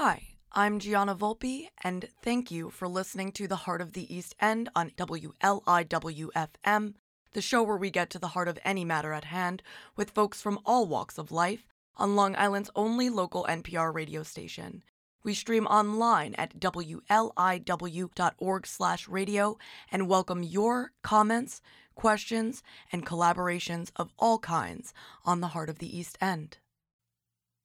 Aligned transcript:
Hi, 0.00 0.22
I'm 0.52 0.78
Gianna 0.78 1.16
Volpe, 1.16 1.70
and 1.82 2.08
thank 2.22 2.52
you 2.52 2.70
for 2.70 2.86
listening 2.86 3.32
to 3.32 3.48
The 3.48 3.56
Heart 3.56 3.80
of 3.80 3.94
the 3.94 4.14
East 4.14 4.36
End 4.38 4.68
on 4.76 4.90
WLIWFM, 4.90 6.94
the 7.32 7.42
show 7.42 7.64
where 7.64 7.76
we 7.76 7.90
get 7.90 8.08
to 8.10 8.20
the 8.20 8.28
heart 8.28 8.46
of 8.46 8.60
any 8.64 8.84
matter 8.84 9.12
at 9.12 9.24
hand 9.24 9.60
with 9.96 10.12
folks 10.12 10.40
from 10.40 10.60
all 10.64 10.86
walks 10.86 11.18
of 11.18 11.32
life 11.32 11.66
on 11.96 12.14
Long 12.14 12.36
Island's 12.36 12.70
only 12.76 13.10
local 13.10 13.44
NPR 13.48 13.92
radio 13.92 14.22
station. 14.22 14.84
We 15.24 15.34
stream 15.34 15.66
online 15.66 16.36
at 16.36 16.60
wliw.org/radio 16.60 19.58
and 19.90 20.08
welcome 20.08 20.42
your 20.44 20.92
comments, 21.02 21.60
questions, 21.96 22.62
and 22.92 23.04
collaborations 23.04 23.90
of 23.96 24.12
all 24.16 24.38
kinds 24.38 24.94
on 25.24 25.40
the 25.40 25.48
Heart 25.48 25.70
of 25.70 25.80
the 25.80 25.98
East 25.98 26.16
End. 26.20 26.58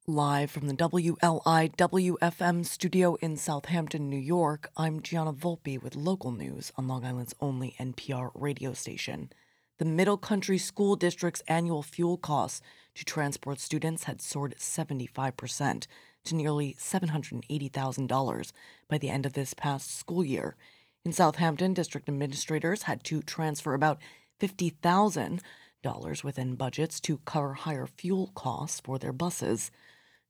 Live 0.05 0.51
from 0.51 0.67
the 0.67 0.73
WLIWFM 0.73 2.65
studio 2.65 3.15
in 3.21 3.37
Southampton, 3.37 4.09
New 4.09 4.17
York, 4.17 4.69
I'm 4.75 5.01
Gianna 5.01 5.31
Volpe 5.31 5.81
with 5.81 5.95
local 5.95 6.33
news 6.33 6.73
on 6.75 6.89
Long 6.89 7.05
Island's 7.05 7.33
only 7.39 7.73
NPR 7.79 8.31
radio 8.35 8.73
station. 8.73 9.31
The 9.77 9.85
Middle 9.85 10.17
Country 10.17 10.57
School 10.57 10.97
District's 10.97 11.41
annual 11.47 11.81
fuel 11.83 12.17
costs 12.17 12.59
to 12.95 13.05
transport 13.05 13.61
students 13.61 14.03
had 14.03 14.19
soared 14.21 14.55
75% 14.57 15.87
to 16.25 16.35
nearly 16.35 16.75
$780,000 16.77 18.51
by 18.89 18.97
the 18.97 19.09
end 19.09 19.25
of 19.25 19.31
this 19.31 19.53
past 19.53 19.97
school 19.97 20.25
year. 20.25 20.57
In 21.05 21.13
Southampton, 21.13 21.73
district 21.73 22.09
administrators 22.09 22.83
had 22.83 23.05
to 23.05 23.21
transfer 23.21 23.73
about 23.73 23.99
$50,000 24.41 26.23
within 26.25 26.55
budgets 26.55 26.99
to 26.99 27.19
cover 27.19 27.53
higher 27.53 27.87
fuel 27.87 28.31
costs 28.35 28.81
for 28.81 28.99
their 28.99 29.13
buses. 29.13 29.71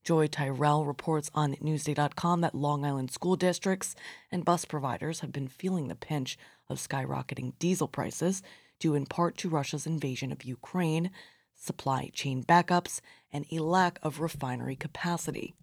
Joie 0.03 0.27
Tyrrell 0.27 0.85
reports 0.85 1.31
on 1.33 1.55
Newsday.com 1.55 2.41
that 2.41 2.53
Long 2.53 2.83
Island 2.83 3.09
school 3.09 3.37
districts 3.37 3.95
and 4.31 4.43
bus 4.43 4.65
providers 4.65 5.21
have 5.21 5.31
been 5.31 5.47
feeling 5.47 5.87
the 5.87 5.95
pinch 5.95 6.37
of 6.69 6.77
skyrocketing 6.77 7.53
diesel 7.57 7.87
prices, 7.87 8.43
due 8.79 8.95
in 8.95 9.05
part 9.05 9.37
to 9.37 9.49
Russia's 9.49 9.87
invasion 9.87 10.33
of 10.33 10.43
Ukraine, 10.43 11.09
supply 11.55 12.11
chain 12.13 12.43
backups, 12.43 12.99
and 13.31 13.45
a 13.49 13.59
lack 13.59 13.97
of 14.03 14.19
refinery 14.19 14.75
capacity. 14.75 15.53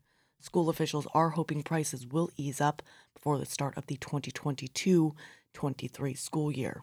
School 0.40 0.70
officials 0.70 1.06
are 1.12 1.30
hoping 1.30 1.62
prices 1.62 2.06
will 2.06 2.30
ease 2.38 2.62
up 2.62 2.80
before 3.12 3.36
the 3.36 3.44
start 3.44 3.76
of 3.76 3.86
the 3.88 3.96
2022 3.96 5.14
23 5.52 6.14
school 6.14 6.50
year. 6.50 6.82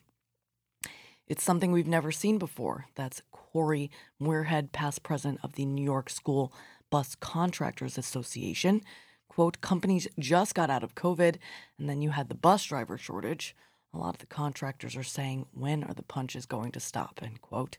It's 1.27 1.43
something 1.43 1.71
we've 1.71 1.87
never 1.87 2.11
seen 2.11 2.37
before. 2.37 2.85
That's 2.95 3.21
Corey 3.31 3.89
Muirhead, 4.21 4.71
past 4.71 5.03
president 5.03 5.39
of 5.43 5.53
the 5.53 5.65
New 5.65 5.83
York 5.83 6.09
School 6.09 6.53
Bus 6.89 7.15
Contractors 7.15 7.97
Association. 7.97 8.81
Quote, 9.27 9.61
companies 9.61 10.07
just 10.17 10.55
got 10.55 10.69
out 10.69 10.83
of 10.83 10.95
COVID, 10.95 11.37
and 11.77 11.89
then 11.89 12.01
you 12.01 12.09
had 12.11 12.29
the 12.29 12.35
bus 12.35 12.63
driver 12.63 12.97
shortage. 12.97 13.55
A 13.93 13.97
lot 13.97 14.15
of 14.15 14.19
the 14.19 14.25
contractors 14.25 14.95
are 14.95 15.03
saying, 15.03 15.45
when 15.53 15.83
are 15.83 15.93
the 15.93 16.03
punches 16.03 16.45
going 16.45 16.71
to 16.71 16.79
stop? 16.79 17.19
End 17.21 17.41
quote. 17.41 17.77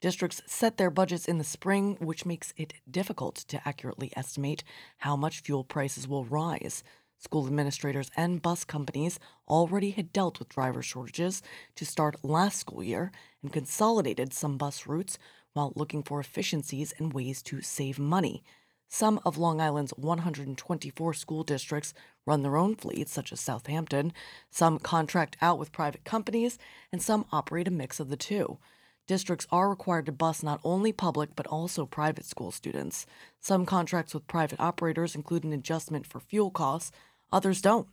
Districts 0.00 0.40
set 0.46 0.78
their 0.78 0.90
budgets 0.90 1.26
in 1.26 1.38
the 1.38 1.44
spring, 1.44 1.96
which 2.00 2.24
makes 2.24 2.54
it 2.56 2.74
difficult 2.90 3.34
to 3.36 3.60
accurately 3.68 4.10
estimate 4.16 4.64
how 4.98 5.14
much 5.16 5.40
fuel 5.40 5.64
prices 5.64 6.08
will 6.08 6.24
rise. 6.24 6.82
School 7.18 7.46
administrators 7.46 8.10
and 8.16 8.40
bus 8.40 8.64
companies 8.64 9.20
already 9.46 9.90
had 9.90 10.10
dealt 10.10 10.38
with 10.38 10.48
driver 10.48 10.80
shortages 10.80 11.42
to 11.74 11.84
start 11.84 12.24
last 12.24 12.58
school 12.58 12.82
year 12.82 13.12
and 13.42 13.52
consolidated 13.52 14.32
some 14.32 14.56
bus 14.56 14.86
routes 14.86 15.18
while 15.52 15.72
looking 15.74 16.02
for 16.02 16.20
efficiencies 16.20 16.92
and 16.98 17.12
ways 17.12 17.42
to 17.42 17.60
save 17.60 17.98
money. 17.98 18.42
Some 18.88 19.20
of 19.24 19.38
Long 19.38 19.60
Island's 19.60 19.92
124 19.96 21.14
school 21.14 21.44
districts 21.44 21.94
run 22.26 22.42
their 22.42 22.56
own 22.56 22.74
fleets, 22.74 23.12
such 23.12 23.32
as 23.32 23.40
Southampton. 23.40 24.12
Some 24.50 24.80
contract 24.80 25.36
out 25.40 25.58
with 25.58 25.70
private 25.70 26.04
companies, 26.04 26.58
and 26.90 27.00
some 27.00 27.24
operate 27.30 27.68
a 27.68 27.70
mix 27.70 28.00
of 28.00 28.08
the 28.08 28.16
two. 28.16 28.58
Districts 29.06 29.46
are 29.50 29.70
required 29.70 30.06
to 30.06 30.12
bus 30.12 30.42
not 30.42 30.60
only 30.64 30.92
public 30.92 31.30
but 31.34 31.46
also 31.46 31.86
private 31.86 32.24
school 32.24 32.50
students. 32.50 33.06
Some 33.40 33.66
contracts 33.66 34.14
with 34.14 34.26
private 34.26 34.60
operators 34.60 35.14
include 35.14 35.44
an 35.44 35.52
adjustment 35.52 36.06
for 36.06 36.20
fuel 36.20 36.50
costs, 36.50 36.92
others 37.32 37.60
don't. 37.60 37.88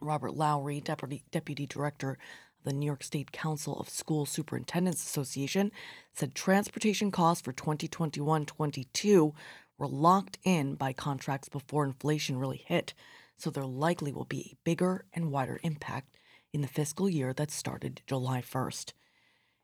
Robert 0.00 0.34
Lowry, 0.34 0.80
Deputy, 0.80 1.24
Deputy 1.30 1.66
Director 1.66 2.18
the 2.64 2.72
New 2.72 2.86
York 2.86 3.02
State 3.02 3.32
Council 3.32 3.78
of 3.78 3.88
School 3.88 4.26
Superintendents 4.26 5.02
Association 5.02 5.72
said 6.12 6.34
transportation 6.34 7.10
costs 7.10 7.42
for 7.42 7.52
2021 7.52 8.46
22 8.46 9.34
were 9.78 9.88
locked 9.88 10.38
in 10.44 10.74
by 10.74 10.92
contracts 10.92 11.48
before 11.48 11.84
inflation 11.84 12.38
really 12.38 12.62
hit, 12.66 12.92
so 13.36 13.48
there 13.50 13.64
likely 13.64 14.12
will 14.12 14.26
be 14.26 14.40
a 14.40 14.56
bigger 14.64 15.06
and 15.14 15.32
wider 15.32 15.58
impact 15.62 16.16
in 16.52 16.60
the 16.60 16.68
fiscal 16.68 17.08
year 17.08 17.32
that 17.32 17.50
started 17.50 18.02
July 18.06 18.42
1st. 18.42 18.92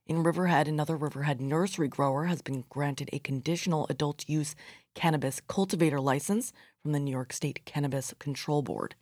In 0.07 0.23
Riverhead, 0.23 0.69
another 0.69 0.97
Riverhead 0.97 1.41
nursery 1.41 1.89
grower 1.89 2.27
has 2.27 2.41
been 2.41 2.65
granted 2.71 3.11
a 3.13 3.19
conditional 3.19 3.87
adult 3.91 4.25
use 4.29 4.55
cannabis 4.95 5.41
cultivator 5.49 6.01
license 6.01 6.53
from 6.81 6.93
the 6.93 7.01
New 7.01 7.11
York 7.11 7.33
State 7.33 7.65
Cannabis 7.65 8.15
Control 8.21 8.63
Board. 8.63 8.95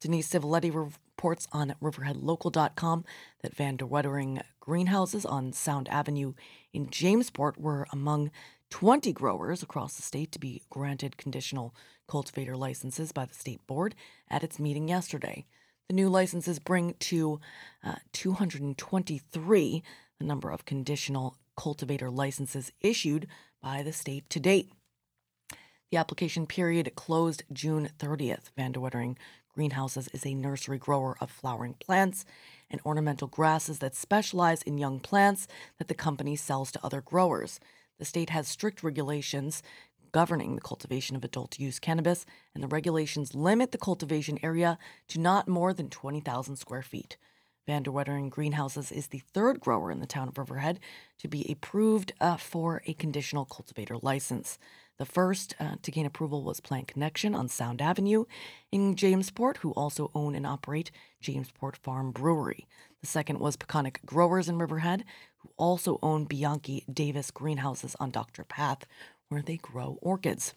Denise 0.00 0.28
Civiletti 0.28 0.70
reports 1.18 1.48
on 1.50 1.74
riverheadlocal.com 1.82 3.04
that 3.42 3.52
Van 3.52 3.74
de 3.74 3.84
Wetering 3.84 4.40
greenhouses 4.60 5.26
on 5.26 5.52
Sound 5.52 5.88
Avenue 5.88 6.34
in 6.72 6.86
Jamesport 6.86 7.58
were 7.58 7.88
among 7.90 8.30
20 8.70 9.12
growers 9.14 9.60
across 9.60 9.96
the 9.96 10.02
state 10.02 10.30
to 10.30 10.38
be 10.38 10.62
granted 10.70 11.16
conditional 11.16 11.74
cultivator 12.06 12.56
licenses 12.56 13.10
by 13.10 13.24
the 13.24 13.34
state 13.34 13.66
board 13.66 13.96
at 14.30 14.44
its 14.44 14.60
meeting 14.60 14.86
yesterday. 14.86 15.44
The 15.88 15.94
new 15.96 16.08
licenses 16.08 16.60
bring 16.60 16.94
to 17.00 17.40
uh, 17.82 17.96
223 18.12 19.82
the 20.20 20.24
number 20.24 20.52
of 20.52 20.66
conditional 20.66 21.36
cultivator 21.56 22.10
licenses 22.10 22.70
issued 22.80 23.26
by 23.60 23.82
the 23.82 23.92
state 23.92 24.30
to 24.30 24.38
date. 24.38 24.70
The 25.90 25.96
application 25.96 26.46
period 26.46 26.94
closed 26.94 27.44
June 27.52 27.88
30th. 27.98 28.50
Van 28.56 28.72
de 28.72 28.80
Wetering 28.80 29.16
Greenhouses 29.58 30.08
is 30.12 30.24
a 30.24 30.36
nursery 30.36 30.78
grower 30.78 31.16
of 31.20 31.32
flowering 31.32 31.74
plants 31.80 32.24
and 32.70 32.80
ornamental 32.86 33.26
grasses 33.26 33.80
that 33.80 33.96
specialize 33.96 34.62
in 34.62 34.78
young 34.78 35.00
plants 35.00 35.48
that 35.78 35.88
the 35.88 35.94
company 35.94 36.36
sells 36.36 36.70
to 36.70 36.84
other 36.84 37.00
growers. 37.00 37.58
The 37.98 38.04
state 38.04 38.30
has 38.30 38.46
strict 38.46 38.84
regulations 38.84 39.64
governing 40.12 40.54
the 40.54 40.60
cultivation 40.60 41.16
of 41.16 41.24
adult 41.24 41.58
use 41.58 41.80
cannabis, 41.80 42.24
and 42.54 42.62
the 42.62 42.68
regulations 42.68 43.34
limit 43.34 43.72
the 43.72 43.78
cultivation 43.78 44.38
area 44.44 44.78
to 45.08 45.18
not 45.18 45.48
more 45.48 45.74
than 45.74 45.90
20,000 45.90 46.54
square 46.54 46.82
feet. 46.82 47.16
Van 47.66 47.82
de 47.82 47.90
Wetering 47.90 48.28
Greenhouses 48.28 48.92
is 48.92 49.08
the 49.08 49.24
third 49.34 49.58
grower 49.58 49.90
in 49.90 49.98
the 49.98 50.06
town 50.06 50.28
of 50.28 50.38
Riverhead 50.38 50.78
to 51.18 51.26
be 51.26 51.44
approved 51.50 52.12
uh, 52.20 52.36
for 52.36 52.80
a 52.86 52.94
conditional 52.94 53.44
cultivator 53.44 53.96
license. 54.02 54.56
The 54.98 55.06
first 55.06 55.54
uh, 55.60 55.76
to 55.82 55.90
gain 55.92 56.06
approval 56.06 56.42
was 56.42 56.58
Plant 56.58 56.88
Connection 56.88 57.32
on 57.32 57.48
Sound 57.48 57.80
Avenue 57.80 58.24
in 58.72 58.96
Jamesport, 58.96 59.58
who 59.58 59.70
also 59.72 60.10
own 60.12 60.34
and 60.34 60.44
operate 60.44 60.90
Jamesport 61.22 61.76
Farm 61.76 62.10
Brewery. 62.10 62.66
The 63.00 63.06
second 63.06 63.38
was 63.38 63.56
Peconic 63.56 64.04
Growers 64.04 64.48
in 64.48 64.58
Riverhead, 64.58 65.04
who 65.38 65.50
also 65.56 66.00
own 66.02 66.24
Bianchi 66.24 66.84
Davis 66.92 67.30
Greenhouses 67.30 67.94
on 68.00 68.10
Dr. 68.10 68.42
Path, 68.42 68.86
where 69.28 69.40
they 69.42 69.56
grow 69.56 69.98
orchids. 70.02 70.54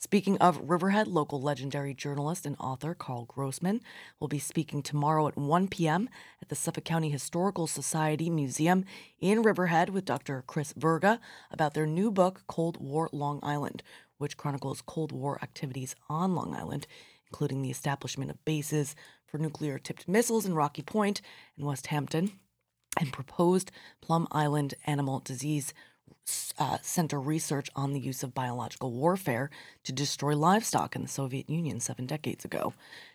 Speaking 0.00 0.38
of 0.38 0.70
Riverhead, 0.70 1.08
local 1.08 1.42
legendary 1.42 1.92
journalist 1.92 2.46
and 2.46 2.54
author 2.60 2.94
Karl 2.94 3.24
Grossman 3.24 3.80
will 4.20 4.28
be 4.28 4.38
speaking 4.38 4.80
tomorrow 4.80 5.26
at 5.26 5.36
1 5.36 5.66
p.m. 5.66 6.08
at 6.40 6.48
the 6.48 6.54
Suffolk 6.54 6.84
County 6.84 7.10
Historical 7.10 7.66
Society 7.66 8.30
Museum 8.30 8.84
in 9.18 9.42
Riverhead 9.42 9.88
with 9.90 10.04
Dr. 10.04 10.44
Chris 10.46 10.72
Verga 10.76 11.18
about 11.50 11.74
their 11.74 11.84
new 11.84 12.12
book, 12.12 12.44
Cold 12.46 12.76
War 12.80 13.08
Long 13.10 13.40
Island, 13.42 13.82
which 14.18 14.36
chronicles 14.36 14.82
Cold 14.86 15.10
War 15.10 15.36
activities 15.42 15.96
on 16.08 16.32
Long 16.32 16.54
Island, 16.54 16.86
including 17.26 17.62
the 17.62 17.70
establishment 17.70 18.30
of 18.30 18.44
bases 18.44 18.94
for 19.26 19.38
nuclear 19.38 19.80
tipped 19.80 20.06
missiles 20.06 20.46
in 20.46 20.54
Rocky 20.54 20.82
Point 20.82 21.20
and 21.56 21.66
Westhampton, 21.66 22.38
and 23.00 23.12
proposed 23.12 23.72
Plum 24.00 24.28
Island 24.30 24.74
animal 24.86 25.18
disease 25.18 25.74
uh, 26.58 26.78
center 26.82 27.20
research 27.20 27.68
on 27.76 27.92
the 27.92 28.00
use 28.00 28.22
of 28.22 28.34
biological 28.34 28.92
warfare 28.92 29.50
to 29.84 29.92
destroy 29.92 30.36
livestock 30.36 30.96
in 30.96 31.02
the 31.02 31.08
Soviet 31.08 31.48
Union 31.48 31.80
seven 31.80 32.06
decades 32.06 32.44
ago. 32.44 32.74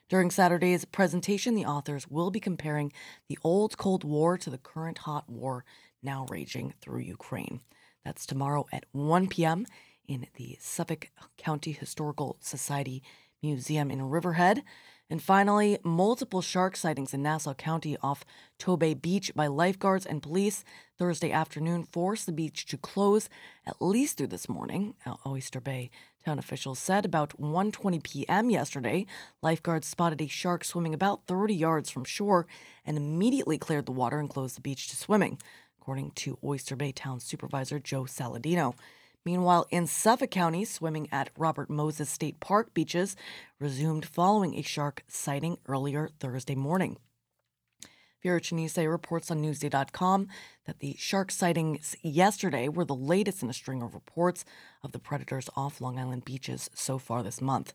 During 0.10 0.32
Saturday's 0.32 0.86
presentation, 0.86 1.56
the 1.56 1.66
authors 1.66 2.08
will 2.08 2.32
be 2.32 2.40
comparing 2.40 2.92
the 3.28 3.38
old 3.44 3.78
Cold 3.78 4.04
War 4.04 4.38
to 4.38 4.50
the 4.50 4.58
current 4.58 5.00
hot 5.00 5.30
war 5.30 5.66
now 6.02 6.26
raging 6.30 6.74
through 6.82 7.00
Ukraine. 7.00 7.62
That's 8.06 8.26
tomorrow 8.26 8.66
at 8.72 8.86
1 8.92 9.28
p.m. 9.28 9.66
in 10.08 10.28
the 10.36 10.58
Suffolk 10.60 11.10
County 11.38 11.72
Historical 11.72 12.38
Society 12.42 13.02
Museum 13.42 13.90
in 13.92 14.10
Riverhead. 14.10 14.64
And 15.10 15.22
finally, 15.22 15.78
multiple 15.84 16.42
shark 16.42 16.76
sightings 16.76 17.14
in 17.14 17.22
Nassau 17.22 17.54
County 17.54 17.98
off 18.02 18.26
Tobay 18.58 19.00
Beach 19.00 19.32
by 19.36 19.48
lifeguards 19.48 20.06
and 20.06 20.24
police 20.24 20.64
Thursday 20.98 21.32
afternoon 21.32 21.84
forced 21.84 22.26
the 22.26 22.32
beach 22.32 22.66
to 22.68 22.78
close 22.78 23.30
at 23.66 23.82
least 23.82 24.18
through 24.18 24.28
this 24.28 24.48
morning. 24.48 24.96
Uh, 25.06 25.16
Oyster 25.26 25.60
Bay 25.60 25.92
Town 26.24 26.40
officials 26.40 26.80
said 26.80 27.04
about 27.04 27.38
1:20 27.40 28.02
p.m. 28.02 28.50
yesterday, 28.50 29.06
lifeguards 29.42 29.88
spotted 29.88 30.22
a 30.22 30.28
shark 30.28 30.64
swimming 30.64 30.94
about 30.94 31.28
30 31.28 31.54
yards 31.54 31.90
from 31.90 32.06
shore 32.06 32.48
and 32.86 32.96
immediately 32.96 33.58
cleared 33.58 33.86
the 33.86 33.92
water 33.92 34.20
and 34.20 34.30
closed 34.30 34.56
the 34.56 34.62
beach 34.62 34.88
to 34.88 34.96
swimming, 34.96 35.38
according 35.80 36.12
to 36.12 36.38
Oyster 36.42 36.78
Bay 36.78 36.94
Town 36.94 37.20
Supervisor 37.20 37.78
Joe 37.78 38.04
Saladino. 38.04 38.74
Meanwhile, 39.26 39.68
in 39.72 39.88
Suffolk 39.88 40.32
County, 40.32 40.66
swimming 40.66 41.08
at 41.12 41.30
Robert 41.38 41.70
Moses 41.70 42.10
State 42.10 42.42
Park 42.42 42.74
beaches 42.74 43.16
resumed 43.58 44.06
following 44.06 44.56
a 44.56 44.62
shark 44.62 45.04
sighting 45.08 45.58
earlier 45.66 46.10
Thursday 46.20 46.56
morning. 46.56 46.98
Vera 48.22 48.42
Chinese 48.42 48.78
reports 48.78 49.32
on 49.32 49.42
Newsday.com 49.42 50.28
that 50.66 50.80
the 50.80 50.96
shark 50.98 51.32
sightings 51.32 51.96
yesterday 52.02 52.68
were 52.68 52.86
the 52.86 52.96
latest 52.96 53.44
in 53.44 53.50
a 53.50 53.54
string 53.54 53.82
of 53.82 53.94
reports 53.94 54.44
of 54.82 54.94
the 54.94 55.00
predators 55.00 55.50
off 55.56 55.82
Long 55.82 56.00
Island 56.00 56.26
beaches 56.26 56.70
so 56.74 56.98
far 56.98 57.24
this 57.24 57.42
month. 57.42 57.74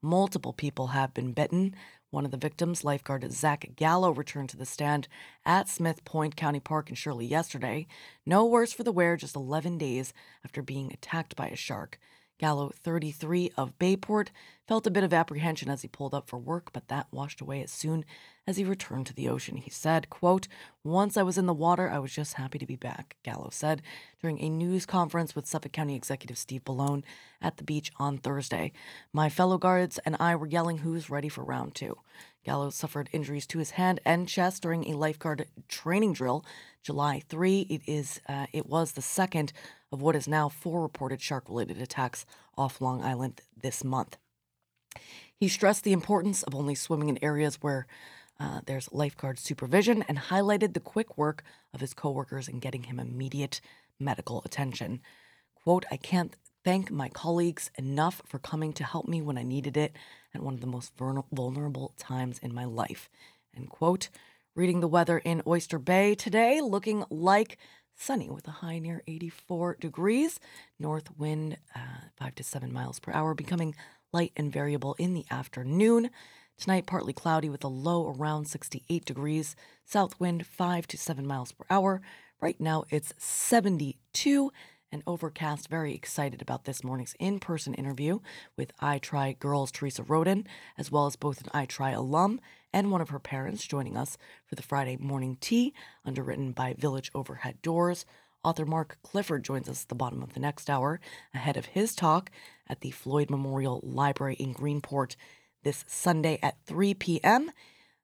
Multiple 0.00 0.52
people 0.52 0.88
have 0.88 1.12
been 1.14 1.32
bitten. 1.32 1.74
One 2.10 2.24
of 2.24 2.30
the 2.30 2.38
victims, 2.38 2.84
lifeguard 2.84 3.30
Zach 3.32 3.72
Gallo, 3.76 4.10
returned 4.10 4.48
to 4.50 4.56
the 4.56 4.64
stand 4.64 5.08
at 5.44 5.68
Smith 5.68 6.06
Point 6.06 6.36
County 6.36 6.58
Park 6.58 6.88
in 6.88 6.94
Shirley 6.94 7.26
yesterday. 7.26 7.86
No 8.24 8.46
worse 8.46 8.72
for 8.72 8.82
the 8.82 8.92
wear 8.92 9.18
just 9.18 9.36
11 9.36 9.76
days 9.76 10.14
after 10.42 10.62
being 10.62 10.90
attacked 10.90 11.36
by 11.36 11.48
a 11.48 11.56
shark. 11.56 11.98
Gallo, 12.38 12.70
33 12.72 13.50
of 13.58 13.78
Bayport, 13.78 14.30
felt 14.66 14.86
a 14.86 14.90
bit 14.90 15.04
of 15.04 15.12
apprehension 15.12 15.68
as 15.68 15.82
he 15.82 15.88
pulled 15.88 16.14
up 16.14 16.30
for 16.30 16.38
work, 16.38 16.72
but 16.72 16.88
that 16.88 17.08
washed 17.10 17.42
away 17.42 17.62
as 17.62 17.70
soon 17.70 18.06
as 18.48 18.56
he 18.56 18.64
returned 18.64 19.06
to 19.06 19.12
the 19.12 19.28
ocean. 19.28 19.58
He 19.58 19.68
said, 19.68 20.08
quote, 20.08 20.48
Once 20.82 21.18
I 21.18 21.22
was 21.22 21.36
in 21.36 21.44
the 21.44 21.52
water, 21.52 21.90
I 21.90 21.98
was 21.98 22.14
just 22.14 22.34
happy 22.34 22.58
to 22.58 22.64
be 22.64 22.76
back, 22.76 23.16
Gallo 23.22 23.50
said 23.52 23.82
during 24.22 24.40
a 24.40 24.48
news 24.48 24.86
conference 24.86 25.36
with 25.36 25.46
Suffolk 25.46 25.72
County 25.72 25.94
Executive 25.94 26.38
Steve 26.38 26.64
Bellone 26.64 27.04
at 27.42 27.58
the 27.58 27.62
beach 27.62 27.92
on 27.98 28.16
Thursday. 28.16 28.72
My 29.12 29.28
fellow 29.28 29.58
guards 29.58 29.98
and 29.98 30.16
I 30.18 30.34
were 30.34 30.46
yelling 30.46 30.78
who's 30.78 31.10
ready 31.10 31.28
for 31.28 31.44
round 31.44 31.74
two. 31.74 31.98
Gallo 32.42 32.70
suffered 32.70 33.10
injuries 33.12 33.46
to 33.48 33.58
his 33.58 33.72
hand 33.72 34.00
and 34.06 34.26
chest 34.26 34.62
during 34.62 34.88
a 34.88 34.96
lifeguard 34.96 35.46
training 35.68 36.14
drill 36.14 36.42
July 36.82 37.22
3. 37.28 37.66
It 37.68 37.82
is 37.86 38.18
uh, 38.30 38.46
it 38.54 38.64
was 38.64 38.92
the 38.92 39.02
second 39.02 39.52
of 39.92 40.00
what 40.00 40.16
is 40.16 40.26
now 40.26 40.48
four 40.48 40.80
reported 40.80 41.20
shark-related 41.20 41.82
attacks 41.82 42.24
off 42.56 42.80
Long 42.80 43.02
Island 43.04 43.42
this 43.62 43.84
month. 43.84 44.16
He 45.36 45.48
stressed 45.48 45.84
the 45.84 45.92
importance 45.92 46.42
of 46.42 46.54
only 46.54 46.74
swimming 46.74 47.08
in 47.08 47.22
areas 47.22 47.58
where 47.60 47.86
uh, 48.40 48.60
there's 48.66 48.92
lifeguard 48.92 49.38
supervision 49.38 50.04
and 50.08 50.18
highlighted 50.18 50.74
the 50.74 50.80
quick 50.80 51.18
work 51.18 51.42
of 51.74 51.80
his 51.80 51.94
coworkers 51.94 52.48
in 52.48 52.60
getting 52.60 52.84
him 52.84 53.00
immediate 53.00 53.60
medical 53.98 54.42
attention. 54.44 55.00
Quote, 55.54 55.84
I 55.90 55.96
can't 55.96 56.36
thank 56.64 56.90
my 56.90 57.08
colleagues 57.08 57.70
enough 57.76 58.22
for 58.26 58.38
coming 58.38 58.72
to 58.74 58.84
help 58.84 59.08
me 59.08 59.22
when 59.22 59.38
I 59.38 59.42
needed 59.42 59.76
it 59.76 59.96
at 60.34 60.42
one 60.42 60.54
of 60.54 60.60
the 60.60 60.66
most 60.66 60.92
vulnerable 60.96 61.94
times 61.96 62.38
in 62.38 62.54
my 62.54 62.64
life. 62.64 63.08
End 63.56 63.70
quote. 63.70 64.08
Reading 64.54 64.80
the 64.80 64.88
weather 64.88 65.18
in 65.18 65.42
Oyster 65.46 65.78
Bay 65.78 66.14
today, 66.14 66.60
looking 66.60 67.04
like 67.10 67.58
sunny 67.96 68.28
with 68.28 68.46
a 68.48 68.52
high 68.52 68.78
near 68.78 69.02
84 69.06 69.76
degrees. 69.80 70.40
North 70.78 71.16
wind 71.16 71.58
uh, 71.74 72.08
5 72.18 72.34
to 72.36 72.44
7 72.44 72.72
miles 72.72 72.98
per 72.98 73.12
hour, 73.12 73.34
becoming 73.34 73.74
light 74.12 74.32
and 74.36 74.52
variable 74.52 74.94
in 74.98 75.14
the 75.14 75.26
afternoon. 75.30 76.10
Tonight, 76.58 76.86
partly 76.86 77.12
cloudy 77.12 77.48
with 77.48 77.62
a 77.62 77.68
low 77.68 78.08
around 78.08 78.48
68 78.48 79.04
degrees. 79.04 79.54
South 79.84 80.18
wind 80.18 80.44
5 80.44 80.88
to 80.88 80.98
7 80.98 81.24
miles 81.24 81.52
per 81.52 81.64
hour. 81.70 82.00
Right 82.40 82.60
now, 82.60 82.82
it's 82.90 83.14
72 83.16 84.50
and 84.90 85.04
overcast. 85.06 85.68
Very 85.68 85.94
excited 85.94 86.42
about 86.42 86.64
this 86.64 86.82
morning's 86.82 87.14
in 87.20 87.38
person 87.38 87.74
interview 87.74 88.18
with 88.56 88.72
i-tri 88.80 89.36
Girls 89.38 89.70
Theresa 89.70 90.02
Roden, 90.02 90.48
as 90.76 90.90
well 90.90 91.06
as 91.06 91.14
both 91.14 91.40
an 91.40 91.50
i-tri 91.54 91.92
alum 91.92 92.40
and 92.72 92.90
one 92.90 93.00
of 93.00 93.10
her 93.10 93.20
parents 93.20 93.64
joining 93.64 93.96
us 93.96 94.18
for 94.44 94.56
the 94.56 94.62
Friday 94.62 94.96
morning 94.96 95.38
tea, 95.40 95.72
underwritten 96.04 96.50
by 96.50 96.74
Village 96.74 97.12
Overhead 97.14 97.62
Doors. 97.62 98.04
Author 98.42 98.66
Mark 98.66 98.98
Clifford 99.04 99.44
joins 99.44 99.68
us 99.68 99.82
at 99.82 99.88
the 99.90 99.94
bottom 99.94 100.24
of 100.24 100.34
the 100.34 100.40
next 100.40 100.68
hour 100.68 100.98
ahead 101.32 101.56
of 101.56 101.66
his 101.66 101.94
talk 101.94 102.30
at 102.68 102.80
the 102.80 102.90
Floyd 102.90 103.30
Memorial 103.30 103.80
Library 103.84 104.34
in 104.34 104.54
Greenport 104.54 105.14
this 105.62 105.84
Sunday 105.86 106.38
at 106.42 106.56
3 106.66 106.94
p.m. 106.94 107.50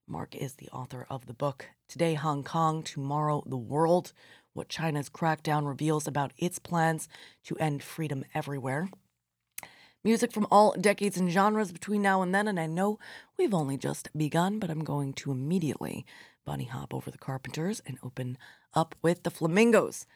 Mark 0.06 0.35
is 0.35 0.55
the 0.55 0.69
author 0.69 1.06
of 1.09 1.27
the 1.27 1.35
book 1.35 1.67
Today 1.89 2.15
Hong 2.15 2.43
Kong, 2.43 2.83
Tomorrow 2.83 3.45
the 3.47 3.56
World 3.56 4.12
What 4.53 4.69
China's 4.69 5.09
Crackdown 5.09 5.67
Reveals 5.67 6.06
About 6.06 6.33
Its 6.37 6.59
Plans 6.59 7.09
to 7.45 7.56
End 7.59 7.83
Freedom 7.83 8.25
Everywhere. 8.35 8.89
Music 10.03 10.33
from 10.33 10.47
all 10.51 10.75
decades 10.79 11.17
and 11.17 11.31
genres 11.31 11.73
between 11.73 12.03
now 12.03 12.21
and 12.23 12.35
then, 12.35 12.49
and 12.49 12.61
I 12.61 12.67
know 12.67 12.99
we've 13.39 13.55
only 13.55 13.79
just 13.79 14.09
begun, 14.17 14.59
but 14.59 14.71
I'm 14.71 14.85
going 14.85 15.15
to 15.15 15.31
immediately 15.31 16.05
bunny 16.45 16.65
hop 16.65 16.93
over 16.93 17.11
the 17.11 17.19
Carpenters 17.19 17.81
and 17.87 17.99
open 18.03 18.37
up 18.75 18.95
with 19.01 19.23
the 19.23 19.31
Flamingos. 19.31 20.06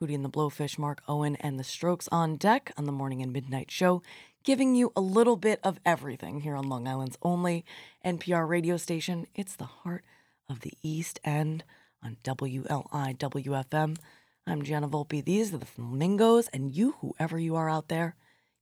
Hootie 0.00 0.14
and 0.14 0.24
the 0.24 0.30
Blowfish, 0.30 0.78
Mark 0.78 1.02
Owen, 1.08 1.36
and 1.36 1.58
the 1.58 1.64
Strokes 1.64 2.08
on 2.12 2.36
deck 2.36 2.72
on 2.76 2.84
the 2.84 2.92
Morning 2.92 3.20
and 3.20 3.32
Midnight 3.32 3.70
Show, 3.70 4.00
giving 4.48 4.74
you 4.74 4.90
a 4.96 5.00
little 5.02 5.36
bit 5.36 5.60
of 5.62 5.78
everything 5.84 6.40
here 6.40 6.54
on 6.54 6.70
Long 6.70 6.88
Island's 6.88 7.18
only 7.20 7.66
NPR 8.02 8.48
radio 8.48 8.78
station. 8.78 9.26
It's 9.34 9.54
the 9.54 9.66
heart 9.66 10.02
of 10.48 10.60
the 10.60 10.72
East 10.82 11.20
End 11.22 11.64
on 12.02 12.16
WLI 12.24 13.18
WFM. 13.18 13.98
I'm 14.46 14.62
Gianna 14.62 14.88
Volpe. 14.88 15.22
These 15.22 15.52
are 15.52 15.58
the 15.58 15.66
Flamingos, 15.66 16.48
and 16.48 16.74
you, 16.74 16.94
whoever 17.02 17.38
you 17.38 17.56
are 17.56 17.68
out 17.68 17.88
there, 17.88 18.16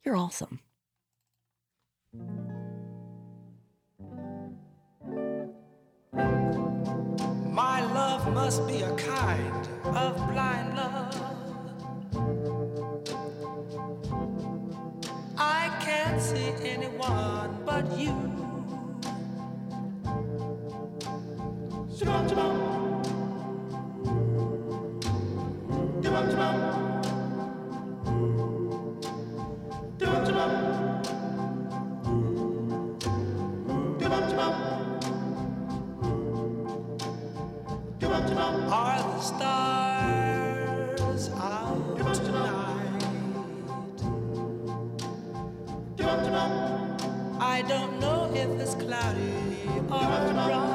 you're 0.04 0.16
awesome. 0.16 0.58
My 7.48 7.84
love 7.94 8.34
must 8.34 8.66
be 8.66 8.80
a 8.80 8.92
kind 8.96 9.68
of 9.96 10.16
blind 10.32 10.74
love. 10.74 11.05
Anyone 17.06 17.62
but 17.64 17.98
you. 17.98 18.26
I 47.56 47.62
don't 47.62 47.98
know 48.00 48.30
if 48.34 48.50
it's 48.60 48.74
cloudy 48.74 49.32
or 49.88 50.34
bright. 50.34 50.65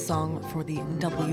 song 0.00 0.42
for 0.50 0.64
the 0.64 0.78
WLIWFM 0.98 1.28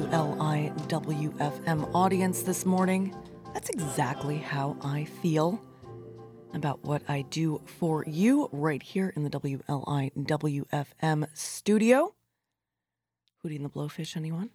audience 1.95 2.41
this 2.41 2.65
morning. 2.65 3.15
That's 3.53 3.69
exactly 3.69 4.38
how 4.38 4.75
I 4.81 5.05
feel 5.05 5.62
about 6.53 6.83
what 6.83 7.01
I 7.07 7.21
do 7.24 7.62
for 7.65 8.03
you 8.05 8.50
right 8.51 8.83
here 8.83 9.13
in 9.15 9.24
the 9.24 9.29
WLIWFM 9.29 11.27
studio. 11.33 12.13
Hootie 13.43 13.55
and 13.55 13.65
the 13.65 13.69
Blowfish, 13.69 14.17
anyone? 14.17 14.50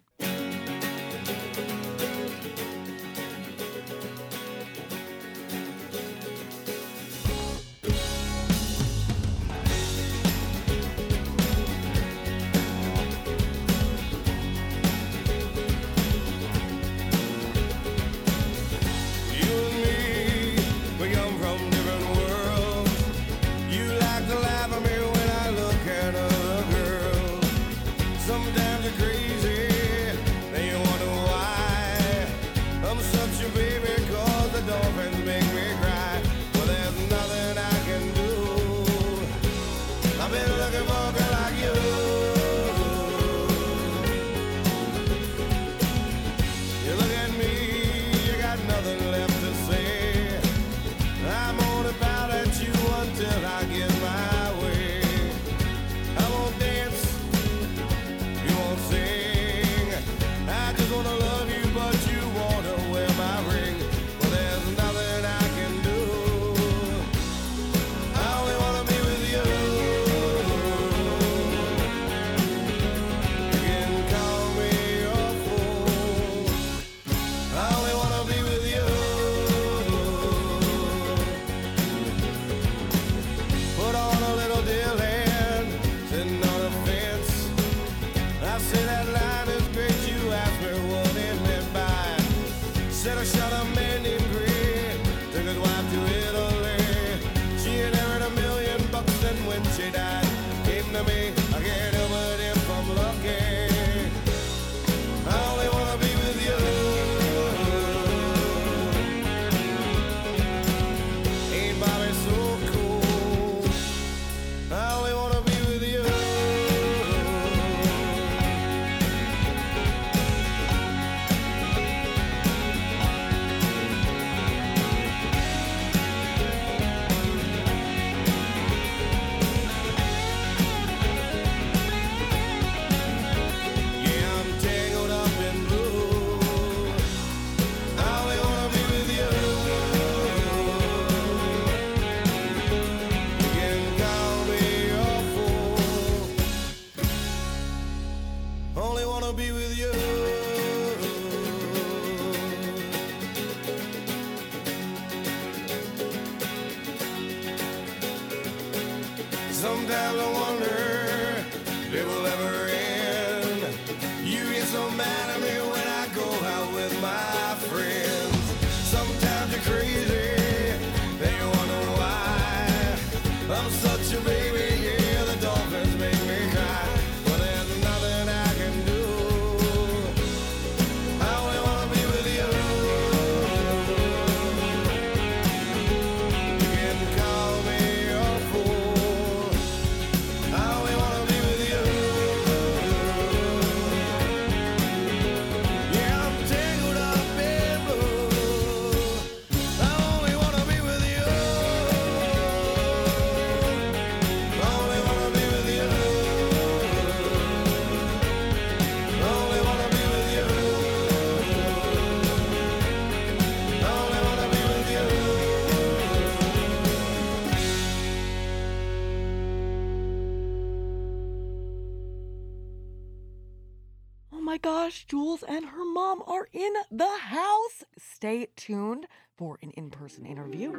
Jules 225.33 225.43
and 225.47 225.65
her 225.65 225.85
mom 225.85 226.21
are 226.27 226.47
in 226.53 226.73
the 226.91 227.09
house. 227.09 227.83
Stay 227.97 228.47
tuned 228.55 229.07
for 229.35 229.57
an 229.63 229.71
in 229.71 229.89
person 229.89 230.27
interview 230.27 230.71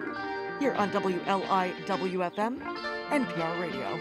here 0.60 0.74
on 0.74 0.90
WLIWFM, 0.90 2.60
NPR 3.10 3.60
Radio. 3.60 4.00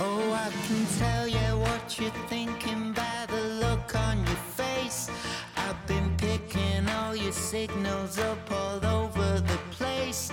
Oh, 0.00 0.32
I 0.32 0.50
can 0.66 0.86
tell 0.98 1.28
you 1.28 1.58
what 1.60 2.00
you're 2.00 2.10
thinking 2.28 2.92
by 2.92 3.26
the 3.28 3.42
look 3.62 3.94
on 3.94 4.18
your 4.18 4.42
face. 4.56 5.10
I've 5.56 5.86
been 5.86 6.16
picking 6.16 6.88
all 6.88 7.14
your 7.14 7.32
signals 7.32 8.18
up 8.18 8.50
all 8.50 8.84
over 8.84 9.40
the 9.40 9.58
place. 9.70 10.32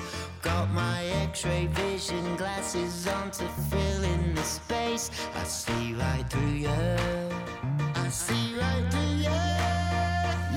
Got 0.56 0.72
my 0.72 1.04
x-ray 1.28 1.68
vision 1.68 2.38
glasses 2.38 3.08
on 3.08 3.30
to 3.32 3.46
fill 3.70 4.04
in 4.06 4.36
the 4.36 4.42
space. 4.42 5.12
I 5.36 5.44
see 5.44 5.94
right 5.96 6.24
through 6.30 6.60
you. 6.68 6.98
I 8.04 8.08
see 8.08 8.56
right 8.58 8.86
through 8.90 9.16
you. 9.28 9.42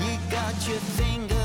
You 0.01 0.17
got 0.31 0.55
your 0.69 0.79
finger 0.99 1.38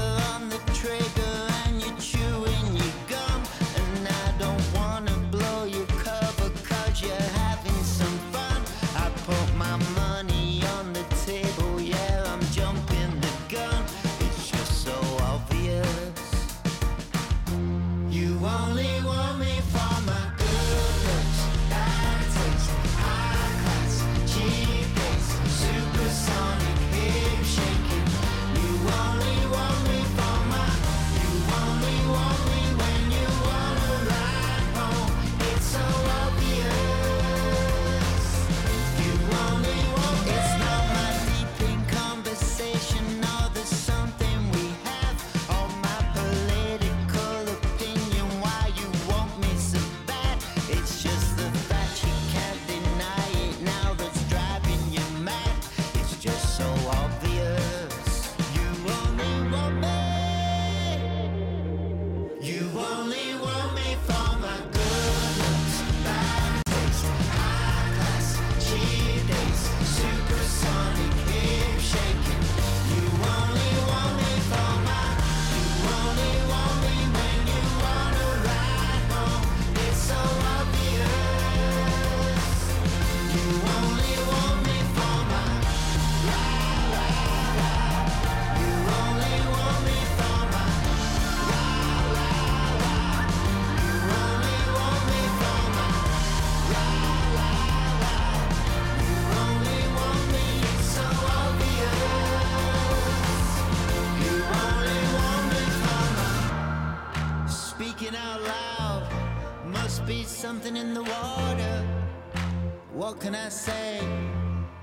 Say? 113.50 114.00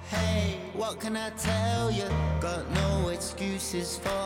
Hey, 0.10 0.60
what 0.74 1.00
can 1.00 1.17
I 1.17 1.32
tell 1.32 1.89
you? 1.89 2.08
Got 2.39 2.69
no 2.71 3.10
excuses 3.10 3.97
for 3.97 4.20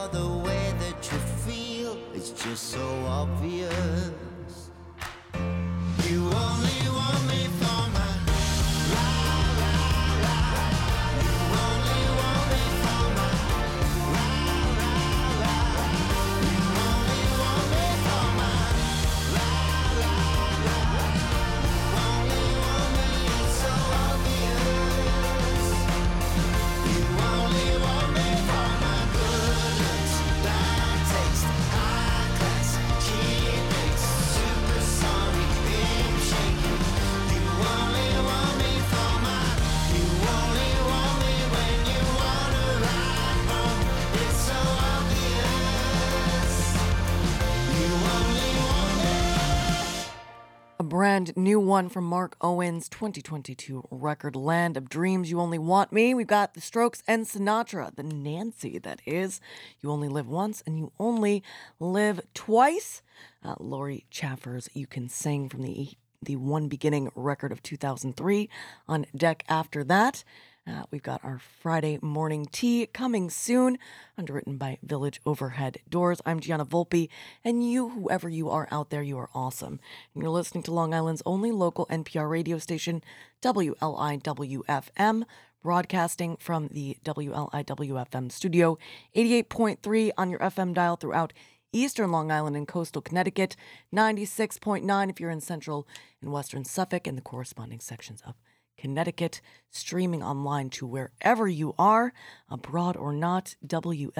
A 51.26 51.28
brand 51.28 51.38
new 51.44 51.60
one 51.60 51.90
from 51.90 52.04
Mark 52.04 52.36
Owen's 52.40 52.88
2022 52.88 53.88
record 53.90 54.36
Land 54.36 54.78
of 54.78 54.90
Dreams, 54.90 55.32
You 55.32 55.40
Only 55.40 55.58
Want 55.58 55.92
Me. 55.92 56.14
We've 56.14 56.28
got 56.28 56.54
The 56.54 56.62
Strokes 56.62 57.02
and 57.08 57.26
Sinatra, 57.26 57.96
the 57.96 58.04
Nancy 58.04 58.78
that 58.78 59.02
is. 59.08 59.42
You 59.82 59.90
only 59.90 60.08
live 60.08 60.28
once 60.28 60.62
and 60.68 60.78
you 60.78 60.92
only 61.00 61.42
live 61.80 62.22
twice. 62.36 63.02
Uh, 63.44 63.56
Lori 63.60 64.06
Chaffers, 64.12 64.70
You 64.74 64.86
Can 64.86 65.10
Sing 65.10 65.50
from 65.50 65.64
the 65.64 65.94
the 66.22 66.36
One 66.36 66.68
Beginning 66.68 67.10
record 67.16 67.52
of 67.52 67.64
2003 67.64 68.48
on 68.88 69.08
deck 69.16 69.44
after 69.50 69.84
that. 69.84 70.24
Uh, 70.68 70.84
we've 70.90 71.04
got 71.04 71.24
our 71.24 71.38
Friday 71.38 72.00
morning 72.02 72.48
tea 72.52 72.88
coming 72.88 73.30
soon, 73.30 73.78
underwritten 74.18 74.58
by 74.58 74.80
Village 74.82 75.22
Overhead 75.24 75.78
Doors. 75.88 76.22
I'm 76.26 76.40
Gianna 76.40 76.66
Volpe, 76.66 77.08
and 77.44 77.70
you, 77.70 77.90
whoever 77.90 78.28
you 78.28 78.50
are 78.50 78.68
out 78.72 78.90
there, 78.90 79.04
you 79.04 79.20
are 79.20 79.30
awesome. 79.36 79.80
And 80.14 80.24
you're 80.24 80.32
listening 80.32 80.64
to 80.64 80.74
Long 80.74 80.92
Island's 80.92 81.22
only 81.24 81.52
local 81.52 81.86
NPR 81.86 82.28
radio 82.28 82.58
station, 82.58 83.04
WLIWFM, 83.44 85.24
broadcasting 85.62 86.36
from 86.38 86.70
the 86.70 86.98
WLIWFM 87.06 88.32
studio, 88.32 88.80
88.3 89.16 90.12
on 90.18 90.32
your 90.32 90.40
FM 90.40 90.74
dial 90.74 90.96
throughout 90.96 91.32
eastern 91.74 92.12
Long 92.12 92.32
Island 92.32 92.56
and 92.56 92.68
coastal 92.68 93.04
Connecticut, 93.04 93.56
96.9 93.94 95.10
if 95.12 95.20
you're 95.20 95.30
in 95.30 95.42
central 95.42 95.88
and 96.22 96.32
western 96.32 96.66
Suffolk 96.66 97.06
and 97.06 97.16
the 97.16 97.22
corresponding 97.22 97.80
sections 97.80 98.24
of 98.26 98.34
Connecticut, 98.78 99.42
streaming 99.70 100.22
online 100.24 100.70
to 100.72 100.86
wherever 100.86 101.48
you 101.48 101.74
are, 101.78 102.14
abroad 102.50 102.96
or 102.98 103.14
not, 103.14 103.56
WLIWFM.org. 103.66 104.16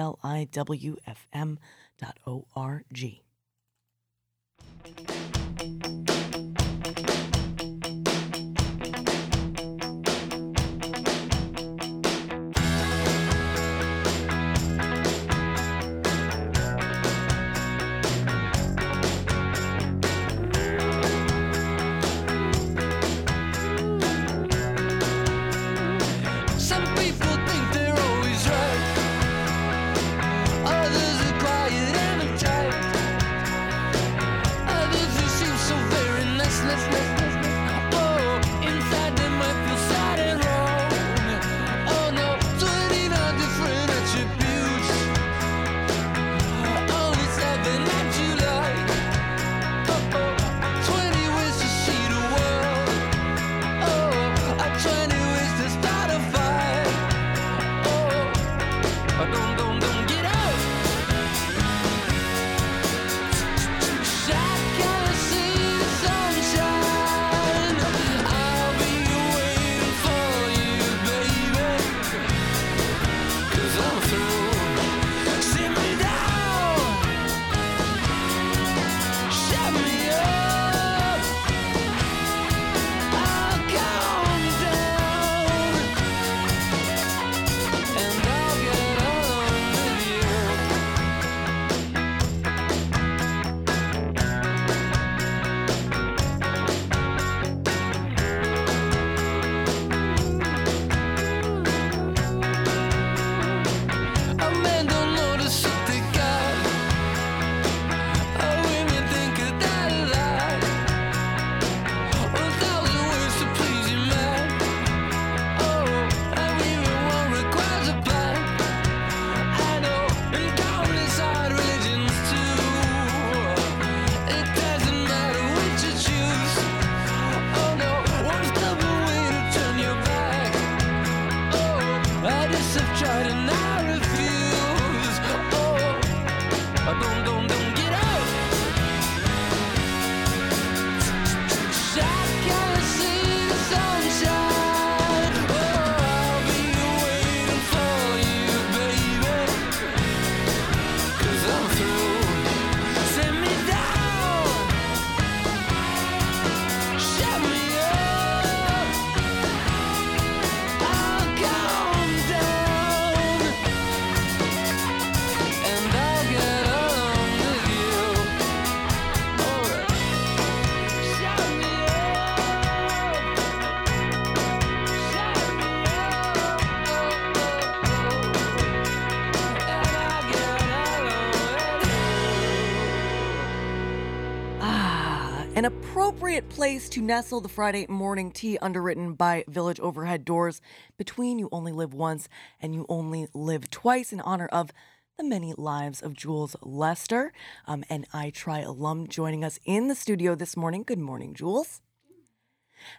place 186.44 186.90
to 186.90 187.00
nestle 187.00 187.40
the 187.40 187.48
Friday 187.48 187.86
morning 187.88 188.30
tea 188.30 188.58
underwritten 188.58 189.14
by 189.14 189.42
Village 189.48 189.80
Overhead 189.80 190.22
Doors 190.22 190.60
between 190.98 191.38
You 191.38 191.48
Only 191.50 191.72
Live 191.72 191.94
Once 191.94 192.28
and 192.60 192.74
You 192.74 192.84
Only 192.90 193.26
Live 193.32 193.70
Twice 193.70 194.12
in 194.12 194.20
honor 194.20 194.44
of 194.48 194.70
the 195.16 195.24
many 195.24 195.54
lives 195.56 196.02
of 196.02 196.12
Jules 196.12 196.54
Lester, 196.60 197.32
um, 197.66 197.84
an 197.88 198.04
i-tri 198.12 198.60
alum 198.60 199.08
joining 199.08 199.44
us 199.44 199.58
in 199.64 199.88
the 199.88 199.94
studio 199.94 200.34
this 200.34 200.58
morning. 200.58 200.82
Good 200.82 200.98
morning, 200.98 201.32
Jules. 201.32 201.80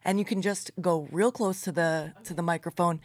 And 0.04 0.17
you 0.17 0.26
can 0.26 0.41
just 0.41 0.71
go 0.82 1.08
real 1.12 1.32
close 1.32 1.62
to 1.62 1.71
the 1.71 2.13
to 2.23 2.34
the 2.34 2.41
microphone. 2.41 3.02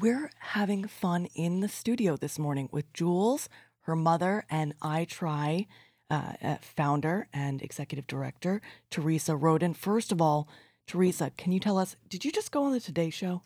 We're 0.00 0.30
having 0.38 0.86
fun 0.86 1.26
in 1.34 1.58
the 1.58 1.68
studio 1.68 2.14
this 2.14 2.38
morning 2.38 2.68
with 2.70 2.92
Jules, 2.92 3.48
her 3.80 3.96
mother, 3.96 4.44
and 4.48 4.74
i-tri 4.82 5.66
uh, 6.10 6.32
uh, 6.42 6.56
founder 6.60 7.28
and 7.32 7.62
executive 7.62 8.06
director, 8.06 8.60
Theresa 8.90 9.36
Roden. 9.36 9.74
First 9.74 10.12
of 10.12 10.20
all, 10.20 10.48
Theresa, 10.86 11.32
can 11.36 11.52
you 11.52 11.60
tell 11.60 11.78
us, 11.78 11.96
did 12.08 12.24
you 12.24 12.32
just 12.32 12.50
go 12.50 12.64
on 12.64 12.72
the 12.72 12.80
Today 12.80 13.10
Show? 13.10 13.42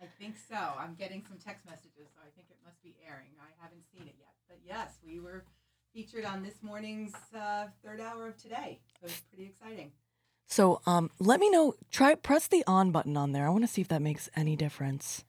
I 0.00 0.06
think 0.20 0.36
so. 0.48 0.56
I'm 0.56 0.94
getting 0.94 1.24
some 1.26 1.38
text 1.38 1.64
messages, 1.66 2.08
so 2.14 2.20
I 2.20 2.30
think 2.34 2.48
it 2.50 2.56
must 2.64 2.82
be 2.82 2.96
airing. 3.06 3.30
I 3.40 3.50
haven't 3.62 3.82
seen 3.92 4.06
it 4.06 4.14
yet. 4.18 4.34
But 4.48 4.58
yes, 4.66 4.98
we 5.04 5.20
were 5.20 5.44
featured 5.94 6.24
on 6.24 6.42
this 6.42 6.62
morning's 6.62 7.14
uh, 7.34 7.66
third 7.84 8.00
hour 8.00 8.28
of 8.28 8.36
today. 8.36 8.80
So 9.00 9.06
it's 9.06 9.20
pretty 9.20 9.46
exciting. 9.46 9.92
So 10.46 10.80
um, 10.86 11.10
let 11.18 11.40
me 11.40 11.50
know, 11.50 11.74
try 11.90 12.14
press 12.14 12.46
the 12.46 12.64
on 12.66 12.90
button 12.90 13.16
on 13.16 13.32
there. 13.32 13.46
I 13.46 13.50
want 13.50 13.64
to 13.64 13.68
see 13.68 13.82
if 13.82 13.88
that 13.88 14.02
makes 14.02 14.28
any 14.34 14.56
difference. 14.56 15.24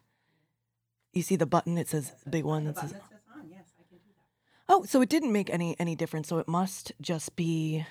You 1.13 1.23
see 1.23 1.35
the 1.35 1.45
button, 1.45 1.77
it 1.77 1.87
says 1.87 2.13
big 2.29 2.45
one 2.45 2.65
that 2.65 2.77
says 2.77 2.93
that 2.93 3.01
says 3.09 3.19
on, 3.35 3.49
yes, 3.49 3.65
I 3.79 3.83
can 3.89 3.97
do 3.97 4.11
that. 4.15 4.23
Oh, 4.71 4.83
so 4.83 5.01
it 5.01 5.09
didn't 5.09 5.33
make 5.33 5.49
any 5.49 5.75
any 5.79 5.95
difference. 5.95 6.27
So 6.27 6.37
it 6.37 6.47
must 6.47 6.93
just 7.01 7.35
be. 7.35 7.85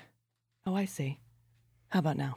Oh, 0.64 0.77
I 0.77 0.85
see. 0.85 1.19
How 1.88 1.99
about 1.99 2.17
now? 2.17 2.37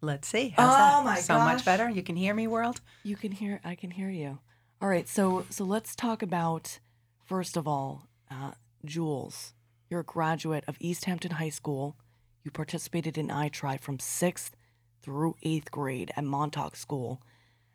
Let's 0.00 0.26
see. 0.26 0.54
How's 0.56 0.74
How's 0.74 0.76
that? 0.76 0.96
that? 0.96 1.04
my 1.04 1.20
so 1.20 1.34
gosh. 1.34 1.52
much 1.52 1.64
better. 1.64 1.88
You 1.90 2.02
can 2.02 2.16
hear 2.16 2.34
me, 2.34 2.46
world? 2.46 2.80
You 3.04 3.16
can 3.16 3.30
hear. 3.30 3.60
I 3.64 3.74
can 3.74 3.90
hear 3.90 4.08
you. 4.08 4.38
All 4.80 4.88
right. 4.88 5.06
So 5.06 5.44
so 5.50 5.64
let's 5.64 5.94
talk 5.94 6.22
about 6.22 6.78
first 7.26 7.56
of 7.56 7.68
all, 7.68 8.08
uh, 8.30 8.52
Jules. 8.84 9.52
You're 9.90 10.00
a 10.00 10.04
graduate 10.04 10.64
of 10.66 10.76
East 10.80 11.04
Hampton 11.04 11.32
High 11.32 11.48
School. 11.50 11.96
You 12.44 12.50
participated 12.50 13.18
in 13.18 13.30
i-tri 13.30 13.76
from 13.76 13.98
sixth 13.98 14.56
through 15.02 15.36
eighth 15.42 15.70
grade 15.70 16.10
at 16.16 16.24
Montauk 16.24 16.76
School, 16.76 17.20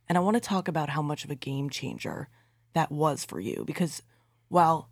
and 0.07 0.17
I 0.17 0.21
want 0.21 0.35
to 0.35 0.41
talk 0.41 0.67
about 0.67 0.89
how 0.89 1.01
much 1.01 1.23
of 1.23 1.29
a 1.31 1.35
game 1.35 1.69
changer 1.69 2.29
that 2.73 2.91
was 2.91 3.23
for 3.25 3.39
you 3.39 3.63
because 3.67 4.01
while 4.49 4.89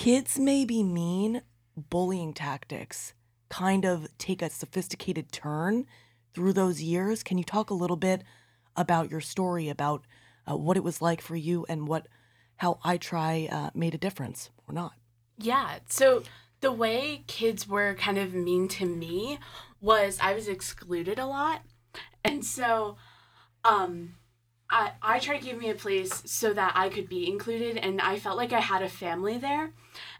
kids 0.00 0.38
may 0.38 0.64
be 0.64 0.82
mean, 0.82 1.42
bullying 1.76 2.32
tactics 2.32 3.12
kind 3.50 3.84
of 3.84 4.08
take 4.16 4.40
a 4.40 4.48
sophisticated 4.48 5.30
turn 5.30 5.84
through 6.32 6.54
those 6.54 6.80
years. 6.80 7.22
Can 7.22 7.36
you 7.36 7.44
talk 7.44 7.68
a 7.68 7.74
little 7.74 7.98
bit 7.98 8.24
about 8.74 9.10
your 9.10 9.20
story, 9.20 9.68
about 9.68 10.06
uh, 10.50 10.56
what 10.56 10.78
it 10.78 10.82
was 10.82 11.02
like 11.02 11.20
for 11.20 11.36
you, 11.36 11.66
and 11.68 11.86
what 11.86 12.08
how 12.56 12.78
i-tri 12.82 13.46
uh, 13.52 13.68
made 13.74 13.94
a 13.94 13.98
difference 13.98 14.48
or 14.66 14.72
not? 14.72 14.92
Yeah. 15.36 15.80
So 15.90 16.22
the 16.60 16.72
way 16.72 17.24
kids 17.26 17.68
were 17.68 17.92
kind 17.92 18.16
of 18.16 18.32
mean 18.32 18.68
to 18.68 18.86
me 18.86 19.38
was 19.82 20.18
I 20.22 20.32
was 20.32 20.48
excluded 20.48 21.18
a 21.18 21.26
lot. 21.26 21.60
And 22.24 22.42
so 22.42 22.96
um 23.64 24.14
I 24.70 24.92
I 25.02 25.18
tried 25.18 25.38
to 25.38 25.44
give 25.44 25.58
me 25.58 25.68
a 25.68 25.74
place 25.74 26.22
so 26.24 26.54
that 26.54 26.72
I 26.74 26.88
could 26.88 27.08
be 27.08 27.28
included 27.28 27.76
and 27.76 28.00
I 28.00 28.18
felt 28.18 28.38
like 28.38 28.52
I 28.52 28.60
had 28.60 28.82
a 28.82 28.88
family 28.88 29.36
there. 29.36 29.72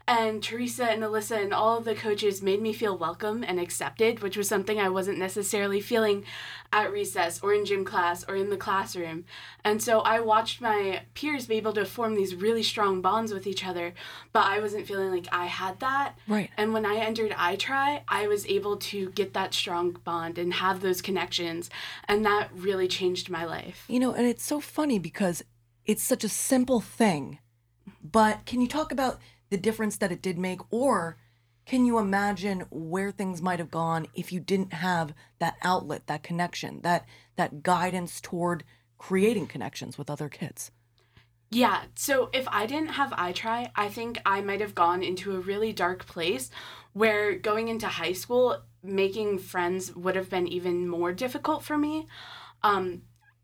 And 0.07 0.43
Theresa 0.43 0.85
and 0.85 1.03
Alyssa 1.03 1.41
and 1.41 1.53
all 1.53 1.77
of 1.77 1.85
the 1.85 1.95
coaches 1.95 2.41
made 2.41 2.61
me 2.61 2.73
feel 2.73 2.97
welcome 2.97 3.43
and 3.43 3.59
accepted, 3.59 4.21
which 4.21 4.35
was 4.35 4.47
something 4.47 4.79
I 4.79 4.89
wasn't 4.89 5.19
necessarily 5.19 5.79
feeling 5.79 6.25
at 6.73 6.91
recess 6.91 7.39
or 7.41 7.53
in 7.53 7.65
gym 7.65 7.85
class 7.85 8.25
or 8.27 8.35
in 8.35 8.49
the 8.49 8.57
classroom. 8.57 9.25
And 9.63 9.81
so 9.81 9.99
I 9.99 10.19
watched 10.19 10.59
my 10.59 11.03
peers 11.13 11.45
be 11.45 11.55
able 11.55 11.73
to 11.73 11.85
form 11.85 12.15
these 12.15 12.35
really 12.35 12.63
strong 12.63 13.01
bonds 13.01 13.33
with 13.33 13.45
each 13.45 13.65
other, 13.65 13.93
but 14.33 14.45
I 14.45 14.59
wasn't 14.59 14.87
feeling 14.87 15.11
like 15.11 15.27
I 15.31 15.45
had 15.45 15.79
that. 15.79 16.15
Right. 16.27 16.49
And 16.57 16.73
when 16.73 16.85
I 16.85 16.95
entered 16.97 17.33
i-tri, 17.37 18.03
I 18.07 18.27
was 18.27 18.45
able 18.47 18.77
to 18.77 19.11
get 19.11 19.33
that 19.33 19.53
strong 19.53 19.97
bond 20.03 20.37
and 20.37 20.55
have 20.55 20.81
those 20.81 21.01
connections, 21.01 21.69
and 22.07 22.25
that 22.25 22.49
really 22.55 22.87
changed 22.87 23.29
my 23.29 23.45
life. 23.45 23.85
You 23.87 23.99
know, 23.99 24.13
and 24.13 24.25
it's 24.27 24.43
so 24.43 24.59
funny 24.59 24.99
because 24.99 25.43
it's 25.85 26.03
such 26.03 26.23
a 26.23 26.29
simple 26.29 26.81
thing, 26.81 27.39
but 28.03 28.45
can 28.45 28.61
you 28.61 28.67
talk 28.67 28.91
about 28.91 29.19
the 29.51 29.57
difference 29.57 29.97
that 29.97 30.11
it 30.11 30.23
did 30.23 30.39
make, 30.39 30.61
or 30.71 31.17
can 31.65 31.85
you 31.85 31.99
imagine 31.99 32.61
where 32.71 33.11
things 33.11 33.41
might 33.41 33.59
have 33.59 33.69
gone 33.69 34.07
if 34.15 34.31
you 34.31 34.39
didn't 34.39 34.73
have 34.73 35.13
that 35.37 35.57
outlet, 35.61 36.07
that 36.07 36.23
connection, 36.23 36.81
that 36.81 37.05
that 37.35 37.61
guidance 37.61 38.19
toward 38.19 38.63
creating 38.97 39.45
connections 39.45 39.97
with 39.97 40.09
other 40.09 40.29
kids? 40.29 40.71
Yeah, 41.51 41.83
so 41.95 42.29
if 42.31 42.47
I 42.47 42.65
didn't 42.65 42.91
have 42.91 43.13
i-tri, 43.17 43.71
I 43.75 43.89
think 43.89 44.19
I 44.25 44.39
might 44.39 44.61
have 44.61 44.73
gone 44.73 45.03
into 45.03 45.35
a 45.35 45.39
really 45.39 45.73
dark 45.73 46.05
place 46.05 46.49
where 46.93 47.35
going 47.35 47.67
into 47.67 47.87
high 47.87 48.13
school, 48.13 48.61
making 48.81 49.39
friends 49.39 49.93
would 49.93 50.15
have 50.15 50.29
been 50.29 50.47
even 50.47 50.87
more 50.87 51.11
difficult 51.11 51.61
for 51.63 51.77
me. 51.77 52.07
Um, 52.63 53.01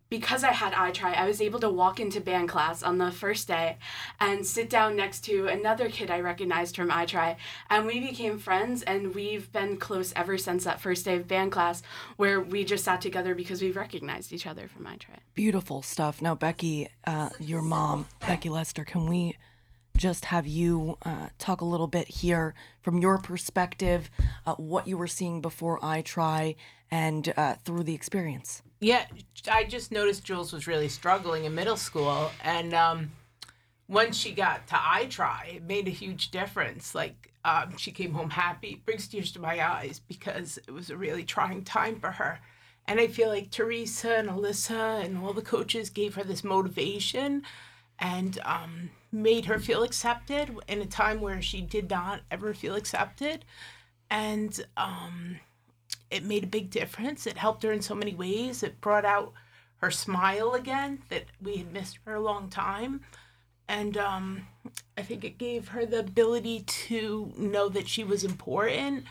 because 0.09 0.43
I 0.43 0.51
had 0.51 0.73
i-tri, 0.73 1.13
I 1.13 1.25
was 1.25 1.41
able 1.41 1.59
to 1.59 1.69
walk 1.69 1.99
into 1.99 2.21
band 2.21 2.49
class 2.49 2.81
on 2.83 2.97
the 2.97 3.11
first 3.11 3.47
day 3.47 3.77
and 4.19 4.45
sit 4.45 4.69
down 4.69 4.95
next 4.95 5.21
to 5.25 5.47
another 5.47 5.89
kid 5.89 6.09
I 6.09 6.19
recognized 6.19 6.75
from 6.75 6.91
i-tri, 6.91 7.37
and 7.69 7.85
we 7.85 7.99
became 7.99 8.39
friends, 8.39 8.83
and 8.83 9.13
we've 9.13 9.51
been 9.51 9.77
close 9.77 10.13
ever 10.15 10.37
since 10.37 10.63
that 10.63 10.79
first 10.79 11.05
day 11.05 11.17
of 11.17 11.27
band 11.27 11.51
class, 11.51 11.83
where 12.15 12.39
we 12.39 12.63
just 12.63 12.85
sat 12.85 13.01
together 13.01 13.35
because 13.35 13.61
we 13.61 13.71
recognized 13.71 14.31
each 14.31 14.47
other 14.47 14.67
from 14.67 14.87
i-tri. 14.87 15.15
Beautiful 15.33 15.81
stuff. 15.81 16.21
Now, 16.21 16.35
Becky, 16.35 16.89
uh, 17.05 17.29
your 17.39 17.61
mom, 17.61 18.07
Becky 18.21 18.49
Lester, 18.49 18.85
can 18.85 19.07
we 19.07 19.35
just 19.97 20.25
have 20.25 20.45
you 20.45 20.97
uh, 21.03 21.29
talk 21.39 21.61
a 21.61 21.65
little 21.65 21.87
bit 21.87 22.07
here 22.07 22.53
from 22.81 22.99
your 22.99 23.17
perspective, 23.17 24.09
uh, 24.45 24.53
what 24.55 24.87
you 24.87 24.97
were 24.97 25.07
seeing 25.07 25.41
before 25.41 25.83
i-tri 25.83 26.55
and 26.91 27.33
uh, 27.37 27.55
through 27.65 27.83
the 27.83 27.93
experience? 27.93 28.61
Yeah, 28.79 29.05
I 29.51 29.63
just 29.63 29.91
noticed 29.91 30.23
Jules 30.23 30.53
was 30.53 30.67
really 30.67 30.89
struggling 30.89 31.45
in 31.45 31.55
middle 31.55 31.77
school, 31.77 32.31
and 32.43 32.73
um, 32.73 33.11
once 33.87 34.17
she 34.17 34.31
got 34.31 34.67
to 34.67 34.75
i-tri, 34.79 35.53
it 35.55 35.63
made 35.63 35.87
a 35.87 35.91
huge 35.91 36.31
difference. 36.31 36.93
Like 36.93 37.31
um, 37.45 37.77
she 37.77 37.91
came 37.91 38.13
home 38.13 38.29
happy, 38.29 38.81
brings 38.85 39.07
tears 39.07 39.31
to 39.33 39.39
my 39.39 39.65
eyes 39.65 40.01
because 40.07 40.57
it 40.67 40.71
was 40.71 40.89
a 40.89 40.97
really 40.97 41.23
trying 41.23 41.63
time 41.63 41.99
for 41.99 42.11
her. 42.11 42.39
And 42.87 42.99
I 42.99 43.07
feel 43.07 43.29
like 43.29 43.51
Theresa 43.51 44.15
and 44.15 44.29
Alyssa 44.29 45.03
and 45.03 45.17
all 45.17 45.33
the 45.33 45.41
coaches 45.41 45.89
gave 45.89 46.15
her 46.15 46.23
this 46.23 46.43
motivation 46.43 47.43
and 47.99 48.39
um, 48.45 48.91
made 49.11 49.45
her 49.45 49.59
feel 49.59 49.83
accepted 49.83 50.55
in 50.67 50.81
a 50.81 50.85
time 50.85 51.19
where 51.19 51.41
she 51.41 51.61
did 51.61 51.89
not 51.89 52.21
ever 52.29 52.53
feel 52.53 52.75
accepted. 52.75 53.43
And 54.09 54.65
um, 54.77 55.39
it 56.09 56.23
made 56.23 56.43
a 56.43 56.47
big 56.47 56.69
difference. 56.69 57.27
It 57.27 57.37
helped 57.37 57.63
her 57.63 57.71
in 57.71 57.81
so 57.81 57.95
many 57.95 58.13
ways. 58.13 58.63
It 58.63 58.81
brought 58.81 59.05
out 59.05 59.33
her 59.77 59.91
smile 59.91 60.53
again 60.53 61.03
that 61.09 61.25
we 61.41 61.57
had 61.57 61.71
missed 61.71 61.99
for 61.99 62.15
a 62.15 62.19
long 62.19 62.49
time. 62.49 63.01
And 63.67 63.97
um, 63.97 64.47
I 64.97 65.01
think 65.01 65.23
it 65.23 65.37
gave 65.37 65.69
her 65.69 65.85
the 65.85 65.99
ability 65.99 66.61
to 66.61 67.33
know 67.37 67.69
that 67.69 67.87
she 67.87 68.03
was 68.03 68.23
important 68.23 69.03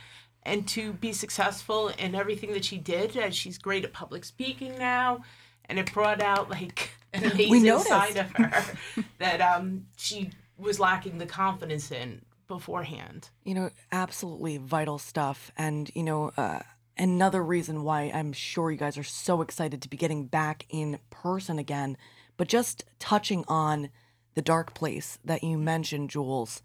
and 0.42 0.66
to 0.68 0.92
be 0.94 1.12
successful 1.12 1.88
in 1.88 2.14
everything 2.14 2.52
that 2.52 2.64
she 2.64 2.78
did. 2.78 3.16
And 3.16 3.34
she's 3.34 3.58
great 3.58 3.84
at 3.84 3.92
public 3.92 4.24
speaking 4.24 4.78
now. 4.78 5.22
And 5.66 5.78
it 5.78 5.92
brought 5.92 6.22
out 6.22 6.48
like 6.48 6.90
an 7.12 7.24
amazing 7.24 7.78
side 7.80 8.16
of 8.16 8.30
her 8.32 8.64
that 9.18 9.40
um, 9.40 9.86
she 9.96 10.30
was 10.56 10.80
lacking 10.80 11.18
the 11.18 11.26
confidence 11.26 11.90
in 11.90 12.22
beforehand. 12.48 13.28
You 13.44 13.54
know, 13.54 13.70
absolutely 13.92 14.56
vital 14.56 14.98
stuff. 14.98 15.50
And, 15.58 15.90
you 15.94 16.02
know, 16.02 16.30
uh, 16.36 16.60
another 16.96 17.42
reason 17.42 17.82
why 17.82 18.10
I'm 18.14 18.32
sure 18.32 18.70
you 18.70 18.76
guys 18.76 18.98
are 18.98 19.04
so 19.04 19.42
excited 19.42 19.82
to 19.82 19.88
be 19.88 19.96
getting 19.96 20.26
back 20.26 20.66
in 20.68 20.98
person 21.10 21.58
again. 21.58 21.96
But 22.36 22.48
just 22.48 22.84
touching 22.98 23.44
on 23.48 23.90
the 24.34 24.42
dark 24.42 24.74
place 24.74 25.18
that 25.24 25.42
you 25.42 25.58
mentioned, 25.58 26.10
Jules, 26.10 26.62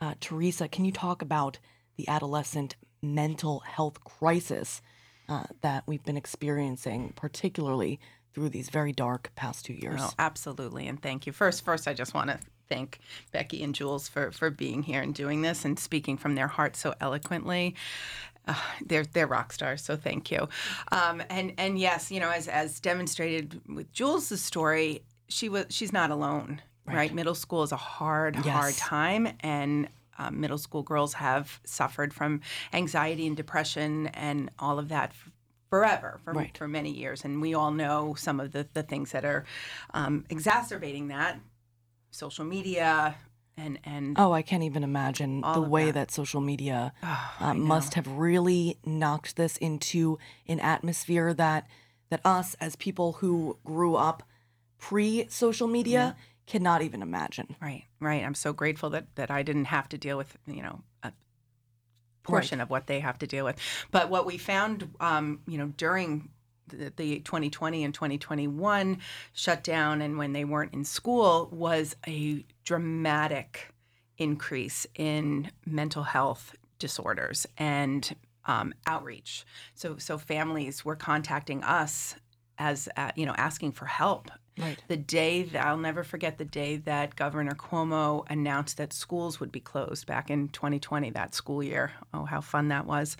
uh, 0.00 0.14
Theresa, 0.20 0.68
can 0.68 0.84
you 0.84 0.92
talk 0.92 1.22
about 1.22 1.58
the 1.96 2.08
adolescent 2.08 2.76
mental 3.02 3.60
health 3.60 4.02
crisis 4.04 4.82
uh, 5.28 5.44
that 5.60 5.84
we've 5.86 6.04
been 6.04 6.16
experiencing, 6.16 7.12
particularly 7.14 8.00
through 8.34 8.48
these 8.48 8.70
very 8.70 8.92
dark 8.92 9.30
past 9.36 9.64
two 9.64 9.74
years? 9.74 10.00
Oh, 10.02 10.10
absolutely, 10.18 10.88
and 10.88 11.00
thank 11.00 11.26
you. 11.26 11.32
First, 11.32 11.64
first, 11.64 11.86
I 11.86 11.94
just 11.94 12.14
want 12.14 12.30
to 12.30 12.40
thank 12.68 12.98
Becky 13.32 13.62
and 13.62 13.74
Jules 13.74 14.08
for 14.08 14.32
for 14.32 14.50
being 14.50 14.82
here 14.82 15.02
and 15.02 15.14
doing 15.14 15.42
this 15.42 15.64
and 15.64 15.78
speaking 15.78 16.16
from 16.16 16.34
their 16.34 16.48
heart 16.48 16.74
so 16.74 16.94
eloquently. 17.00 17.74
Uh, 18.46 18.54
they're 18.86 19.04
they're 19.04 19.26
rock 19.26 19.52
stars, 19.52 19.82
so 19.82 19.96
thank 19.96 20.30
you. 20.30 20.48
Um, 20.90 21.22
and 21.30 21.52
and 21.58 21.78
yes, 21.78 22.10
you 22.10 22.20
know, 22.20 22.30
as 22.30 22.48
as 22.48 22.80
demonstrated 22.80 23.60
with 23.68 23.92
Jules' 23.92 24.40
story, 24.40 25.02
she 25.28 25.48
was 25.48 25.66
she's 25.70 25.92
not 25.92 26.10
alone. 26.10 26.60
Right. 26.84 27.14
Middle 27.14 27.36
school 27.36 27.62
is 27.62 27.70
a 27.70 27.76
hard, 27.76 28.34
hard 28.34 28.74
time, 28.74 29.28
and 29.40 29.88
um, 30.18 30.40
middle 30.40 30.58
school 30.58 30.82
girls 30.82 31.14
have 31.14 31.60
suffered 31.64 32.12
from 32.12 32.40
anxiety 32.72 33.24
and 33.26 33.36
depression 33.36 34.08
and 34.08 34.50
all 34.58 34.80
of 34.80 34.88
that 34.88 35.10
f- 35.10 35.30
forever 35.70 36.18
for, 36.24 36.32
Right. 36.32 36.58
for 36.58 36.66
many 36.66 36.90
years. 36.90 37.24
And 37.24 37.40
we 37.40 37.54
all 37.54 37.70
know 37.70 38.14
some 38.18 38.40
of 38.40 38.50
the, 38.50 38.66
the 38.74 38.82
things 38.82 39.12
that 39.12 39.24
are 39.24 39.44
um, 39.94 40.24
exacerbating 40.28 41.06
that 41.08 41.38
social 42.10 42.44
media 42.44 43.14
and, 43.62 43.78
and 43.84 44.16
Oh, 44.18 44.32
I 44.32 44.42
can't 44.42 44.62
even 44.62 44.82
imagine 44.84 45.40
the 45.40 45.60
way 45.62 45.86
that. 45.86 46.08
that. 46.08 46.10
social 46.10 46.40
media 46.40 46.92
Oh, 47.02 47.34
uh, 47.40 47.54
must 47.54 47.94
have 47.94 48.06
really 48.06 48.78
knocked 48.84 49.36
this 49.36 49.56
into 49.56 50.18
an 50.46 50.60
atmosphere 50.60 51.32
that 51.34 51.66
that 52.10 52.20
us 52.24 52.54
as 52.60 52.76
people 52.76 53.14
who 53.14 53.58
grew 53.64 53.94
up 53.94 54.22
pre 54.78 55.26
social 55.28 55.66
media 55.68 56.16
cannot 56.46 56.82
even 56.82 57.00
imagine. 57.02 57.56
Right, 57.60 57.84
right. 58.00 58.22
I'm 58.24 58.34
so 58.34 58.52
grateful 58.52 58.90
that 58.90 59.14
that 59.14 59.30
I 59.30 59.42
didn't 59.42 59.66
have 59.66 59.88
to 59.90 59.98
deal 59.98 60.18
with 60.18 60.36
you 60.46 60.62
know 60.62 60.82
a 61.02 61.12
portion 62.22 62.60
of 62.60 62.70
what 62.70 62.86
they 62.86 63.00
have 63.00 63.18
to 63.18 63.26
deal 63.26 63.44
with. 63.44 63.56
But 63.90 64.10
what 64.10 64.26
we 64.26 64.38
found, 64.38 64.90
um, 65.00 65.40
you 65.46 65.58
know, 65.58 65.68
during 65.76 66.28
the, 66.72 66.92
the 66.96 67.20
2020 67.20 67.84
and 67.84 67.94
2021 67.94 68.98
shutdown, 69.32 70.02
and 70.02 70.18
when 70.18 70.32
they 70.32 70.44
weren't 70.44 70.74
in 70.74 70.84
school, 70.84 71.48
was 71.52 71.96
a 72.06 72.44
dramatic 72.64 73.72
increase 74.18 74.86
in 74.94 75.50
mental 75.66 76.02
health 76.02 76.54
disorders 76.78 77.46
and 77.58 78.16
um, 78.46 78.74
outreach. 78.86 79.44
So, 79.74 79.96
so 79.98 80.18
families 80.18 80.84
were 80.84 80.96
contacting 80.96 81.62
us 81.62 82.16
as 82.58 82.88
uh, 82.96 83.10
you 83.16 83.26
know, 83.26 83.34
asking 83.36 83.72
for 83.72 83.86
help 83.86 84.30
Right. 84.58 84.78
the 84.86 84.98
day 84.98 85.44
that 85.44 85.66
I'll 85.66 85.78
never 85.78 86.04
forget 86.04 86.36
the 86.36 86.44
day 86.44 86.76
that 86.76 87.16
Governor 87.16 87.52
Cuomo 87.52 88.26
announced 88.28 88.76
that 88.76 88.92
schools 88.92 89.40
would 89.40 89.50
be 89.50 89.60
closed 89.60 90.06
back 90.06 90.30
in 90.30 90.48
2020, 90.48 91.10
that 91.10 91.34
school 91.34 91.62
year. 91.62 91.92
Oh, 92.12 92.24
how 92.24 92.42
fun 92.42 92.68
that 92.68 92.84
was. 92.84 93.16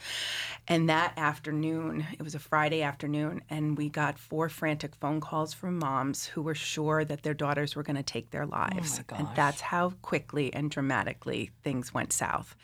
And 0.68 0.90
that 0.90 1.14
afternoon, 1.16 2.06
it 2.12 2.22
was 2.22 2.34
a 2.34 2.38
Friday 2.38 2.82
afternoon, 2.82 3.40
and 3.48 3.78
we 3.78 3.88
got 3.88 4.18
four 4.18 4.50
frantic 4.50 4.94
phone 4.96 5.20
calls 5.20 5.54
from 5.54 5.78
moms 5.78 6.26
who 6.26 6.42
were 6.42 6.54
sure 6.54 7.02
that 7.04 7.22
their 7.22 7.34
daughters 7.34 7.74
were 7.74 7.82
going 7.82 7.96
to 7.96 8.02
take 8.02 8.30
their 8.30 8.46
lives. 8.46 8.98
And 8.98 9.26
gosh. 9.26 9.36
that's 9.36 9.60
how 9.62 9.94
quickly 10.02 10.52
and 10.52 10.70
dramatically 10.70 11.50
things 11.64 11.94
went 11.94 12.12
south. 12.12 12.54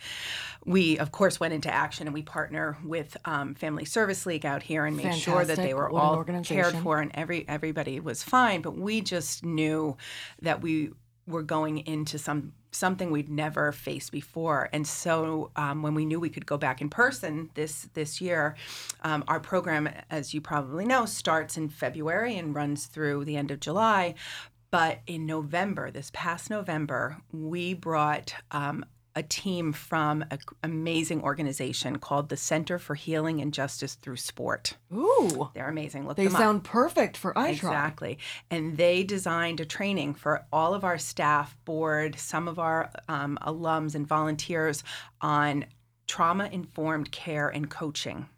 We, 0.67 0.99
of 0.99 1.11
course, 1.11 1.41
went 1.41 1.55
into 1.55 1.73
action 1.73 2.07
and 2.07 2.13
we 2.13 2.23
partner 2.23 2.77
with 2.85 3.17
um, 3.25 3.55
Family 3.55 3.87
Service 3.87 4.27
League 4.27 4.45
out 4.45 4.63
here 4.63 4.85
and 4.85 4.97
made 4.97 5.15
sure 5.15 5.45
that 5.45 5.57
they 5.57 5.73
were 5.73 5.89
What 5.89 6.03
all 6.03 6.25
cared 6.43 6.75
for 6.77 7.01
and 7.01 7.11
every 7.15 7.49
everybody 7.49 8.01
was 8.01 8.23
fine 8.23 8.58
but 8.63 8.77
we 8.77 9.01
just 9.01 9.45
knew 9.45 9.97
that 10.43 10.61
we 10.61 10.91
were 11.27 11.43
going 11.43 11.79
into 11.79 12.19
some 12.19 12.53
something 12.71 13.11
we'd 13.11 13.31
never 13.31 13.73
faced 13.73 14.13
before. 14.13 14.69
And 14.73 14.87
so 14.87 15.51
um, 15.57 15.83
when 15.83 15.95
we 15.95 16.05
knew 16.05 16.21
we 16.21 16.29
could 16.29 16.47
go 16.47 16.59
back 16.59 16.81
in 16.81 16.91
person 16.91 17.51
this 17.55 17.89
this 17.95 18.21
year 18.21 18.57
um, 19.03 19.25
our 19.29 19.41
program 19.41 19.89
as 20.11 20.35
you 20.35 20.41
probably 20.41 20.85
know 20.85 21.07
starts 21.07 21.57
in 21.57 21.69
february 21.69 22.37
and 22.37 22.55
runs 22.55 22.87
through 22.87 23.25
the 23.25 23.37
end 23.37 23.51
of 23.51 23.61
july. 23.61 24.15
But 24.71 25.01
in 25.07 25.25
november 25.27 25.91
this 25.91 26.11
past 26.13 26.51
november 26.51 27.19
we 27.33 27.75
brought 27.75 28.35
um, 28.51 28.85
a 29.19 29.23
team 29.25 29.73
from 29.73 30.25
an 30.31 30.39
amazing 30.63 31.21
organization 31.23 31.99
called 31.99 32.29
the 32.29 32.37
center 32.37 32.79
for 32.79 32.95
healing 32.95 33.41
and 33.41 33.53
justice 33.53 33.95
through 33.97 34.17
sport 34.17 34.77
Ooh. 34.95 35.51
they're 35.55 35.69
amazing 35.69 36.07
look 36.07 36.17
They 36.17 36.27
them 36.27 36.37
up. 36.37 36.41
sound 36.41 36.65
perfect 36.65 37.17
for 37.17 37.37
i-tri. 37.37 37.51
Exactly. 37.51 38.19
And 38.49 38.77
they 38.77 39.03
designed 39.03 39.59
a 39.59 39.65
training 39.65 40.15
for 40.15 40.45
all 40.53 40.73
of 40.73 40.85
our 40.85 40.99
staff, 40.99 41.57
board, 41.65 42.17
some 42.19 42.47
of 42.47 42.59
our 42.61 42.91
um, 43.09 43.37
alums 43.43 43.97
and 43.97 44.07
volunteers 44.07 44.85
on 45.21 45.65
trauma 46.07 46.49
informed 46.53 47.11
care 47.11 47.49
and 47.49 47.69
coaching 47.69 48.29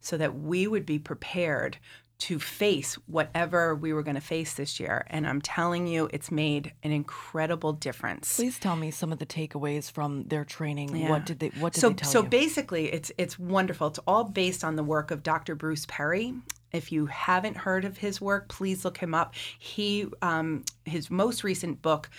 so 0.00 0.16
that 0.16 0.38
we 0.38 0.66
would 0.68 0.86
be 0.86 0.98
prepared 0.98 1.78
to 2.20 2.38
face 2.38 2.94
whatever 3.06 3.74
we 3.74 3.92
were 3.92 4.02
going 4.02 4.14
to 4.14 4.20
face 4.20 4.54
this 4.54 4.78
year. 4.78 5.06
And 5.08 5.26
I'm 5.26 5.40
telling 5.40 5.86
you, 5.86 6.08
it's 6.12 6.30
made 6.30 6.72
an 6.82 6.92
incredible 6.92 7.72
difference. 7.72 8.36
Please 8.36 8.58
tell 8.58 8.76
me 8.76 8.90
some 8.90 9.10
of 9.10 9.18
the 9.18 9.26
takeaways 9.26 9.90
from 9.90 10.24
their 10.24 10.44
training. 10.44 10.94
Yeah. 10.94 11.08
What 11.10 11.26
did 11.26 11.38
they 11.40 11.48
What 11.58 11.72
did 11.72 11.80
so 11.80 11.88
they 11.88 11.94
tell 11.96 12.10
so 12.10 12.22
you? 12.22 12.28
basically 12.28 12.92
it's 12.92 13.10
it's 13.18 13.38
wonderful 13.38 13.86
it's 13.88 13.98
all 14.06 14.24
based 14.24 14.62
on 14.64 14.76
the 14.76 14.84
work 14.84 15.10
of 15.10 15.22
dr 15.22 15.54
bruce 15.56 15.86
perry 15.86 16.34
if 16.72 16.92
you 16.92 17.06
haven't 17.06 17.56
heard 17.56 17.84
of 17.84 17.98
his 17.98 18.20
work 18.20 18.48
please 18.48 18.84
look 18.84 18.98
him 18.98 19.14
up 19.14 19.34
he 19.58 20.06
um, 20.22 20.64
his 20.84 21.10
most 21.10 21.42
recent 21.44 21.80
book 21.82 22.10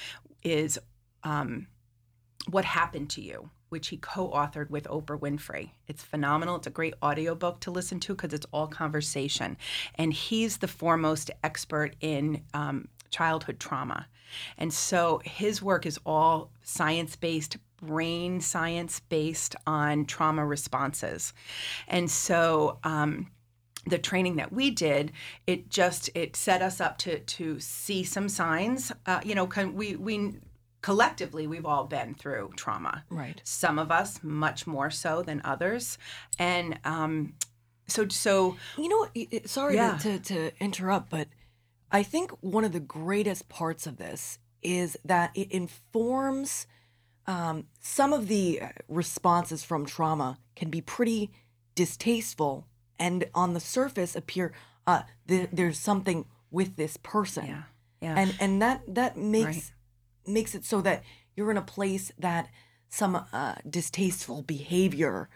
is 0.43 0.79
um, 1.23 1.67
what 2.49 2.65
happened 2.65 3.09
to 3.11 3.21
you 3.21 3.49
which 3.71 3.88
he 3.88 3.97
co-authored 3.97 4.69
with 4.69 4.84
oprah 4.86 5.19
winfrey. 5.19 5.71
It's 5.88 6.03
phenomenal. 6.03 6.57
It's 6.57 6.67
a 6.67 6.71
great 6.71 6.93
audiobook 7.01 7.62
to 7.62 7.71
listen 7.71 7.99
to 8.01 8.13
because 8.13 8.34
it's 8.34 8.45
all 8.51 8.67
conversation. 8.67 9.55
And 9.95 10.12
he's 10.13 10.57
the 10.57 10.67
foremost 10.67 11.31
expert 11.43 11.95
in 12.01 12.43
um, 12.53 12.89
childhood 13.12 13.60
trauma. 13.60 14.07
And 14.57 14.73
so 14.73 15.21
his 15.23 15.62
work 15.62 15.86
is 15.86 15.99
all 16.05 16.51
science 16.63 17.15
based 17.15 17.57
brain 17.77 18.41
science 18.41 18.99
based 18.99 19.55
on 19.65 20.05
trauma 20.05 20.45
responses. 20.45 21.34
And 21.88 22.12
so 22.12 22.77
um, 22.84 23.27
the 23.88 23.97
training 23.97 24.36
that 24.36 24.53
we 24.53 24.69
did 24.69 25.12
it 25.47 25.69
just 25.69 26.10
it 26.13 26.36
set 26.36 26.62
us 26.62 26.79
up 26.79 26.97
to 26.99 27.19
to 27.19 27.60
see 27.60 28.03
some 28.03 28.29
signs. 28.29 28.91
Uh, 29.05 29.19
you 29.23 29.34
know 29.34 29.47
can 29.47 29.73
we 29.73 29.95
we 29.95 30.36
collectively 30.81 31.45
we've 31.47 31.65
all 31.65 31.85
been 31.85 32.13
through 32.15 32.51
trauma 32.55 33.03
Right. 33.09 33.39
some 33.43 33.77
of 33.79 33.91
us 33.91 34.23
much 34.23 34.65
more 34.65 34.89
so 34.89 35.21
than 35.21 35.41
others 35.43 35.97
and 36.39 36.79
um 36.85 37.33
so 37.87 38.07
so 38.07 38.55
You 38.77 38.87
know, 38.89 38.97
what? 38.99 39.11
y- 39.15 39.27
y- 39.31 39.41
sorry 39.45 39.75
Yeah. 39.75 39.97
to, 39.97 40.19
to, 40.19 40.51
to 40.51 40.63
interrupt, 40.63 41.09
but 41.09 41.27
I 41.91 42.03
think 42.03 42.31
one 42.39 42.63
of 42.63 42.71
the 42.71 42.79
greatest 42.79 43.49
parts 43.49 43.85
of 43.85 43.97
this 43.97 44.39
is 44.61 44.97
that 45.03 45.31
it 45.35 45.51
informs 45.51 46.67
um, 47.27 47.65
some 47.81 48.13
of 48.13 48.27
the 48.29 48.61
uh, 48.61 48.67
responses 48.87 49.63
from 49.65 49.85
trauma 49.85 50.37
can 50.55 50.69
be 50.69 50.79
pretty 50.81 51.31
distasteful 51.75 52.65
and 52.97 53.25
on 53.35 53.53
the 53.53 53.59
surface 53.59 54.15
appear 54.15 54.53
uh, 54.87 55.01
th- 55.27 55.49
there's 55.51 55.77
something 55.77 56.25
with 56.49 56.75
this 56.77 56.95
person. 56.97 57.45
yeah 57.45 57.63
yeah 58.01 58.15
And 58.17 58.35
and 58.39 58.61
that 58.61 58.81
that 58.95 59.17
makes 59.17 59.45
Right. 59.45 59.71
Makes 60.27 60.55
it 60.55 60.65
so 60.65 60.81
that 60.81 61.03
you're 61.36 61.51
in 61.51 61.57
a 61.57 61.62
place 61.62 62.12
that 62.19 62.49
some 62.89 63.15
uh, 63.31 63.55
distasteful 63.69 64.41
behavior, 64.41 65.29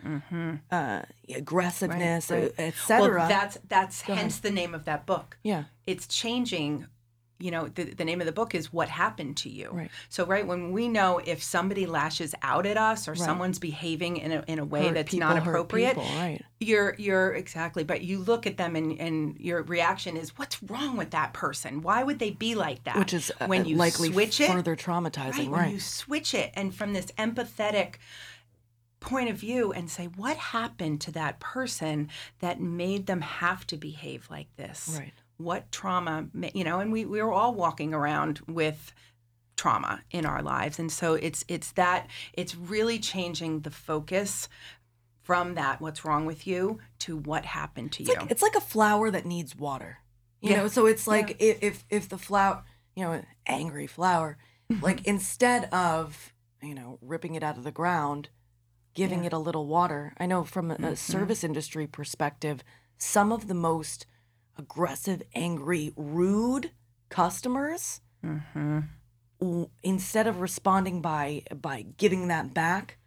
uh, 0.72 1.02
aggressiveness, 1.34 2.28
Mm-hmm. 2.28 2.42
right. 2.44 2.60
uh, 2.60 2.62
etc. 2.62 3.18
well 3.20 3.28
that's 3.30 3.58
that's 3.68 4.04
Go 4.04 4.14
ahead. 4.14 4.24
hence 4.24 4.40
the 4.40 4.52
name 4.52 4.74
of 4.76 4.84
that 4.86 5.06
book 5.06 5.38
yeah, 5.44 5.66
it's 5.88 6.06
changing 6.08 6.88
you 7.40 7.52
know 7.52 7.68
the, 7.68 7.84
the 7.84 8.06
name 8.06 8.22
of 8.22 8.26
the 8.26 8.32
book 8.32 8.56
is 8.56 8.72
what 8.72 8.88
happened 8.88 9.36
to 9.38 9.50
you 9.50 9.70
Right. 9.72 9.92
so 10.10 10.26
right 10.26 10.48
when 10.48 10.72
we 10.72 10.88
know 10.88 11.20
if 11.24 11.44
somebody 11.44 11.86
lashes 11.86 12.34
out 12.42 12.66
at 12.66 12.78
us 12.78 13.08
or 13.08 13.16
someone's 13.16 13.60
behaving 13.60 14.18
in 14.18 14.32
a, 14.32 14.44
in 14.48 14.60
a 14.60 14.66
way 14.66 14.88
Hurt 14.88 14.94
that's 14.94 15.12
people 15.12 15.28
not 15.28 15.38
appropriate 15.38 15.96
people, 15.96 16.16
right? 16.16 16.42
you're 16.60 16.96
you're 16.98 17.34
exactly 17.34 17.84
but 17.84 18.02
you 18.02 18.20
look 18.20 18.48
at 18.48 18.56
them 18.58 18.76
and 18.76 18.98
and 19.00 19.38
your 19.40 19.64
reaction 19.64 20.16
is 20.16 20.38
what's 20.38 20.64
wrong 20.64 20.96
with 20.96 21.12
that 21.12 21.34
person 21.34 21.82
why 21.82 22.04
would 22.04 22.20
they 22.20 22.32
be 22.32 22.56
like 22.56 22.84
that 22.86 22.98
Which 22.98 23.14
is 23.14 23.32
uh, 23.42 23.48
when 23.48 23.66
you 23.66 23.76
likely 23.76 24.12
switch 24.12 24.40
it 24.40 24.48
further 24.48 24.76
traumatizing, 24.76 25.32
right, 25.32 25.38
right? 25.38 25.50
when 25.52 25.72
you 25.72 25.80
switch 25.80 26.34
it 26.34 26.52
and 26.54 26.74
from 26.74 26.94
this 26.94 27.08
empathetic 27.18 27.96
point 29.02 29.30
of 29.30 29.36
view 29.36 29.72
and 29.72 29.90
say 29.90 30.06
what 30.06 30.38
happened 30.38 31.00
to 31.02 31.12
that 31.12 31.40
person 31.40 32.10
that 32.40 32.60
made 32.60 33.06
them 33.06 33.22
have 33.22 33.68
to 33.68 33.78
behave 33.78 34.28
like 34.32 34.48
this 34.56 34.98
Right. 34.98 35.14
What 35.38 35.72
trauma 35.72 36.28
ma- 36.34 36.50
you 36.54 36.64
know 36.64 36.80
and 36.80 36.92
we, 36.92 37.06
we 37.06 37.22
were 37.22 37.32
all 37.34 37.54
walking 37.54 37.94
around 37.94 38.40
with 38.48 38.94
trauma 39.58 40.02
in 40.12 40.26
our 40.26 40.42
lives 40.42 40.80
and 40.80 40.92
so 40.92 41.14
it's 41.16 41.44
it's 41.48 41.72
that 41.74 42.08
it's 42.34 42.56
really 42.56 43.00
changing 43.00 43.62
the 43.62 43.72
focus 43.72 44.48
from 45.24 45.56
that 45.56 45.82
what's 45.82 46.06
wrong 46.06 46.26
with 46.26 46.46
you 46.46 46.80
to 47.00 47.18
what 47.18 47.46
happened 47.46 47.92
to 47.92 48.04
It's 48.04 48.12
you 48.14 48.20
like 48.20 48.32
it's 48.32 48.42
like 48.42 48.56
a 48.56 48.62
flower 48.62 49.10
that 49.12 49.26
needs 49.26 49.56
water. 49.56 50.00
You 50.42 50.52
Yeah. 50.52 50.58
know, 50.58 50.68
so 50.68 50.86
it's 50.86 51.08
like 51.08 51.38
if, 51.40 51.58
if 51.64 51.86
if 51.90 52.08
the 52.10 52.18
flower, 52.20 52.64
you 52.96 53.04
know, 53.04 53.12
an 53.14 53.26
angry 53.48 53.88
flower, 53.88 54.38
Mm-hmm. 54.72 54.84
like 54.84 55.06
instead 55.08 55.66
of 55.74 56.34
you 56.62 56.76
know 56.76 56.98
ripping 57.02 57.34
it 57.36 57.44
out 57.44 57.58
of 57.58 57.64
the 57.64 57.72
ground, 57.72 58.30
giving 58.94 59.24
it 59.26 59.34
a 59.34 59.38
little 59.40 59.66
water. 59.68 60.14
I 60.20 60.26
know 60.28 60.44
from 60.44 60.70
a, 60.72 60.76
Mm-hmm. 60.76 60.84
a 60.86 60.96
service 60.96 61.44
industry 61.44 61.88
perspective, 61.88 62.64
some 62.98 63.32
of 63.32 63.48
the 63.48 63.54
most 63.56 64.06
aggressive, 64.58 65.22
angry, 65.34 65.94
rude 65.96 66.72
customers, 67.10 68.02
Mm-hmm. 68.24 68.80
w- 69.40 69.70
instead 69.84 70.26
of 70.28 70.42
responding 70.42 71.02
by 71.02 71.44
by 71.62 71.84
giving 71.98 72.28
that 72.30 72.54
back, 72.54 72.98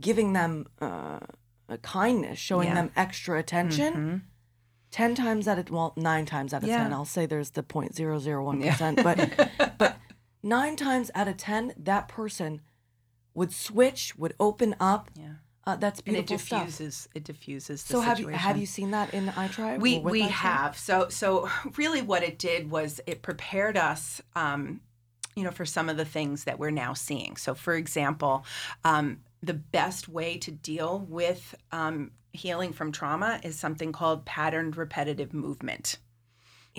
giving 0.00 0.32
them 0.32 0.66
uh, 0.80 1.20
a 1.68 1.76
kindness, 1.78 2.38
showing 2.38 2.68
Yeah. 2.68 2.74
them 2.74 2.90
extra 2.96 3.38
attention. 3.38 3.94
Mhm. 3.94 4.22
10 4.90 5.14
times 5.14 5.46
out 5.46 5.58
of 5.58 5.68
well 5.70 5.92
9 5.98 6.24
times 6.24 6.54
out 6.54 6.62
of 6.62 6.68
Yeah. 6.70 6.78
10 6.78 6.94
i'll 6.94 7.04
say 7.04 7.26
there's 7.26 7.50
the 7.50 7.62
0.001% 7.62 9.02
but 9.02 9.76
but 9.78 9.96
9 10.42 10.76
times 10.76 11.10
out 11.14 11.28
of 11.28 11.36
10 11.36 11.74
that 11.76 12.08
person 12.08 12.62
would 13.34 13.52
switch, 13.52 14.16
would 14.16 14.34
open 14.40 14.74
up. 14.80 15.10
Yeah. 15.14 15.34
Uh, 15.68 15.76
that's 15.76 16.00
And 16.06 16.16
it 16.16 16.26
beautiful 16.26 16.38
stuff. 16.38 16.60
diffuses 16.64 17.08
it 17.14 17.24
diffuses 17.24 17.82
the 17.84 17.92
So 17.92 18.00
have 18.00 18.18
you 18.18 18.28
have 18.28 18.56
you 18.56 18.64
seen 18.64 18.90
that 18.92 19.12
in 19.12 19.28
i-tri? 19.28 19.76
we 19.76 19.98
we 19.98 20.22
i-tri? 20.22 20.32
have 20.32 20.78
so 20.78 21.08
so 21.10 21.50
really 21.76 22.00
what 22.00 22.22
it 22.22 22.38
did 22.38 22.70
was 22.70 23.02
it 23.06 23.20
prepared 23.20 23.76
us 23.76 24.22
um, 24.34 24.80
you 25.36 25.44
know 25.44 25.50
for 25.50 25.66
some 25.66 25.90
of 25.90 25.98
the 25.98 26.06
things 26.06 26.44
that 26.44 26.58
we're 26.58 26.70
now 26.70 26.94
seeing 26.94 27.36
so 27.36 27.54
for 27.54 27.74
example 27.74 28.46
um, 28.84 29.20
the 29.42 29.52
best 29.52 30.08
way 30.08 30.38
to 30.38 30.50
deal 30.50 31.04
with 31.06 31.54
um, 31.70 32.12
healing 32.32 32.72
from 32.72 32.90
trauma 32.90 33.38
is 33.42 33.58
something 33.58 33.92
called 33.92 34.24
patterned 34.24 34.74
repetitive 34.74 35.34
movement 35.34 35.98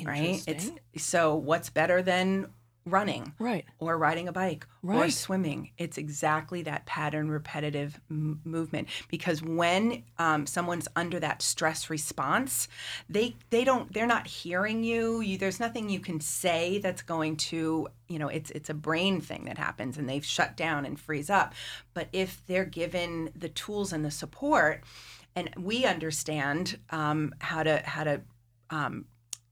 right 0.03 0.41
it's 0.47 0.47
Interesting. 0.47 0.79
so 0.97 1.35
what's 1.35 1.69
better 1.69 2.01
than 2.01 2.47
running 2.85 3.33
right. 3.39 3.65
or 3.79 3.97
riding 3.97 4.27
a 4.27 4.31
bike 4.31 4.65
or 4.83 5.09
swimming. 5.09 5.71
It's 5.77 5.97
exactly 5.97 6.61
that 6.63 6.85
pattern 6.85 7.29
repetitive 7.29 7.99
m- 8.09 8.41
movement 8.43 8.87
because 9.09 9.41
when 9.41 10.03
um, 10.17 10.45
someone's 10.45 10.87
under 10.95 11.19
that 11.19 11.41
stress 11.41 11.89
response, 11.89 12.67
they 13.09 13.35
they 13.49 13.63
don't 13.63 13.93
they're 13.93 14.07
not 14.07 14.27
hearing 14.27 14.83
you. 14.83 15.21
you. 15.21 15.37
There's 15.37 15.59
nothing 15.59 15.89
you 15.89 15.99
can 15.99 16.19
say 16.19 16.79
that's 16.79 17.01
going 17.01 17.37
to 17.37 17.87
you 18.07 18.19
know 18.19 18.27
it's 18.27 18.51
it's 18.51 18.69
a 18.69 18.73
brain 18.73 19.21
thing 19.21 19.45
that 19.45 19.57
happens 19.57 19.97
and 19.97 20.09
they've 20.09 20.25
shut 20.25 20.55
down 20.55 20.85
and 20.85 20.99
freeze 20.99 21.29
up. 21.29 21.53
But 21.93 22.07
if 22.13 22.41
they're 22.47 22.65
given 22.65 23.31
the 23.35 23.49
tools 23.49 23.93
and 23.93 24.03
the 24.03 24.11
support, 24.11 24.83
and 25.35 25.49
we 25.57 25.85
understand 25.85 26.79
um, 26.89 27.33
how 27.39 27.63
to 27.63 27.81
how 27.85 28.03
to 28.03 28.21
um, 28.69 29.05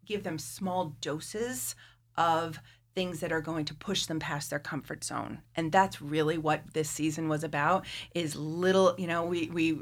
give 0.05 0.23
them 0.23 0.39
small 0.39 0.95
doses 1.01 1.75
of 2.15 2.59
things 2.97 3.19
that 3.19 3.31
are 3.31 3.41
going 3.41 3.63
to 3.63 3.75
push 3.75 4.07
them 4.07 4.19
past 4.19 4.49
their 4.49 4.57
comfort 4.57 5.03
zone 5.03 5.37
and 5.55 5.71
that's 5.71 6.01
really 6.01 6.35
what 6.35 6.63
this 6.73 6.89
season 6.89 7.29
was 7.29 7.43
about 7.43 7.85
is 8.15 8.35
little 8.35 8.95
you 8.97 9.05
know 9.05 9.23
we 9.23 9.51
we 9.53 9.77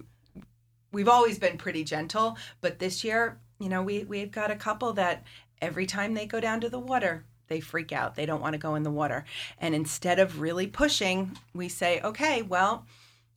we've 0.91 1.08
always 1.08 1.39
been 1.39 1.58
pretty 1.58 1.82
gentle 1.86 2.36
but 2.60 2.78
this 2.80 3.06
year 3.06 3.39
you 3.58 3.69
know 3.69 3.82
we 3.82 4.04
we've 4.04 4.34
got 4.34 4.51
a 4.51 4.56
couple 4.58 4.91
that 4.91 5.23
every 5.62 5.86
time 5.86 6.13
they 6.13 6.25
go 6.25 6.41
down 6.41 6.60
to 6.60 6.67
the 6.67 6.78
water 6.78 7.23
they 7.47 7.62
freak 7.62 7.93
out 7.93 8.15
they 8.15 8.25
don't 8.25 8.41
want 8.41 8.51
to 8.51 8.60
go 8.60 8.75
in 8.75 8.84
the 8.84 8.91
water 8.91 9.23
and 9.60 9.73
instead 9.73 10.19
of 10.19 10.41
really 10.41 10.67
pushing 10.67 11.38
we 11.54 11.69
say 11.69 12.01
okay 12.01 12.41
well 12.41 12.86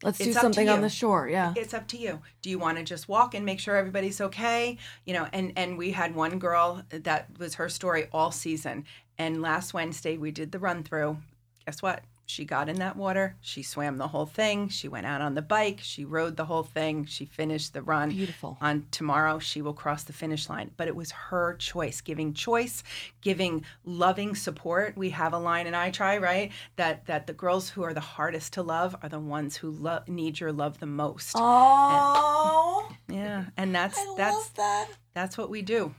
Let's 0.02 0.18
do 0.18 0.30
It's 0.30 0.40
something 0.40 0.68
on 0.68 0.80
the 0.80 0.88
shore. 0.88 1.28
Yeah. 1.28 1.54
it's 1.56 1.74
up 1.74 1.88
to 1.88 1.96
you. 1.96 2.20
Do 2.40 2.50
you 2.50 2.58
want 2.58 2.78
to 2.78 2.84
just 2.84 3.08
walk 3.08 3.34
and 3.34 3.44
make 3.44 3.58
sure 3.58 3.76
everybody's 3.76 4.20
okay? 4.20 4.78
You 5.04 5.14
know, 5.14 5.26
and 5.32 5.52
and 5.56 5.76
we 5.76 5.90
had 5.90 6.14
one 6.14 6.38
girl 6.38 6.84
that 6.90 7.26
was 7.36 7.54
her 7.54 7.68
story 7.68 8.06
all 8.12 8.30
season. 8.30 8.84
And 9.18 9.42
last 9.42 9.74
Wednesday 9.74 10.16
we 10.16 10.30
did 10.30 10.52
the 10.52 10.58
run 10.58 10.82
through. 10.84 11.18
Guess 11.66 11.82
what? 11.82 12.02
She 12.24 12.44
got 12.44 12.68
in 12.68 12.78
that 12.80 12.94
water. 12.94 13.36
She 13.40 13.62
swam 13.62 13.96
the 13.96 14.08
whole 14.08 14.26
thing. 14.26 14.68
She 14.68 14.86
went 14.86 15.06
out 15.06 15.22
on 15.22 15.34
the 15.34 15.40
bike. 15.40 15.78
She 15.82 16.04
rode 16.04 16.36
the 16.36 16.44
whole 16.44 16.62
thing. 16.62 17.06
She 17.06 17.24
finished 17.24 17.72
the 17.72 17.80
run. 17.80 18.10
Beautiful. 18.10 18.58
On 18.60 18.84
tomorrow, 18.90 19.38
she 19.38 19.62
will 19.62 19.72
cross 19.72 20.04
the 20.04 20.12
finish 20.12 20.46
line. 20.50 20.70
But 20.76 20.88
it 20.88 20.94
was 20.96 21.10
her 21.10 21.54
choice, 21.56 22.02
giving 22.02 22.34
choice, 22.34 22.82
giving 23.22 23.64
loving 23.82 24.34
support. 24.34 24.94
We 24.94 25.08
have 25.10 25.32
a 25.32 25.38
line 25.38 25.66
in 25.66 25.74
i-tri, 25.74 26.18
right? 26.18 26.52
That 26.76 27.06
that 27.06 27.26
the 27.26 27.32
girls 27.32 27.70
who 27.70 27.82
are 27.82 27.94
the 27.94 28.00
hardest 28.00 28.52
to 28.52 28.62
love 28.62 28.94
are 29.02 29.08
the 29.08 29.18
ones 29.20 29.56
who 29.56 29.70
lo- 29.70 30.02
need 30.06 30.38
your 30.38 30.52
love 30.52 30.80
the 30.80 30.86
most. 30.86 31.34
Oh, 31.34 32.90
Yeah, 33.08 33.46
and 33.56 33.74
that's 33.74 33.98
I 33.98 34.14
that's 34.18 34.48
that. 34.50 34.88
that's 35.14 35.38
what 35.38 35.48
we 35.48 35.62
do. 35.62 35.94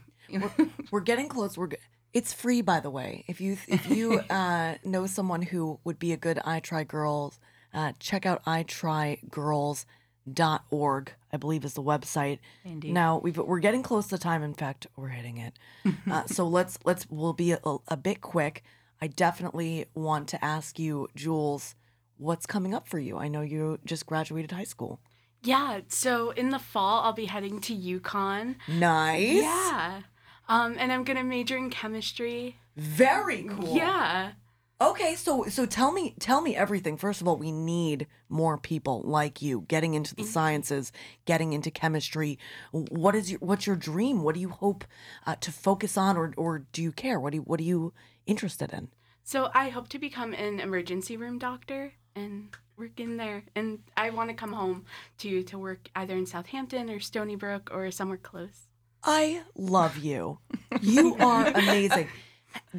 We're 0.92 1.00
getting 1.04 1.28
close. 1.28 1.58
We're. 1.58 1.70
It's 2.12 2.32
free, 2.32 2.60
by 2.60 2.80
the 2.80 2.90
way. 2.90 3.24
If 3.28 3.40
you 3.40 3.56
if 3.68 3.88
you 3.88 4.20
uh, 4.30 4.74
know 4.84 5.06
someone 5.06 5.42
who 5.42 5.78
would 5.84 5.98
be 5.98 6.12
a 6.12 6.16
good 6.16 6.40
i-tri 6.44 6.84
Girls, 6.84 7.38
uh, 7.72 7.92
check 7.98 8.26
out 8.26 8.44
itrigirls.org. 8.44 11.12
I 11.32 11.36
believe 11.36 11.64
is 11.64 11.74
the 11.74 11.82
website. 11.82 12.40
Indeed. 12.64 12.92
Now 12.92 13.18
we've 13.18 13.36
we're 13.36 13.60
getting 13.60 13.82
close 13.82 14.08
to 14.08 14.18
time. 14.18 14.42
In 14.42 14.54
fact, 14.54 14.86
we're 14.96 15.08
hitting 15.08 15.38
it. 15.38 15.58
uh, 16.10 16.26
so 16.26 16.48
let's 16.48 16.78
let's 16.84 17.06
we'll 17.08 17.32
be 17.32 17.52
a, 17.52 17.60
a 17.88 17.96
bit 17.96 18.20
quick. 18.20 18.64
I 19.00 19.06
definitely 19.06 19.86
want 19.94 20.28
to 20.28 20.44
ask 20.44 20.78
you, 20.78 21.08
Jules, 21.14 21.74
what's 22.18 22.44
coming 22.44 22.74
up 22.74 22.86
for 22.86 22.98
you? 22.98 23.16
I 23.16 23.28
know 23.28 23.40
you 23.40 23.78
just 23.84 24.04
graduated 24.04 24.50
high 24.50 24.64
school. 24.64 25.00
Yeah, 25.42 25.80
so 25.88 26.30
in 26.30 26.50
the 26.50 26.58
fall 26.58 27.04
I'll 27.04 27.14
be 27.14 27.24
heading 27.24 27.60
to 27.62 27.74
UConn. 27.74 28.56
Nice. 28.68 29.42
Yeah. 29.42 30.02
Um, 30.50 30.74
and 30.80 30.92
I'm 30.92 31.04
gonna 31.04 31.22
major 31.22 31.56
in 31.56 31.70
chemistry. 31.70 32.58
Very 32.76 33.44
cool. 33.44 33.76
Yeah. 33.76 34.32
Okay, 34.80 35.14
so 35.14 35.44
so 35.44 35.64
tell 35.64 35.92
me 35.92 36.16
tell 36.18 36.40
me 36.40 36.56
everything. 36.56 36.96
First 36.96 37.20
of 37.20 37.28
all, 37.28 37.36
we 37.36 37.52
need 37.52 38.08
more 38.28 38.58
people 38.58 39.00
like 39.04 39.40
you 39.40 39.64
getting 39.68 39.94
into 39.94 40.12
the 40.16 40.24
sciences, 40.24 40.90
getting 41.24 41.52
into 41.52 41.70
chemistry. 41.70 42.36
What 42.72 43.14
is 43.14 43.30
your 43.30 43.38
what's 43.38 43.64
your 43.64 43.76
dream? 43.76 44.22
What 44.24 44.34
do 44.34 44.40
you 44.40 44.48
hope 44.48 44.84
uh, 45.24 45.36
to 45.36 45.52
focus 45.52 45.96
on, 45.96 46.16
or 46.16 46.34
or 46.36 46.66
do 46.72 46.82
you 46.82 46.90
care? 46.90 47.20
What 47.20 47.30
do 47.30 47.36
you, 47.36 47.42
what 47.42 47.60
are 47.60 47.64
you 47.64 47.92
interested 48.26 48.72
in? 48.72 48.88
So 49.22 49.50
I 49.54 49.68
hope 49.68 49.88
to 49.90 50.00
become 50.00 50.32
an 50.32 50.58
emergency 50.58 51.16
room 51.16 51.38
doctor 51.38 51.92
and 52.16 52.48
work 52.76 52.98
in 52.98 53.18
there. 53.18 53.44
And 53.54 53.80
I 53.96 54.10
want 54.10 54.30
to 54.30 54.34
come 54.34 54.54
home 54.54 54.86
to 55.18 55.44
to 55.44 55.58
work 55.58 55.90
either 55.94 56.16
in 56.16 56.26
Southampton 56.26 56.90
or 56.90 56.98
Stony 56.98 57.36
Brook 57.36 57.70
or 57.72 57.88
somewhere 57.92 58.18
close. 58.18 58.69
I 59.02 59.42
love 59.54 59.98
you. 59.98 60.38
You 60.80 61.16
are 61.20 61.46
amazing. 61.46 62.08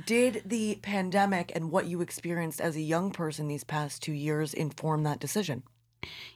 Did 0.06 0.44
the 0.46 0.80
pandemic 0.82 1.52
and 1.56 1.72
what 1.72 1.88
you 1.88 2.02
experienced 2.02 2.62
as 2.62 2.76
a 2.76 2.82
young 2.82 3.12
person 3.12 3.48
these 3.48 3.64
past 3.64 4.04
two 4.04 4.14
years 4.14 4.54
inform 4.54 5.04
that 5.04 5.20
decision? 5.20 5.64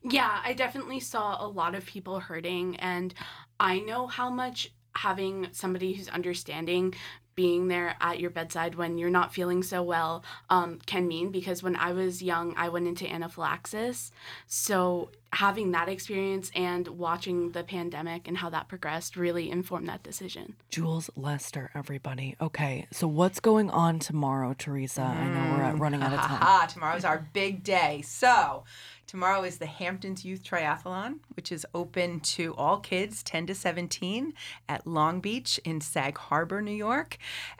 Yeah, 0.03 0.41
I 0.43 0.53
definitely 0.53 0.99
saw 0.99 1.43
a 1.43 1.47
lot 1.47 1.75
of 1.75 1.85
people 1.85 2.19
hurting, 2.19 2.75
and 2.77 3.13
I 3.59 3.79
know 3.79 4.07
how 4.07 4.29
much 4.29 4.71
having 4.95 5.47
somebody 5.51 5.93
who's 5.93 6.07
understanding 6.07 6.93
being 7.35 7.67
there 7.67 7.95
at 7.99 8.19
your 8.19 8.29
bedside 8.29 8.75
when 8.75 8.97
you're 8.97 9.09
not 9.09 9.33
feeling 9.33 9.61
so 9.61 9.83
well 9.83 10.23
um, 10.49 10.79
can 10.85 11.07
mean 11.07 11.31
because 11.31 11.61
when 11.61 11.75
I 11.75 11.91
was 11.91 12.23
young, 12.23 12.53
I 12.55 12.69
went 12.69 12.87
into 12.87 13.11
anaphylaxis. 13.11 14.11
So 14.47 15.11
having 15.33 15.71
that 15.71 15.89
experience 15.89 16.49
and 16.55 16.87
watching 16.87 17.51
the 17.51 17.63
pandemic 17.63 18.27
and 18.27 18.37
how 18.37 18.49
that 18.49 18.67
progressed 18.67 19.17
really 19.17 19.51
informed 19.51 19.89
that 19.89 20.01
decision. 20.01 20.55
Jules 20.69 21.09
Lester, 21.15 21.71
everybody. 21.75 22.35
Okay, 22.39 22.87
so 22.91 23.07
what's 23.07 23.39
going 23.39 23.69
on 23.69 23.99
tomorrow, 23.99 24.55
Theresa? 24.57 25.01
I 25.01 25.27
know 25.27 25.57
we're 25.57 25.75
running 25.75 26.01
out 26.01 26.13
of 26.13 26.19
time. 26.19 26.39
Ah, 26.41 26.67
tomorrow's 26.71 27.03
our 27.03 27.27
big 27.33 27.63
day. 27.63 28.01
So, 28.05 28.63
tomorrow 29.07 29.43
is 29.43 29.57
the 29.57 29.65
Hamptons 29.65 30.23
Youth 30.23 30.43
Triathlon, 30.43 31.19
which 31.35 31.51
is 31.51 31.65
open 31.73 32.21
to 32.21 32.53
all 32.55 32.79
kids 32.79 33.21
10 33.23 33.47
to 33.47 33.55
17 33.55 34.33
at 34.69 34.87
Long 34.87 35.19
Beach 35.19 35.59
in 35.65 35.81
Sag 35.81 36.17
Harbor, 36.17 36.61
New 36.61 36.71
York. 36.71 37.17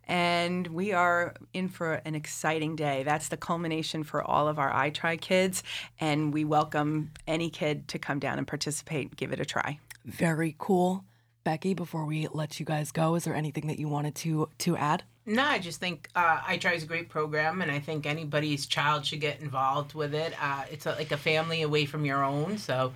And 0.07 0.68
we 0.68 0.93
are 0.93 1.36
in 1.53 1.68
for 1.68 1.95
an 2.05 2.16
exciting 2.16 2.76
day. 2.76 3.03
That's 3.03 3.28
the 3.28 3.38
culmination 3.38 4.03
for 4.03 4.24
all 4.24 4.47
of 4.47 4.59
our 4.59 4.72
i-tri 4.72 5.18
kids. 5.18 5.63
And 5.99 6.34
we 6.34 6.45
welcome 6.45 7.11
any 7.28 7.49
kid 7.49 7.64
to 7.74 7.99
come 7.99 8.20
down 8.20 8.38
and 8.38 8.47
participate, 8.47 9.16
give 9.16 9.32
it 9.32 9.39
a 9.39 9.45
try. 9.45 9.80
Very 10.05 10.55
cool. 10.57 11.03
Becky, 11.43 11.74
before 11.74 12.05
we 12.05 12.28
let 12.32 12.59
you 12.59 12.66
guys 12.66 12.91
go, 12.91 13.16
is 13.16 13.24
there 13.24 13.36
anything 13.36 13.68
that 13.68 13.80
you 13.80 13.88
wanted 13.88 14.16
to 14.16 14.49
to 14.59 14.76
add? 14.78 15.03
No, 15.28 15.43
I 15.43 15.57
just 15.57 15.80
think 15.80 16.07
uh, 16.16 16.41
i-tri 16.47 16.74
is 16.74 16.84
a 16.84 16.86
great 16.86 17.09
program, 17.09 17.63
and 17.63 17.72
I 17.72 17.80
think 17.80 18.05
anybody's 18.05 18.68
child 18.68 19.05
should 19.05 19.22
get 19.22 19.39
involved 19.41 19.95
with 19.95 20.13
it. 20.13 20.34
Uh, 20.39 20.66
it's 20.72 20.86
a, 20.86 20.91
like 20.91 21.11
a 21.11 21.18
family 21.18 21.63
away 21.63 21.86
from 21.86 22.05
your 22.05 22.24
own. 22.24 22.59
So, 22.59 22.93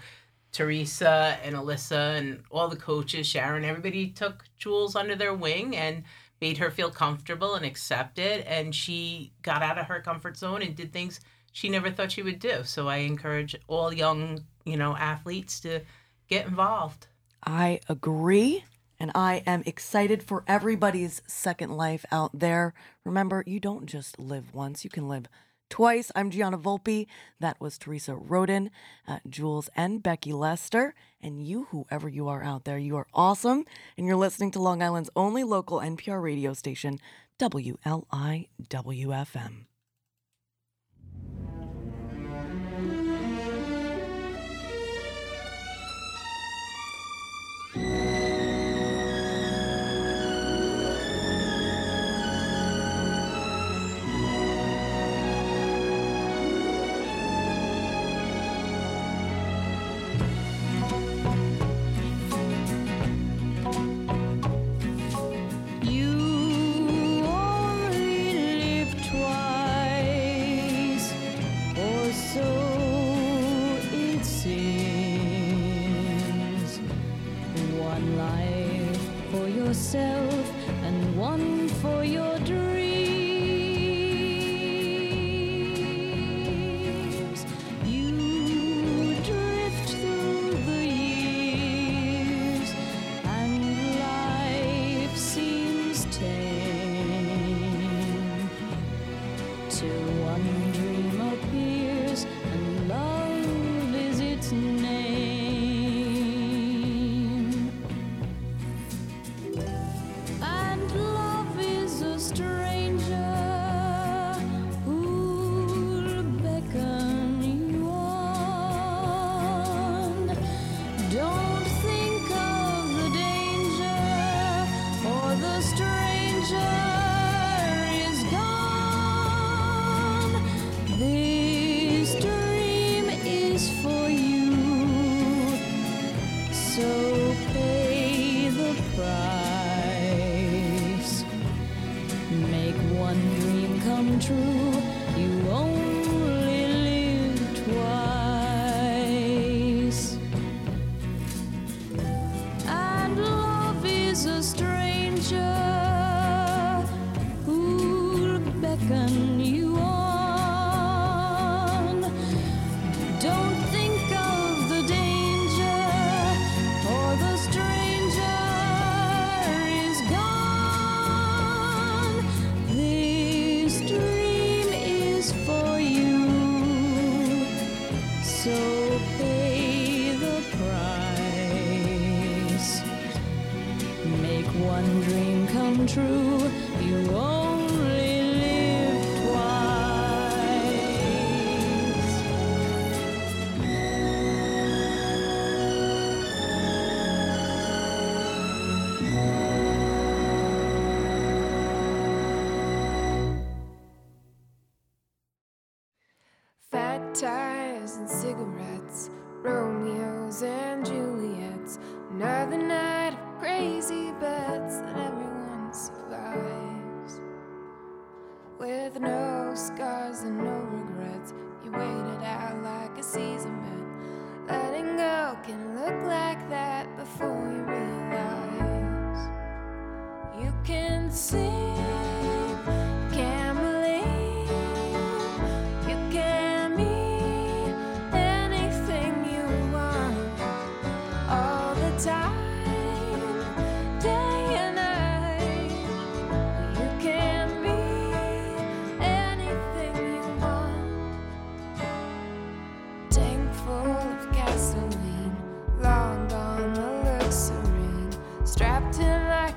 Theresa 0.51 1.39
and 1.43 1.55
Alyssa 1.55 2.17
and 2.17 2.43
all 2.51 2.67
the 2.67 2.75
coaches, 2.75 3.25
Sharon, 3.25 3.65
everybody 3.65 4.09
took 4.09 4.45
Jules 4.59 4.95
under 4.95 5.15
their 5.15 5.33
wing 5.33 5.75
and 5.75 6.03
made 6.39 6.59
her 6.59 6.69
feel 6.69 6.91
comfortable 6.91 7.55
and 7.55 7.65
accepted. 7.65 8.45
And 8.45 8.75
she 8.75 9.31
got 9.41 9.63
out 9.63 9.79
of 9.79 9.87
her 9.87 9.99
comfort 9.99 10.37
zone 10.37 10.61
and 10.61 10.75
did 10.75 10.93
things 10.93 11.19
she 11.51 11.67
never 11.67 11.89
thought 11.89 12.11
she 12.11 12.21
would 12.21 12.39
do. 12.39 12.63
So, 12.63 12.87
I 12.87 12.97
encourage 12.97 13.55
all 13.67 13.91
young, 13.91 14.45
you 14.69 14.77
know, 14.77 14.95
athletes 14.95 15.59
to 15.61 15.81
get 16.27 16.45
involved. 16.45 17.07
I 17.45 17.79
agree. 17.89 18.63
And 18.99 19.11
I 19.15 19.43
am 19.45 19.63
excited 19.65 20.21
for 20.21 20.43
everybody's 20.45 21.21
second 21.25 21.71
life 21.71 22.05
out 22.11 22.37
there. 22.37 22.73
Remember, 23.05 23.43
you 23.47 23.59
don't 23.59 23.85
just 23.85 24.19
live 24.19 24.53
once, 24.53 24.83
you 24.83 24.89
can 24.89 25.07
live 25.07 25.27
twice. 25.69 26.11
I'm 26.15 26.31
Gianna 26.31 26.57
Volpe. 26.57 27.07
That 27.39 27.61
was 27.61 27.77
Theresa 27.77 28.15
Roden, 28.15 28.71
uh, 29.07 29.19
Jules, 29.29 29.69
and 29.75 30.03
Becky 30.03 30.33
Lester. 30.33 30.95
And 31.21 31.45
you, 31.45 31.67
whoever 31.71 32.09
you 32.09 32.27
are 32.27 32.43
out 32.43 32.65
there, 32.65 32.77
you 32.77 32.97
are 32.97 33.07
awesome. 33.13 33.63
And 33.97 34.05
you're 34.05 34.17
listening 34.17 34.51
to 34.51 34.61
Long 34.61 34.81
Island's 34.83 35.09
only 35.15 35.43
local 35.43 35.79
NPR 35.79 36.21
radio 36.21 36.53
station, 36.53 36.99
WLIWFM. 37.39 37.95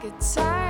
In 0.05 0.62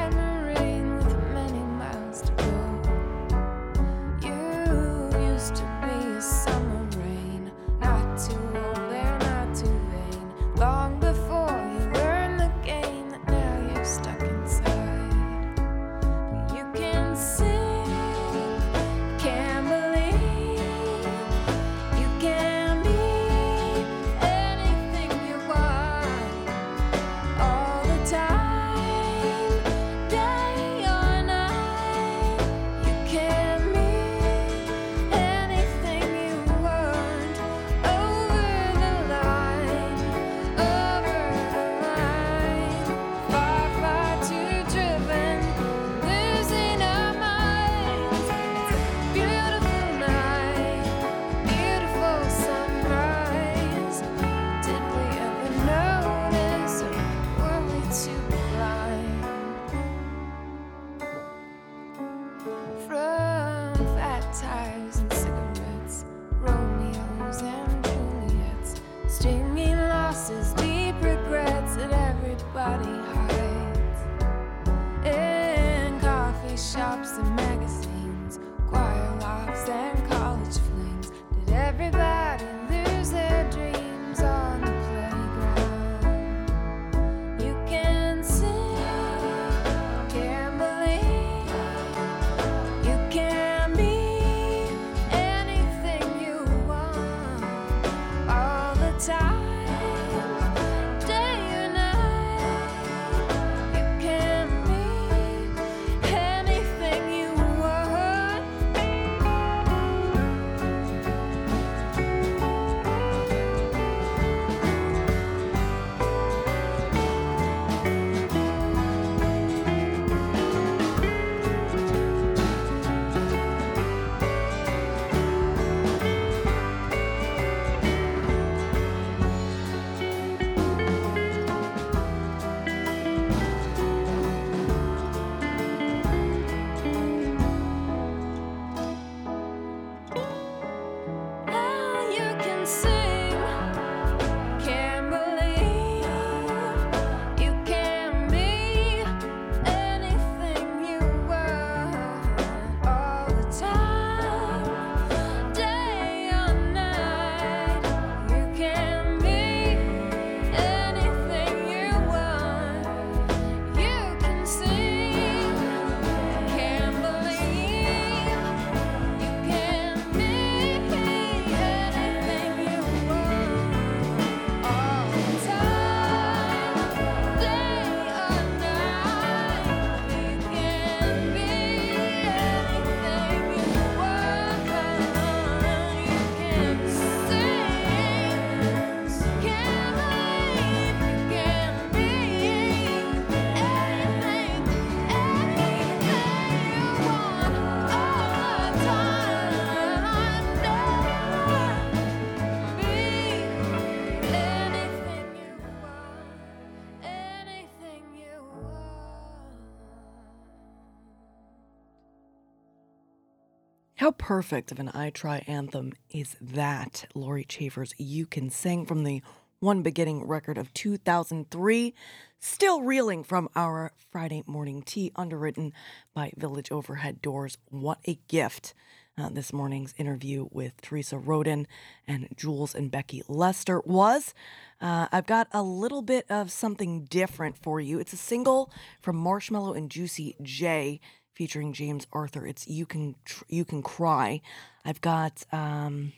How 214.03 214.11
perfect 214.11 214.73
of 214.73 214.81
an 214.81 214.89
i-tri 214.89 215.45
anthem 215.47 215.93
is 216.11 216.35
that? 216.41 217.07
Lori 217.15 217.45
Chaffer's 217.45 217.95
You 217.99 218.27
Can 218.27 218.51
Sing 218.51 218.85
from 218.85 219.05
the 219.05 219.23
One 219.61 219.83
Beginning 219.83 220.27
record 220.27 220.59
of 220.59 220.75
2003. 220.75 221.95
Still 222.41 222.83
reeling 222.83 223.23
from 223.23 223.49
our 223.55 223.93
Friday 224.11 224.43
morning 224.45 224.83
tea, 224.83 225.13
underwritten 225.15 225.73
by 226.15 226.33
Village 226.37 226.73
Overhead 226.73 227.23
Doors. 227.23 227.59
What 227.71 228.01
a 228.05 228.19
gift! 228.27 228.75
Uh, 229.17 229.29
this 229.29 229.53
morning's 229.53 229.95
interview 229.99 230.49
with 230.51 230.81
Theresa 230.81 231.19
Roden 231.19 231.69
and 232.09 232.29
Jules 232.35 232.75
and 232.75 232.91
Becky 232.91 233.23
Lester 233.29 233.83
was. 233.85 234.35
Uh, 234.81 235.07
I've 235.13 235.27
got 235.27 235.47
a 235.53 235.63
little 235.63 236.03
bit 236.03 236.25
of 236.29 236.51
something 236.51 237.05
different 237.05 237.57
for 237.57 237.79
you. 237.79 238.01
It's 238.01 238.15
a 238.15 238.17
single 238.17 238.73
from 239.01 239.23
Marshmello 239.23 239.77
and 239.77 239.91
Juicy 239.91 240.35
J 240.43 240.99
featuring 241.35 241.73
James 241.73 242.07
Arthur. 242.13 242.47
It's 242.47 242.67
you 242.69 242.87
can 242.87 243.15
Tr- 243.25 243.45
you 243.49 243.65
can 243.65 243.83
cry. 243.83 244.41
I've 244.85 245.01
got 245.01 245.45
um, 245.53 246.13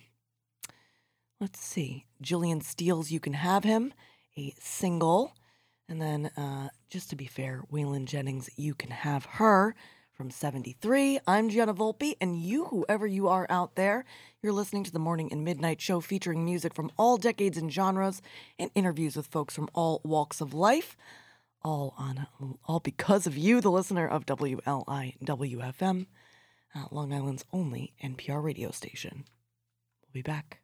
let's 1.41 1.61
see, 1.61 2.07
Jillian 2.23 2.63
Steele's 2.63 3.11
"You 3.11 3.21
Can 3.21 3.35
Have 3.35 3.65
Him," 3.65 3.93
a 4.37 4.55
single, 4.59 5.35
and 5.89 6.01
then 6.01 6.31
uh, 6.37 6.69
just 6.89 7.11
to 7.11 7.17
be 7.17 7.27
fair, 7.27 7.63
Waylon 7.73 8.07
Jennings' 8.07 8.51
"You 8.57 8.75
Can 8.75 8.91
Have 8.91 9.25
Her." 9.25 9.75
From 10.13 10.31
73, 10.31 11.19
I'm 11.27 11.49
Gianna 11.49 11.75
Volpe, 11.75 12.15
and 12.21 12.41
you, 12.41 12.67
whoever 12.67 13.05
you 13.05 13.27
are 13.27 13.49
out 13.51 13.75
there, 13.75 14.05
you're 14.41 14.53
listening 14.53 14.85
to 14.85 14.93
the 14.93 15.01
Morning 15.01 15.29
and 15.33 15.45
Midnight 15.45 15.81
Show 15.81 16.01
featuring 16.01 16.45
music 16.45 16.73
from 16.73 16.93
all 16.97 17.17
decades 17.17 17.59
and 17.59 17.73
genres 17.73 18.23
and 18.57 18.71
interviews 18.77 19.17
with 19.17 19.27
folks 19.27 19.57
from 19.57 19.69
all 19.75 20.01
walks 20.05 20.41
of 20.41 20.55
life 20.55 20.97
all 21.65 21.95
on 21.97 22.27
all 22.65 22.81
because 22.81 23.27
of 23.27 23.37
you, 23.37 23.61
the 23.61 23.71
listener 23.71 24.07
of 24.07 24.27
WLIWFM, 24.27 26.07
uh, 26.75 26.85
Long 26.91 27.13
Island's 27.13 27.45
only 27.53 27.95
NPR 28.03 28.43
radio 28.43 28.71
station. 28.71 29.25
We'll 30.03 30.13
be 30.13 30.23
back. 30.23 30.64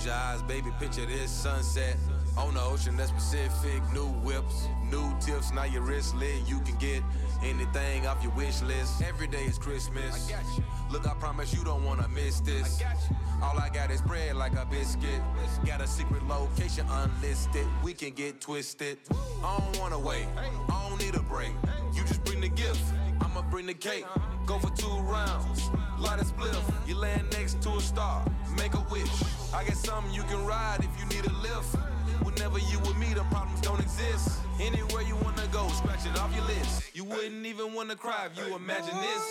Close 0.00 0.06
your 0.06 0.14
eyes, 0.14 0.42
baby. 0.44 0.70
Picture 0.78 1.04
this 1.04 1.30
sunset 1.30 1.94
on 2.38 2.54
the 2.54 2.62
ocean 2.62 2.96
that's 2.96 3.10
Pacific. 3.10 3.82
New 3.92 4.06
whips, 4.24 4.66
new 4.90 5.14
tips. 5.20 5.52
Now 5.52 5.64
your 5.64 5.82
wrist 5.82 6.14
lit. 6.14 6.48
You 6.48 6.58
can 6.60 6.76
get 6.78 7.02
anything 7.44 8.06
off 8.06 8.22
your 8.22 8.32
wish 8.32 8.62
list. 8.62 9.02
Every 9.02 9.26
day 9.26 9.44
is 9.44 9.58
Christmas. 9.58 10.26
I 10.26 10.32
got 10.32 10.56
you. 10.56 10.64
Look, 10.90 11.06
I 11.06 11.12
promise 11.14 11.52
you 11.52 11.62
don't 11.64 11.84
wanna 11.84 12.08
miss 12.08 12.40
this. 12.40 12.80
I 12.80 12.84
got 12.84 12.96
you. 13.10 13.16
All 13.42 13.58
I 13.58 13.68
got 13.68 13.90
is 13.90 14.00
bread 14.00 14.36
like 14.36 14.54
a 14.54 14.64
biscuit. 14.64 15.20
Got 15.66 15.82
a 15.82 15.86
secret 15.86 16.26
location 16.26 16.86
unlisted. 16.88 17.66
We 17.84 17.92
can 17.92 18.14
get 18.14 18.40
twisted. 18.40 18.96
I 19.44 19.58
don't 19.58 19.78
wanna 19.80 19.98
wait. 19.98 20.26
I 20.38 20.88
don't 20.88 20.98
need 20.98 21.14
a 21.14 21.22
break. 21.22 21.52
You 21.92 22.04
just 22.04 22.24
bring 22.24 22.40
the 22.40 22.48
gift. 22.48 22.80
I'ma 23.20 23.42
bring 23.50 23.66
the 23.66 23.74
cake. 23.74 24.04
Go 24.46 24.58
for 24.58 24.70
two 24.76 24.88
rounds. 25.00 25.70
Light 25.98 26.20
a 26.20 26.24
spliff. 26.24 26.62
You 26.88 26.96
land 26.96 27.30
next 27.32 27.60
to 27.62 27.70
a 27.70 27.80
star. 27.80 28.24
Make 28.56 28.74
a 28.74 28.84
wish. 28.90 29.22
I 29.54 29.64
got 29.64 29.76
something 29.76 30.12
you 30.12 30.22
can 30.24 30.44
ride 30.46 30.78
if 30.80 30.90
you 30.98 31.06
need 31.06 31.26
a 31.26 31.32
lift. 31.42 31.76
Whenever 32.22 32.58
you 32.58 32.78
with 32.80 32.96
me, 32.96 33.12
the 33.14 33.24
problems 33.24 33.60
don't 33.60 33.80
exist. 33.80 34.40
Anywhere 34.60 35.02
you 35.02 35.16
wanna 35.16 35.46
go, 35.52 35.68
scratch 35.68 36.06
it 36.06 36.18
off 36.18 36.34
your 36.34 36.44
list. 36.44 36.94
You 36.94 37.04
wouldn't 37.04 37.46
even 37.46 37.74
wanna 37.74 37.96
cry 37.96 38.26
if 38.26 38.36
you 38.36 38.54
imagine 38.54 38.96
this. 39.00 39.24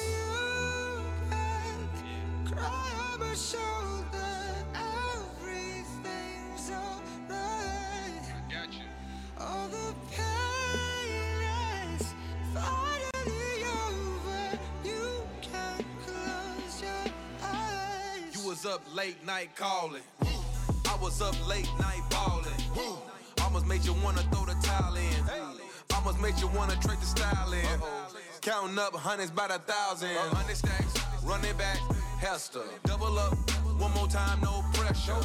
Cry 2.52 2.92
on 3.14 3.20
my 3.20 3.34
shoulder. 3.36 4.66
Everything's 4.74 6.72
alright. 6.72 8.26
Got 8.50 8.74
you. 8.74 8.86
All 9.40 9.68
the 9.68 9.94
pain 10.12 10.29
up 18.70 18.96
late 18.96 19.26
night 19.26 19.50
calling. 19.56 20.04
I 20.22 20.96
was 21.02 21.22
up 21.22 21.36
late 21.48 21.70
night 21.80 22.04
balling. 22.12 22.54
Almost 23.42 23.66
made 23.66 23.84
you 23.84 23.94
wanna 24.04 24.22
throw 24.32 24.46
the 24.46 24.56
towel 24.62 24.96
in. 24.96 25.24
Almost 25.96 26.22
made 26.22 26.38
you 26.38 26.48
wanna 26.50 26.76
trade 26.76 27.00
the 27.00 27.06
style 27.06 27.52
in. 27.52 27.66
Counting 28.42 28.78
up 28.78 28.94
hundreds 28.94 29.32
by 29.32 29.48
the 29.48 29.58
thousand. 29.60 30.10
Hundred 30.16 30.56
stacks, 30.56 30.94
run 31.24 31.44
it 31.46 31.58
back, 31.58 31.80
Hester. 32.20 32.62
Double 32.84 33.18
up, 33.18 33.34
one 33.80 33.92
more 33.94 34.08
time, 34.08 34.40
no 34.42 34.64
pressure. 34.74 35.18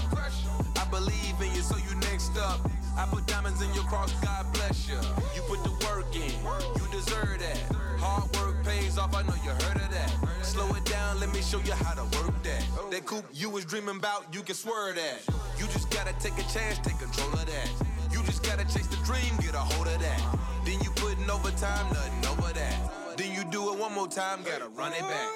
I 0.77 0.85
believe 0.91 1.37
in 1.43 1.55
you, 1.55 1.61
so 1.61 1.77
you 1.77 1.95
next 1.97 2.39
up. 2.39 2.61
I 2.97 3.07
put 3.07 3.27
diamonds 3.27 3.61
in 3.61 3.73
your 3.75 3.85
cross, 3.85 4.13
God 4.23 4.47
bless 4.55 4.89
you. 4.89 4.97
You 5.35 5.43
put 5.43 5.63
the 5.65 5.73
work 5.85 6.07
in, 6.15 6.33
you 6.81 6.89
deserve 6.91 7.41
that. 7.41 7.94
Hard 8.05 8.37
work 8.37 8.63
pays 8.65 8.99
off, 8.99 9.15
I 9.15 9.23
know 9.23 9.33
you 9.43 9.51
heard 9.65 9.81
of 9.81 9.91
that. 9.91 10.13
Slow 10.43 10.69
it 10.75 10.85
down, 10.85 11.21
let 11.21 11.33
me 11.33 11.41
show 11.41 11.59
you 11.61 11.73
how 11.73 11.95
to 11.95 12.05
work 12.19 12.35
that. 12.43 12.63
That 12.91 13.07
coupe 13.07 13.25
you 13.33 13.49
was 13.49 13.65
dreaming 13.65 13.97
about, 13.97 14.27
you 14.31 14.43
can 14.43 14.55
swear 14.55 14.93
that. 14.93 15.23
You 15.59 15.65
just 15.73 15.89
gotta 15.91 16.13
take 16.21 16.35
a 16.35 16.47
chance, 16.53 16.79
take 16.79 16.99
control 16.99 17.33
of 17.33 17.47
that. 17.47 17.71
You 18.13 18.23
just 18.25 18.43
gotta 18.43 18.65
chase 18.65 18.89
the 18.89 19.01
dream, 19.07 19.33
get 19.41 19.55
a 19.55 19.59
hold 19.59 19.89
of 19.89 19.99
that. 20.01 20.21
Then 20.67 20.81
you 20.83 20.91
putting 20.97 21.31
overtime, 21.31 21.87
nothing 21.95 22.27
over 22.29 22.53
that. 22.53 23.17
Then 23.17 23.33
you 23.33 23.43
do 23.51 23.73
it 23.73 23.79
one 23.79 23.95
more 23.95 24.09
time, 24.09 24.43
gotta 24.43 24.69
run 24.69 24.93
it 24.93 25.01
back. 25.01 25.31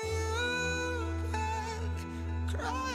Cry. 2.52 2.88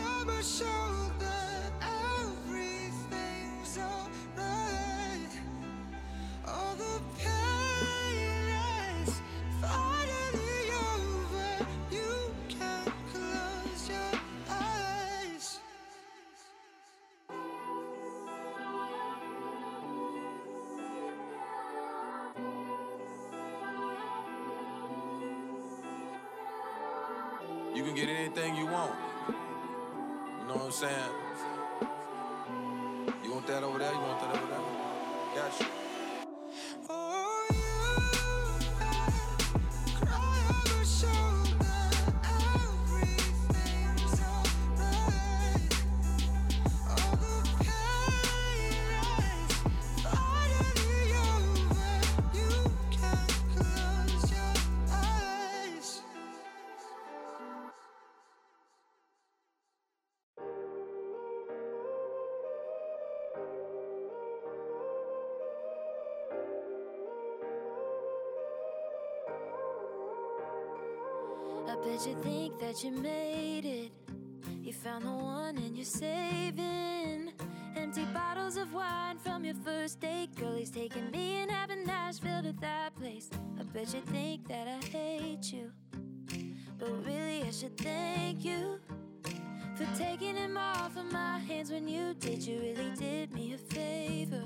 I'm 30.74 30.80
saying? 30.80 31.90
You 33.24 33.32
want 33.32 33.46
that 33.46 33.62
over 33.62 33.78
there? 33.78 33.94
You 33.94 34.00
want 34.00 34.13
you 72.82 72.92
made 72.92 73.66
it. 73.66 73.92
You 74.62 74.74
found 74.74 75.06
the 75.06 75.12
one 75.12 75.58
and 75.58 75.76
you're 75.76 75.86
saving. 75.86 77.34
Empty 77.76 78.06
bottles 78.06 78.58
of 78.58 78.74
wine 78.74 79.18
from 79.20 79.44
your 79.44 79.56
first 79.66 80.00
date. 80.00 80.34
Girl, 80.36 80.56
he's 80.56 80.72
taking 80.72 81.12
me 81.12 81.42
and 81.42 81.52
having 81.52 81.86
Nashville 81.86 82.42
to 82.42 82.54
that 82.62 82.96
place. 82.96 83.30
I 83.60 83.64
bet 83.64 83.94
you 83.94 84.02
think 84.02 84.48
that 84.48 84.68
I 84.68 84.86
hate 84.86 85.52
you. 85.52 85.72
But 86.80 87.06
really, 87.06 87.44
I 87.44 87.52
should 87.52 87.78
thank 87.78 88.44
you 88.44 88.80
for 89.76 89.86
taking 89.98 90.36
him 90.36 90.58
off 90.58 90.98
of 90.98 91.12
my 91.12 91.40
hands 91.40 91.70
when 91.70 91.88
you 91.88 92.14
did. 92.16 92.42
You 92.42 92.60
really 92.60 92.92
did 92.98 93.34
me 93.34 93.54
a 93.54 93.58
favor. 93.58 94.46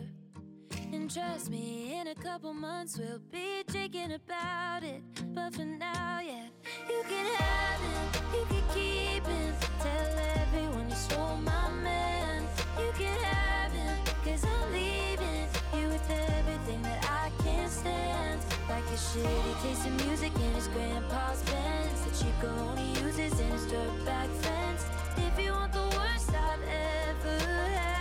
And 0.93 1.07
And 1.07 1.13
trust 1.13 1.49
me, 1.49 1.97
in 1.97 2.07
a 2.07 2.15
couple 2.15 2.53
months 2.53 2.97
we'll 2.97 3.21
be 3.31 3.63
drinking 3.67 4.11
about 4.11 4.83
it. 4.83 5.01
But 5.33 5.55
for 5.55 5.63
now, 5.63 6.19
yeah, 6.21 6.47
you 6.89 7.01
can 7.07 7.25
have 7.35 7.79
him, 7.79 8.23
you 8.33 8.45
can 8.49 8.63
keep 8.73 9.25
him. 9.25 9.53
Tell 9.79 10.19
everyone 10.35 10.89
you 10.89 10.95
stole 10.95 11.37
my 11.37 11.69
man. 11.81 12.43
You 12.77 12.91
can 12.97 13.17
have 13.23 13.71
him, 13.71 13.97
cause 14.25 14.43
I'm 14.43 14.73
leaving 14.73 15.47
you 15.77 15.87
with 15.87 16.11
everything 16.11 16.81
that 16.81 17.05
I 17.09 17.31
can't 17.41 17.71
stand. 17.71 18.41
Like 18.67 18.83
a 18.83 18.97
shitty 18.97 19.63
taste 19.63 19.87
of 19.87 20.05
music 20.05 20.35
in 20.35 20.53
his 20.55 20.67
grandpa's. 20.67 21.41
The 21.43 22.11
cheap 22.17 22.37
girl 22.41 22.59
only 22.59 22.89
uses 23.01 23.39
in 23.39 23.47
his 23.47 23.65
dirt 23.67 24.05
back 24.05 24.27
fence. 24.41 24.85
If 25.15 25.39
you 25.41 25.53
want 25.53 25.71
the 25.71 25.87
worst 25.95 26.31
I've 26.31 26.59
ever 26.63 27.39
had, 27.45 27.96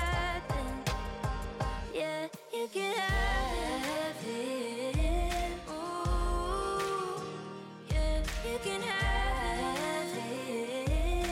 you 2.76 2.82
can 2.82 2.92
have 2.92 4.16
it. 4.28 4.96
Ooh, 5.70 7.22
yeah, 7.90 8.20
you 8.44 8.58
can 8.62 8.82
have 8.82 10.12
it. 10.38 11.28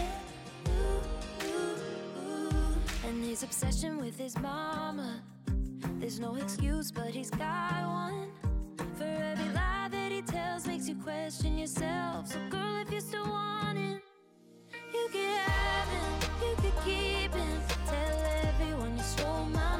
Ooh, 0.69 1.03
ooh, 1.45 1.77
ooh. 2.25 3.09
And 3.09 3.25
his 3.25 3.43
obsession 3.43 3.99
with 3.99 4.19
his 4.19 4.39
mama. 4.39 5.23
There's 6.01 6.19
no 6.19 6.35
excuse, 6.37 6.91
but 6.91 7.09
he's 7.09 7.31
got 7.31 7.85
one. 7.87 8.31
For 8.97 9.05
every 9.05 9.53
lie 9.53 9.89
that 9.91 10.13
he 10.13 10.23
tells 10.23 10.67
makes 10.67 10.89
you 10.89 10.95
question 10.97 11.59
yourself. 11.59 12.29
So, 12.29 12.39
girl, 12.49 12.83
if 12.83 12.91
you 12.91 13.01
still 13.01 13.29
want 13.29 13.77
him, 13.79 14.01
you 14.95 15.09
can 15.13 15.39
have 15.41 15.89
him, 15.89 16.13
you 16.43 16.57
can 16.63 16.73
keep 16.85 17.35
him. 17.35 17.61
Tell 17.87 18.19
everyone 18.49 18.97
you 18.97 19.03
stole 19.03 19.45
my 19.47 19.74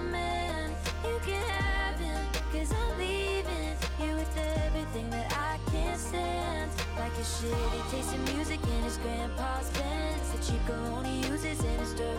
Like 7.25 7.33
a 7.33 7.37
shitty 7.47 7.83
taste 7.91 8.13
of 8.15 8.21
music 8.35 8.61
in 8.63 8.83
his 8.83 8.99
grandpa's 8.99 9.71
Benz. 9.71 10.47
The 10.47 10.59
girl 10.71 10.97
only 10.97 11.17
uses 11.27 11.59
in 11.59 11.79
his 11.79 11.95
dirt 11.95 12.19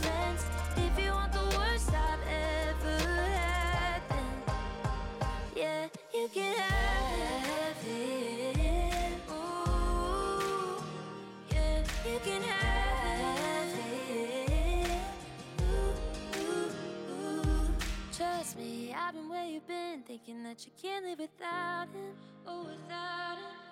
fence. 0.00 0.46
If 0.76 0.98
you 1.04 1.10
want 1.10 1.32
the 1.34 1.44
worst 1.58 1.90
I've 1.90 2.20
ever 2.26 2.98
had, 3.36 4.00
then 4.08 4.24
yeah, 5.54 5.88
you 6.14 6.28
can 6.32 6.54
have 6.54 7.76
it. 7.86 9.20
Ooh, 9.30 10.82
yeah, 11.52 11.82
you 12.10 12.18
can 12.24 12.42
have 12.42 13.74
it. 14.08 14.90
Ooh, 15.60 15.94
ooh, 16.40 16.70
ooh. 17.12 17.74
Trust 18.10 18.56
me, 18.56 18.94
I've 18.98 19.12
been 19.12 19.28
where 19.28 19.44
you've 19.44 19.68
been, 19.68 20.02
thinking 20.06 20.42
that 20.44 20.64
you 20.64 20.72
can't 20.80 21.04
live 21.04 21.18
without 21.18 21.88
him. 21.92 22.14
Oh, 22.46 22.62
without 22.62 23.36
him. 23.36 23.65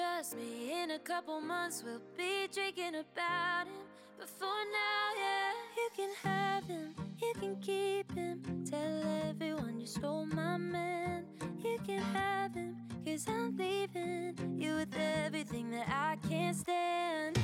Trust 0.00 0.34
me, 0.34 0.82
in 0.82 0.92
a 0.92 0.98
couple 0.98 1.42
months 1.42 1.82
we'll 1.84 2.00
be 2.16 2.48
drinking 2.50 2.94
about 2.94 3.66
him. 3.66 3.82
But 4.18 4.30
for 4.30 4.46
now, 4.46 5.04
yeah, 5.18 5.52
you 5.76 5.88
can 5.94 6.10
have 6.22 6.64
him, 6.64 6.94
you 7.20 7.32
can 7.38 7.56
keep 7.56 8.10
him. 8.14 8.64
Tell 8.64 9.02
everyone 9.28 9.78
you 9.78 9.84
stole 9.86 10.24
my 10.24 10.56
man. 10.56 11.26
You 11.62 11.78
can 11.86 12.00
have 12.14 12.54
him, 12.54 12.76
cause 13.04 13.26
I'm 13.28 13.54
leaving 13.58 14.38
you 14.58 14.76
with 14.76 14.96
everything 14.96 15.70
that 15.72 15.86
I 15.90 16.16
can't 16.26 16.56
stand. 16.56 17.38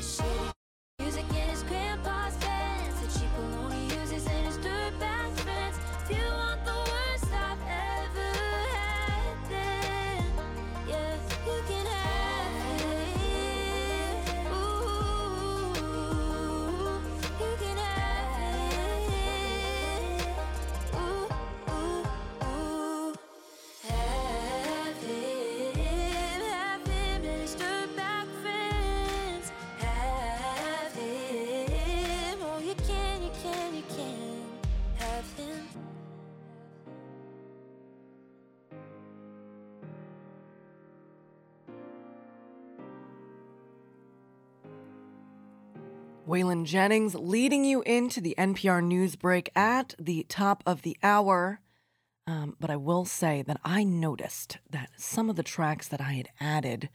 Shitty 0.00 0.52
music 0.98 1.26
in 1.30 1.48
his 1.48 1.62
grandpa's 1.62 2.34
Benz. 2.38 3.00
The 3.02 3.20
cheap 3.20 3.30
only 3.38 3.69
Waylon 46.30 46.64
Jennings 46.64 47.16
leading 47.16 47.64
you 47.64 47.82
into 47.82 48.20
the 48.20 48.36
NPR 48.38 48.84
news 48.84 49.16
break 49.16 49.50
at 49.56 49.96
the 49.98 50.24
top 50.28 50.62
of 50.64 50.82
the 50.82 50.96
hour. 51.02 51.60
Um, 52.24 52.54
but 52.60 52.70
I 52.70 52.76
will 52.76 53.04
say 53.04 53.42
that 53.42 53.60
I 53.64 53.82
noticed 53.82 54.58
that 54.70 54.90
some 54.96 55.28
of 55.28 55.34
the 55.34 55.42
tracks 55.42 55.88
that 55.88 56.00
I 56.00 56.12
had 56.12 56.28
added 56.38 56.88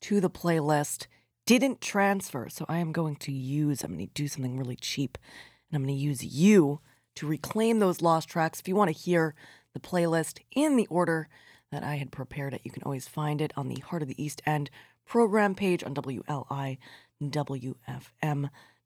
to 0.00 0.20
the 0.20 0.28
playlist 0.28 1.06
didn't 1.46 1.80
transfer. 1.80 2.48
So 2.48 2.66
I 2.68 2.78
am 2.78 2.90
going 2.90 3.14
to 3.16 3.30
use, 3.30 3.84
I'm 3.84 3.92
going 3.92 4.08
to 4.08 4.12
do 4.12 4.26
something 4.26 4.58
really 4.58 4.74
cheap, 4.74 5.18
and 5.70 5.76
I'm 5.76 5.86
going 5.86 5.96
to 5.96 6.02
use 6.02 6.24
you 6.24 6.80
to 7.14 7.28
reclaim 7.28 7.78
those 7.78 8.02
lost 8.02 8.28
tracks. 8.28 8.58
If 8.58 8.66
you 8.66 8.74
want 8.74 8.88
to 8.88 9.00
hear 9.00 9.36
the 9.72 9.78
playlist 9.78 10.40
in 10.50 10.74
the 10.74 10.88
order 10.88 11.28
that 11.70 11.84
I 11.84 11.94
had 11.94 12.10
prepared 12.10 12.54
it, 12.54 12.62
you 12.64 12.72
can 12.72 12.82
always 12.82 13.06
find 13.06 13.40
it 13.40 13.52
on 13.56 13.68
the 13.68 13.78
Heart 13.82 14.02
of 14.02 14.08
the 14.08 14.20
East 14.20 14.42
End 14.44 14.68
program 15.06 15.54
page 15.54 15.84
on 15.84 15.94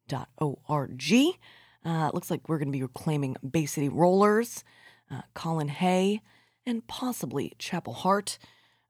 WLIWFM.org. 0.09 1.39
Uh, 1.85 2.09
it 2.09 2.15
looks 2.15 2.31
like 2.31 2.49
we're 2.49 2.59
going 2.59 2.69
to 2.69 2.77
be 2.77 2.83
reclaiming 2.83 3.37
Bay 3.49 3.67
City 3.67 3.89
Rollers, 3.89 4.65
uh, 5.11 5.23
Colin 5.35 5.69
Hay, 5.69 6.23
and 6.65 6.87
possibly 6.87 7.53
Chapel 7.59 7.93
Hart. 7.93 8.39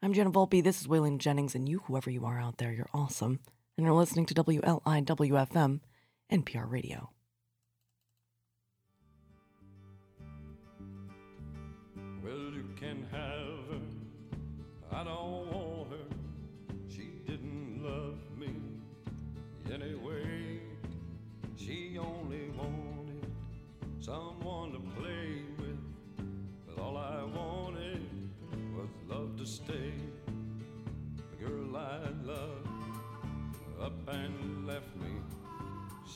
I'm 0.01 0.13
Gianna 0.13 0.31
Volpe. 0.31 0.63
This 0.63 0.81
is 0.81 0.87
Waylon 0.87 1.19
Jennings, 1.19 1.55
and 1.55 1.69
you, 1.69 1.81
whoever 1.87 2.11
you 2.11 2.25
are 2.25 2.41
out 2.41 2.59
there, 2.59 2.73
you're 2.73 2.91
awesome. 2.95 3.41
And 3.77 3.85
you're 3.85 3.95
listening 3.95 4.27
to 4.27 4.35
WLIWFM, 4.35 5.81
NPR 6.31 6.71
Radio. 6.71 7.11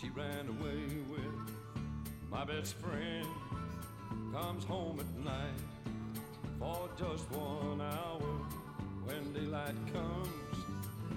She 0.00 0.10
ran 0.10 0.48
away 0.48 0.84
with 1.10 1.54
my 2.30 2.44
best 2.44 2.76
friend. 2.76 3.26
Comes 4.32 4.62
home 4.62 5.00
at 5.00 5.24
night 5.24 5.58
for 6.60 6.88
just 6.96 7.28
one 7.32 7.80
hour. 7.80 8.20
When 9.06 9.32
daylight 9.32 9.74
comes, 9.92 10.28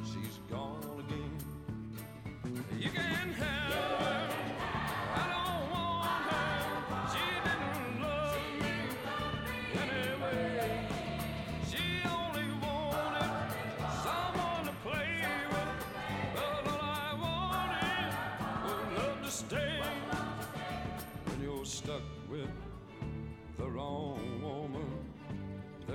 she's 0.07 0.39
gone 0.49 1.03
again. 1.05 1.37
You 2.79 2.89
can 2.89 3.33
have 3.33 3.35
her. 3.35 4.50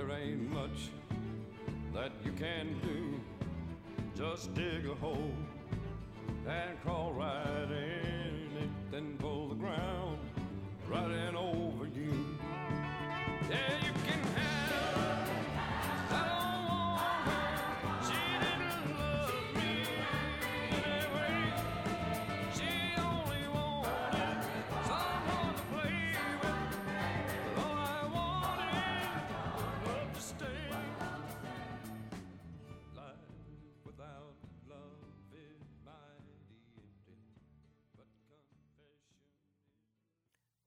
There 0.07 0.17
ain't 0.17 0.51
much 0.53 0.89
that 1.93 2.11
you 2.23 2.31
can 2.33 2.79
do. 2.81 3.19
Just 4.15 4.53
dig 4.53 4.87
a 4.87 4.95
hole 4.95 5.33
and 6.47 6.81
crawl 6.81 7.13
right 7.13 7.69
in 7.69 8.57
it, 8.57 8.69
then 8.91 9.15
pull 9.19 9.49
the 9.49 9.55
ground 9.55 10.17
right 10.89 11.11
in 11.11 11.35
over 11.35 11.85
you. 11.87 12.26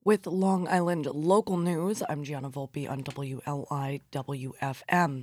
With 0.03 0.27
Long 0.27 0.67
Island 0.67 1.05
local 1.05 1.59
news, 1.59 2.03
I'm 2.09 2.25
Gianna 2.25 2.49
Volpe 2.49 2.89
on 2.91 3.05
WLIWFM. 3.05 4.01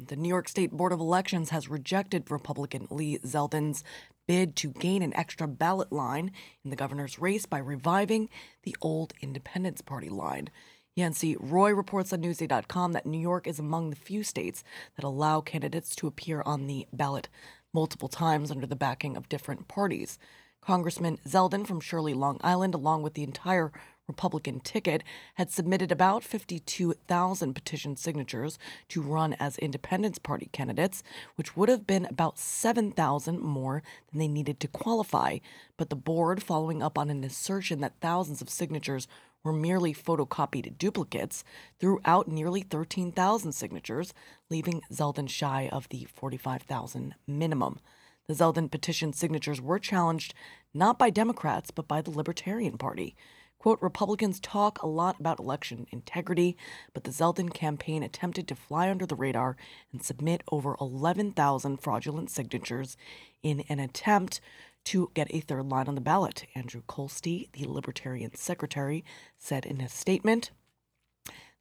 The 0.07 0.15
New 0.15 0.29
York 0.29 0.47
State 0.47 0.69
Board 0.69 0.91
of 0.91 0.99
Elections 0.99 1.49
has 1.49 1.67
rejected 1.67 2.29
Republican 2.29 2.85
Lee 2.91 3.17
Zeldin's 3.17 3.83
bid 4.27 4.55
to 4.57 4.67
gain 4.69 5.01
an 5.01 5.15
extra 5.15 5.47
ballot 5.47 5.91
line 5.91 6.29
in 6.63 6.69
the 6.69 6.75
governor's 6.75 7.17
race 7.17 7.47
by 7.47 7.57
reviving 7.57 8.29
the 8.61 8.75
old 8.79 9.13
Independence 9.19 9.81
Party 9.81 10.09
line. 10.09 10.51
Yancy 10.95 11.35
Roy 11.39 11.71
reports 11.71 12.13
on 12.13 12.21
Newsday.com 12.21 12.91
that 12.91 13.07
New 13.07 13.17
York 13.17 13.47
is 13.47 13.57
among 13.57 13.89
the 13.89 13.95
few 13.95 14.21
states 14.21 14.63
that 14.95 15.03
allow 15.03 15.41
candidates 15.41 15.95
to 15.95 16.05
appear 16.05 16.43
on 16.45 16.67
the 16.67 16.85
ballot 16.93 17.29
multiple 17.73 18.09
times 18.09 18.51
under 18.51 18.67
the 18.67 18.75
backing 18.75 19.17
of 19.17 19.27
different 19.27 19.67
parties. 19.67 20.19
Congressman 20.61 21.17
Zeldin 21.25 21.65
from 21.65 21.79
Shirley, 21.79 22.13
Long 22.13 22.39
Island, 22.43 22.75
along 22.75 23.01
with 23.01 23.15
the 23.15 23.23
entire 23.23 23.71
Republican 24.07 24.59
ticket, 24.61 25.03
had 25.35 25.51
submitted 25.51 25.91
about 25.91 26.23
52,000 26.23 27.53
petition 27.53 27.95
signatures 27.95 28.57
to 28.87 29.01
run 29.01 29.33
as 29.33 29.57
Independence 29.57 30.17
Party 30.17 30.49
candidates, 30.51 31.03
which 31.35 31.57
would 31.57 31.69
have 31.69 31.85
been 31.85 32.05
about 32.05 32.39
7,000 32.39 33.39
more 33.39 33.83
than 34.09 34.19
they 34.19 34.27
needed 34.27 34.59
to 34.61 34.67
qualify. 34.67 35.39
But 35.75 35.89
the 35.89 35.95
board, 35.95 36.41
following 36.41 36.81
up 36.81 36.97
on 36.97 37.09
an 37.09 37.23
assertion 37.23 37.81
that 37.81 37.99
thousands 37.99 38.41
of 38.41 38.49
signatures 38.49 39.07
were 39.43 39.53
merely 39.53 39.93
photocopied 39.93 40.77
duplicates, 40.77 41.43
threw 41.79 41.99
out 42.05 42.27
nearly 42.27 42.61
13,000 42.61 43.51
signatures, 43.51 44.13
leaving 44.49 44.81
Zeldin 44.91 45.29
shy 45.29 45.69
of 45.71 45.89
the 45.89 46.05
45,000 46.05 47.15
minimum. 47.27 47.79
The 48.27 48.33
Zeldin 48.33 48.69
petition 48.69 49.13
signatures 49.13 49.61
were 49.61 49.79
challenged 49.79 50.33
not 50.73 50.99
by 50.99 51.09
Democrats, 51.09 51.71
but 51.71 51.87
by 51.87 52.01
the 52.01 52.11
Libertarian 52.11 52.77
Party. 52.77 53.15
Quote, 53.59 53.81
Republicans 53.81 54.39
talk 54.39 54.81
a 54.81 54.87
lot 54.87 55.19
about 55.19 55.39
election 55.39 55.87
integrity, 55.91 56.55
but 56.93 57.03
the 57.03 57.11
Zeldin 57.11 57.53
campaign 57.53 58.03
attempted 58.03 58.47
to 58.47 58.55
fly 58.55 58.89
under 58.89 59.05
the 59.05 59.15
radar 59.15 59.57
and 59.91 60.03
submit 60.03 60.43
over 60.51 60.75
11,000 60.79 61.77
fraudulent 61.77 62.29
signatures 62.29 62.97
in 63.41 63.61
an 63.67 63.79
attempt 63.79 64.39
to 64.85 65.11
get 65.13 65.27
a 65.33 65.41
third 65.41 65.65
line 65.65 65.87
on 65.87 65.95
the 65.95 66.01
ballot. 66.01 66.45
Andrew 66.55 66.81
Colsty, 66.87 67.51
the 67.51 67.65
Libertarian 67.65 68.35
secretary, 68.35 69.03
said 69.37 69.65
in 69.65 69.81
a 69.81 69.89
statement. 69.89 70.51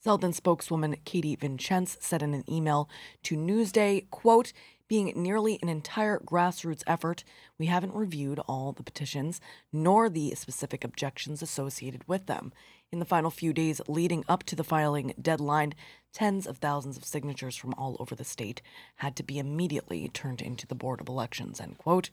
Zeldin 0.04 0.34
spokeswoman 0.34 0.96
Katie 1.04 1.34
Vincenz 1.34 1.96
said 2.00 2.22
in 2.22 2.34
an 2.34 2.44
email 2.48 2.88
to 3.24 3.36
Newsday, 3.36 4.08
quote, 4.10 4.52
being 4.88 5.12
nearly 5.16 5.58
an 5.62 5.68
entire 5.68 6.18
grassroots 6.18 6.82
effort, 6.86 7.24
we 7.58 7.66
haven't 7.66 7.94
reviewed 7.94 8.38
all 8.40 8.72
the 8.72 8.82
petitions 8.82 9.40
nor 9.72 10.08
the 10.08 10.34
specific 10.34 10.84
objections 10.84 11.42
associated 11.42 12.06
with 12.08 12.26
them. 12.26 12.52
In 12.92 13.00
the 13.00 13.04
final 13.04 13.30
few 13.30 13.52
days 13.52 13.80
leading 13.88 14.24
up 14.28 14.44
to 14.44 14.56
the 14.56 14.64
filing 14.64 15.12
deadline, 15.20 15.74
tens 16.12 16.46
of 16.46 16.58
thousands 16.58 16.96
of 16.96 17.04
signatures 17.04 17.56
from 17.56 17.74
all 17.74 17.96
over 17.98 18.14
the 18.14 18.24
state 18.24 18.62
had 18.96 19.16
to 19.16 19.22
be 19.22 19.38
immediately 19.38 20.08
turned 20.08 20.40
into 20.40 20.66
the 20.66 20.74
Board 20.74 21.00
of 21.00 21.08
Elections, 21.08 21.60
end 21.60 21.78
quote. 21.78 22.10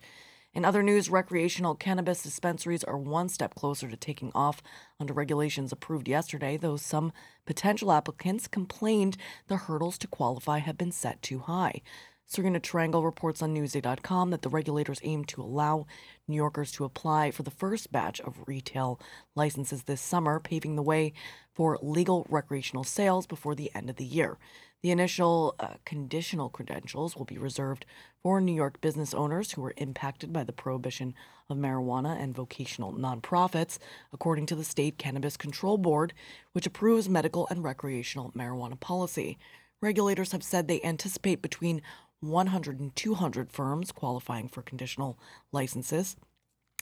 In 0.52 0.64
other 0.64 0.84
news, 0.84 1.10
recreational 1.10 1.74
cannabis 1.74 2.22
dispensaries 2.22 2.84
are 2.84 2.96
one 2.96 3.28
step 3.28 3.56
closer 3.56 3.88
to 3.88 3.96
taking 3.96 4.30
off 4.36 4.62
under 5.00 5.12
regulations 5.12 5.72
approved 5.72 6.06
yesterday, 6.06 6.56
though 6.56 6.76
some 6.76 7.12
potential 7.44 7.90
applicants 7.90 8.46
complained 8.46 9.16
the 9.48 9.56
hurdles 9.56 9.98
to 9.98 10.06
qualify 10.06 10.58
have 10.58 10.78
been 10.78 10.92
set 10.92 11.20
too 11.22 11.40
high. 11.40 11.82
Sarina 12.30 12.60
Trangle 12.60 13.04
reports 13.04 13.42
on 13.42 13.54
Newsday.com 13.54 14.30
that 14.30 14.42
the 14.42 14.48
regulators 14.48 15.00
aim 15.02 15.24
to 15.26 15.42
allow 15.42 15.86
New 16.26 16.36
Yorkers 16.36 16.72
to 16.72 16.84
apply 16.84 17.30
for 17.30 17.42
the 17.42 17.50
first 17.50 17.92
batch 17.92 18.20
of 18.20 18.42
retail 18.46 18.98
licenses 19.34 19.82
this 19.82 20.00
summer, 20.00 20.40
paving 20.40 20.74
the 20.74 20.82
way 20.82 21.12
for 21.52 21.78
legal 21.82 22.26
recreational 22.28 22.82
sales 22.82 23.26
before 23.26 23.54
the 23.54 23.70
end 23.74 23.90
of 23.90 23.96
the 23.96 24.04
year. 24.04 24.38
The 24.82 24.90
initial 24.90 25.54
uh, 25.60 25.74
conditional 25.86 26.50
credentials 26.50 27.16
will 27.16 27.24
be 27.24 27.38
reserved 27.38 27.86
for 28.22 28.40
New 28.40 28.52
York 28.52 28.80
business 28.80 29.14
owners 29.14 29.52
who 29.52 29.62
were 29.62 29.74
impacted 29.76 30.32
by 30.32 30.44
the 30.44 30.52
prohibition 30.52 31.14
of 31.48 31.56
marijuana 31.56 32.20
and 32.20 32.34
vocational 32.34 32.92
nonprofits, 32.92 33.78
according 34.12 34.46
to 34.46 34.54
the 34.54 34.64
State 34.64 34.98
Cannabis 34.98 35.36
Control 35.36 35.78
Board, 35.78 36.12
which 36.52 36.66
approves 36.66 37.08
medical 37.08 37.46
and 37.48 37.64
recreational 37.64 38.32
marijuana 38.32 38.78
policy. 38.78 39.38
Regulators 39.80 40.32
have 40.32 40.42
said 40.42 40.66
they 40.66 40.82
anticipate 40.82 41.42
between 41.42 41.82
100 42.28 42.80
and 42.80 42.94
200 42.94 43.50
firms 43.50 43.92
qualifying 43.92 44.48
for 44.48 44.62
conditional 44.62 45.18
licenses. 45.52 46.16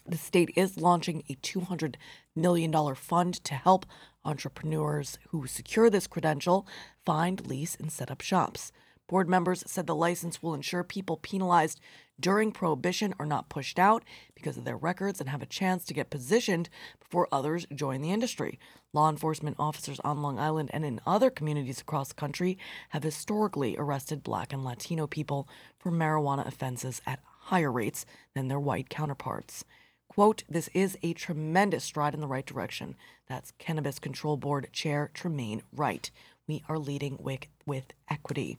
The 0.06 0.18
state 0.18 0.50
is 0.56 0.80
launching 0.80 1.22
a 1.28 1.34
$200 1.36 1.94
million 2.34 2.94
fund 2.94 3.34
to 3.44 3.54
help 3.54 3.86
entrepreneurs 4.24 5.18
who 5.28 5.46
secure 5.46 5.90
this 5.90 6.06
credential 6.06 6.66
find, 7.06 7.46
lease, 7.46 7.76
and 7.76 7.92
set 7.92 8.10
up 8.10 8.20
shops. 8.20 8.72
Board 9.08 9.28
members 9.28 9.62
said 9.66 9.86
the 9.86 9.94
license 9.94 10.42
will 10.42 10.54
ensure 10.54 10.82
people 10.82 11.16
penalized 11.16 11.80
during 12.22 12.52
prohibition 12.52 13.14
are 13.18 13.26
not 13.26 13.50
pushed 13.50 13.78
out 13.78 14.04
because 14.34 14.56
of 14.56 14.64
their 14.64 14.76
records 14.76 15.20
and 15.20 15.28
have 15.28 15.42
a 15.42 15.46
chance 15.46 15.84
to 15.84 15.92
get 15.92 16.08
positioned 16.08 16.70
before 17.00 17.28
others 17.30 17.66
join 17.74 18.00
the 18.00 18.12
industry. 18.12 18.58
Law 18.92 19.10
enforcement 19.10 19.56
officers 19.58 20.00
on 20.00 20.22
Long 20.22 20.38
Island 20.38 20.70
and 20.72 20.84
in 20.84 21.00
other 21.06 21.28
communities 21.28 21.80
across 21.80 22.08
the 22.08 22.14
country 22.14 22.56
have 22.90 23.02
historically 23.02 23.76
arrested 23.76 24.22
black 24.22 24.52
and 24.52 24.64
Latino 24.64 25.06
people 25.06 25.48
for 25.78 25.90
marijuana 25.90 26.46
offenses 26.46 27.02
at 27.06 27.20
higher 27.24 27.72
rates 27.72 28.06
than 28.34 28.48
their 28.48 28.60
white 28.60 28.88
counterparts. 28.88 29.64
Quote, 30.08 30.44
this 30.48 30.68
is 30.74 30.96
a 31.02 31.14
tremendous 31.14 31.84
stride 31.84 32.14
in 32.14 32.20
the 32.20 32.26
right 32.26 32.46
direction. 32.46 32.94
That's 33.28 33.52
Cannabis 33.58 33.98
Control 33.98 34.36
Board 34.36 34.68
Chair 34.72 35.10
Tremaine 35.14 35.62
Wright. 35.74 36.10
We 36.46 36.62
are 36.68 36.78
leading 36.78 37.16
with, 37.18 37.46
with 37.66 37.94
equity. 38.10 38.58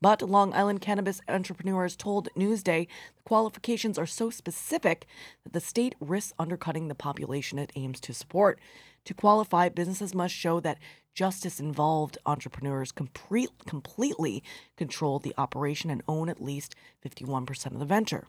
But 0.00 0.22
Long 0.22 0.52
Island 0.52 0.80
cannabis 0.80 1.20
entrepreneurs 1.28 1.96
told 1.96 2.28
Newsday 2.36 2.86
the 3.16 3.22
qualifications 3.24 3.98
are 3.98 4.06
so 4.06 4.30
specific 4.30 5.06
that 5.44 5.52
the 5.52 5.60
state 5.60 5.94
risks 6.00 6.34
undercutting 6.38 6.88
the 6.88 6.94
population 6.94 7.58
it 7.58 7.72
aims 7.76 8.00
to 8.00 8.12
support. 8.12 8.58
To 9.06 9.14
qualify, 9.14 9.68
businesses 9.68 10.14
must 10.14 10.34
show 10.34 10.60
that 10.60 10.78
justice 11.14 11.60
involved 11.60 12.18
entrepreneurs 12.26 12.92
complete, 12.92 13.50
completely 13.66 14.42
control 14.76 15.18
the 15.18 15.34
operation 15.38 15.90
and 15.90 16.02
own 16.06 16.28
at 16.28 16.42
least 16.42 16.74
51% 17.04 17.66
of 17.72 17.78
the 17.78 17.84
venture. 17.86 18.26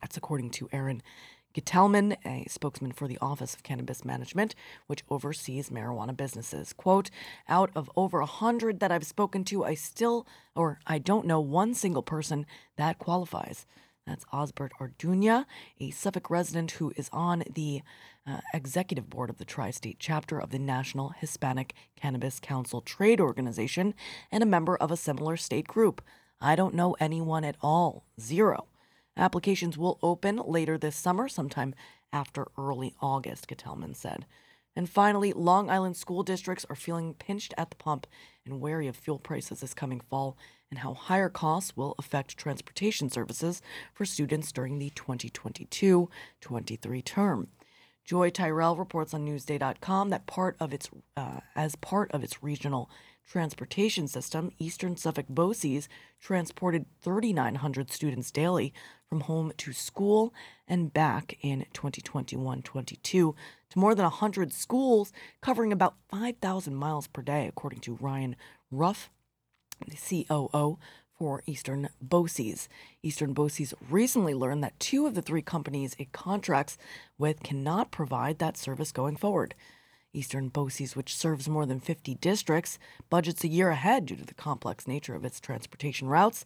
That's 0.00 0.16
according 0.16 0.50
to 0.50 0.68
Aaron 0.70 1.02
Ghitelman, 1.54 2.16
a 2.24 2.46
spokesman 2.48 2.92
for 2.92 3.06
the 3.06 3.18
Office 3.20 3.54
of 3.54 3.62
Cannabis 3.62 4.04
Management, 4.04 4.54
which 4.86 5.04
oversees 5.08 5.70
marijuana 5.70 6.16
businesses. 6.16 6.72
Quote, 6.72 7.10
out 7.48 7.70
of 7.74 7.90
over 7.96 8.20
a 8.20 8.26
hundred 8.26 8.80
that 8.80 8.90
I've 8.90 9.06
spoken 9.06 9.44
to, 9.44 9.64
I 9.64 9.74
still, 9.74 10.26
or 10.56 10.80
I 10.86 10.98
don't 10.98 11.26
know 11.26 11.40
one 11.40 11.74
single 11.74 12.02
person 12.02 12.44
that 12.76 12.98
qualifies. 12.98 13.66
That's 14.06 14.26
Osbert 14.26 14.72
Arduña, 14.78 15.46
a 15.80 15.90
Suffolk 15.90 16.28
resident 16.28 16.72
who 16.72 16.92
is 16.96 17.08
on 17.10 17.42
the 17.54 17.82
uh, 18.26 18.40
executive 18.52 19.08
board 19.08 19.30
of 19.30 19.38
the 19.38 19.46
Tri 19.46 19.70
State 19.70 19.96
chapter 19.98 20.38
of 20.38 20.50
the 20.50 20.58
National 20.58 21.10
Hispanic 21.10 21.74
Cannabis 21.96 22.38
Council 22.38 22.82
Trade 22.82 23.20
Organization 23.20 23.94
and 24.30 24.42
a 24.42 24.46
member 24.46 24.76
of 24.76 24.90
a 24.90 24.96
similar 24.96 25.36
state 25.36 25.66
group. 25.66 26.02
I 26.40 26.54
don't 26.56 26.74
know 26.74 26.96
anyone 27.00 27.44
at 27.44 27.56
all. 27.62 28.04
Zero. 28.20 28.66
Applications 29.16 29.78
will 29.78 29.98
open 30.02 30.36
later 30.44 30.76
this 30.76 30.96
summer, 30.96 31.28
sometime 31.28 31.74
after 32.12 32.48
early 32.58 32.94
August, 33.00 33.48
Ghitelman 33.48 33.94
said. 33.94 34.26
And 34.76 34.90
finally, 34.90 35.32
Long 35.32 35.70
Island 35.70 35.96
school 35.96 36.22
districts 36.24 36.66
are 36.68 36.76
feeling 36.76 37.14
pinched 37.14 37.54
at 37.56 37.70
the 37.70 37.76
pump 37.76 38.06
and 38.44 38.60
wary 38.60 38.88
of 38.88 38.96
fuel 38.96 39.20
prices 39.20 39.60
this 39.60 39.72
coming 39.74 40.00
fall 40.00 40.36
and 40.68 40.80
how 40.80 40.94
higher 40.94 41.28
costs 41.28 41.76
will 41.76 41.94
affect 41.98 42.36
transportation 42.36 43.08
services 43.08 43.62
for 43.92 44.04
students 44.04 44.50
during 44.50 44.78
the 44.78 44.90
2022 44.90 46.10
23 46.40 47.02
term. 47.02 47.48
Joie 48.04 48.30
Tyrrell 48.30 48.76
reports 48.76 49.14
on 49.14 49.24
Newsday.com 49.24 50.10
that 50.10 50.26
part 50.26 50.56
of 50.60 50.74
its, 50.74 50.90
uh, 51.16 51.40
as 51.56 51.74
part 51.76 52.10
of 52.12 52.22
its 52.22 52.42
regional 52.42 52.90
transportation 53.26 54.06
system, 54.08 54.50
Eastern 54.58 54.96
Suffolk 54.96 55.26
BOCES 55.28 55.88
transported 56.20 56.84
3,900 57.00 57.90
students 57.90 58.30
daily 58.30 58.74
from 59.08 59.20
home 59.20 59.52
to 59.58 59.72
school 59.72 60.32
and 60.66 60.92
back 60.92 61.36
in 61.42 61.66
2021 61.72 62.62
22 62.62 63.34
to 63.70 63.78
more 63.78 63.94
than 63.94 64.04
100 64.04 64.52
schools, 64.52 65.12
covering 65.40 65.72
about 65.72 65.96
5,000 66.08 66.74
miles 66.74 67.06
per 67.06 67.22
day, 67.22 67.46
according 67.46 67.80
to 67.80 67.98
Ryan 68.00 68.36
Ruff, 68.70 69.10
the 69.86 69.96
COO 69.96 70.78
for 71.18 71.42
Eastern 71.46 71.88
BOCES. 72.02 72.68
Eastern 73.02 73.34
BOCES 73.34 73.74
recently 73.88 74.34
learned 74.34 74.62
that 74.64 74.78
two 74.80 75.06
of 75.06 75.14
the 75.14 75.22
three 75.22 75.42
companies 75.42 75.94
it 75.98 76.12
contracts 76.12 76.76
with 77.18 77.42
cannot 77.42 77.90
provide 77.90 78.38
that 78.38 78.56
service 78.56 78.92
going 78.92 79.16
forward. 79.16 79.54
Eastern 80.12 80.48
BOCES, 80.48 80.94
which 80.94 81.16
serves 81.16 81.48
more 81.48 81.66
than 81.66 81.80
50 81.80 82.14
districts, 82.16 82.78
budgets 83.10 83.42
a 83.44 83.48
year 83.48 83.70
ahead 83.70 84.06
due 84.06 84.16
to 84.16 84.24
the 84.24 84.34
complex 84.34 84.86
nature 84.86 85.14
of 85.14 85.24
its 85.24 85.40
transportation 85.40 86.08
routes. 86.08 86.44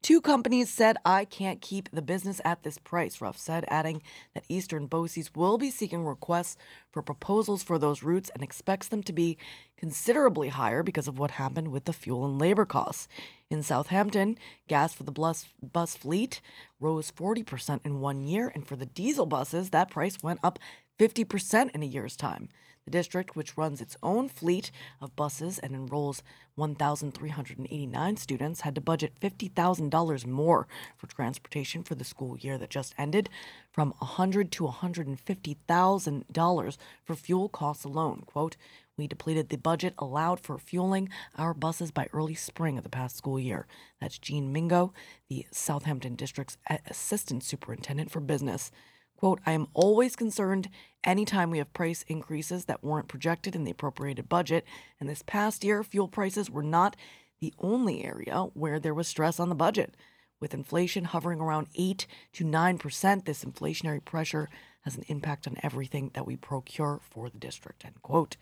Two 0.00 0.20
companies 0.20 0.70
said, 0.70 0.96
I 1.04 1.24
can't 1.24 1.60
keep 1.60 1.90
the 1.90 2.02
business 2.02 2.40
at 2.44 2.62
this 2.62 2.78
price, 2.78 3.20
Ruff 3.20 3.36
said, 3.36 3.64
adding 3.68 4.00
that 4.32 4.44
Eastern 4.48 4.86
BOCES 4.86 5.34
will 5.34 5.58
be 5.58 5.70
seeking 5.70 6.04
requests 6.04 6.56
for 6.92 7.02
proposals 7.02 7.64
for 7.64 7.78
those 7.78 8.04
routes 8.04 8.30
and 8.32 8.42
expects 8.42 8.86
them 8.88 9.02
to 9.02 9.12
be 9.12 9.36
considerably 9.76 10.48
higher 10.48 10.84
because 10.84 11.08
of 11.08 11.18
what 11.18 11.32
happened 11.32 11.68
with 11.68 11.84
the 11.84 11.92
fuel 11.92 12.24
and 12.24 12.40
labor 12.40 12.64
costs. 12.64 13.08
In 13.50 13.62
Southampton, 13.62 14.38
gas 14.68 14.94
for 14.94 15.02
the 15.02 15.12
bus, 15.12 15.48
bus 15.60 15.96
fleet 15.96 16.40
rose 16.78 17.10
40% 17.10 17.80
in 17.84 18.00
one 18.00 18.22
year, 18.22 18.52
and 18.54 18.66
for 18.66 18.76
the 18.76 18.86
diesel 18.86 19.26
buses, 19.26 19.70
that 19.70 19.90
price 19.90 20.22
went 20.22 20.40
up 20.44 20.60
50% 20.98 21.74
in 21.74 21.82
a 21.82 21.86
year's 21.86 22.16
time. 22.16 22.48
The 22.88 22.98
district, 22.98 23.36
which 23.36 23.58
runs 23.58 23.82
its 23.82 23.98
own 24.02 24.30
fleet 24.30 24.70
of 24.98 25.14
buses 25.14 25.58
and 25.58 25.74
enrolls 25.74 26.22
1,389 26.54 28.16
students, 28.16 28.62
had 28.62 28.74
to 28.76 28.80
budget 28.80 29.12
$50,000 29.20 30.26
more 30.26 30.66
for 30.96 31.06
transportation 31.06 31.82
for 31.82 31.94
the 31.94 32.02
school 32.02 32.38
year 32.38 32.56
that 32.56 32.70
just 32.70 32.94
ended, 32.96 33.28
from 33.70 33.92
100 33.98 34.50
to 34.52 34.64
$150,000 34.64 36.76
for 37.04 37.14
fuel 37.14 37.50
costs 37.50 37.84
alone. 37.84 38.22
Quote, 38.24 38.56
we 38.96 39.06
depleted 39.06 39.50
the 39.50 39.58
budget 39.58 39.92
allowed 39.98 40.40
for 40.40 40.56
fueling 40.56 41.10
our 41.36 41.52
buses 41.52 41.90
by 41.90 42.08
early 42.14 42.34
spring 42.34 42.78
of 42.78 42.84
the 42.84 42.88
past 42.88 43.18
school 43.18 43.38
year. 43.38 43.66
That's 44.00 44.18
Jean 44.18 44.50
Mingo, 44.50 44.94
the 45.28 45.44
Southampton 45.50 46.16
District's 46.16 46.56
Assistant 46.88 47.44
Superintendent 47.44 48.10
for 48.10 48.20
Business. 48.20 48.72
Quote, 49.18 49.40
I 49.44 49.50
am 49.50 49.66
always 49.74 50.14
concerned 50.14 50.68
anytime 51.02 51.50
we 51.50 51.58
have 51.58 51.72
price 51.72 52.04
increases 52.06 52.66
that 52.66 52.84
weren't 52.84 53.08
projected 53.08 53.56
in 53.56 53.64
the 53.64 53.72
appropriated 53.72 54.28
budget. 54.28 54.64
And 55.00 55.08
this 55.08 55.24
past 55.26 55.64
year, 55.64 55.82
fuel 55.82 56.06
prices 56.06 56.48
were 56.48 56.62
not 56.62 56.94
the 57.40 57.52
only 57.58 58.04
area 58.04 58.42
where 58.54 58.78
there 58.78 58.94
was 58.94 59.08
stress 59.08 59.40
on 59.40 59.48
the 59.48 59.56
budget. 59.56 59.96
With 60.38 60.54
inflation 60.54 61.02
hovering 61.02 61.40
around 61.40 61.66
8 61.74 62.06
to 62.34 62.44
9%, 62.44 63.24
this 63.24 63.44
inflationary 63.44 64.04
pressure 64.04 64.48
has 64.82 64.96
an 64.96 65.04
impact 65.08 65.48
on 65.48 65.56
everything 65.64 66.12
that 66.14 66.24
we 66.24 66.36
procure 66.36 67.00
for 67.02 67.28
the 67.28 67.38
district. 67.38 67.84
End 67.84 68.00
quote. 68.02 68.36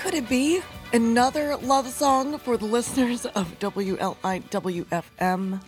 Could 0.07 0.15
it 0.15 0.29
be 0.29 0.61
another 0.93 1.57
love 1.57 1.89
song 1.89 2.39
for 2.39 2.57
the 2.57 2.65
listeners 2.65 3.27
of 3.27 3.59
WLIWFM? 3.59 5.61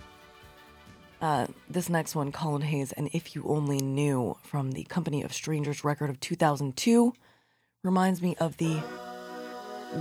Uh, 1.21 1.47
this 1.69 1.89
next 1.89 2.15
one, 2.15 2.31
Colin 2.31 2.63
Hay's, 2.63 2.93
and 2.93 3.11
If 3.13 3.35
You 3.35 3.43
Only 3.49 3.79
Knew 3.79 4.37
from 4.45 4.71
the 4.71 4.85
Company 4.85 5.25
of 5.25 5.33
Strangers 5.33 5.83
record 5.83 6.09
of 6.09 6.21
2002, 6.21 7.13
reminds 7.83 8.23
me 8.23 8.37
of 8.37 8.57
the 8.59 8.75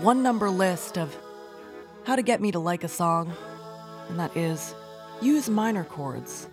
one 0.04 0.22
number 0.22 0.52
list 0.52 1.00
of 1.00 1.18
how 2.04 2.16
to 2.16 2.22
get 2.22 2.40
me 2.40 2.52
to 2.52 2.60
like 2.60 2.84
a 2.84 2.88
song, 2.88 3.34
and 4.08 4.20
that 4.20 4.38
is 4.38 4.76
use 5.20 5.50
minor 5.50 5.84
chords. 5.84 6.48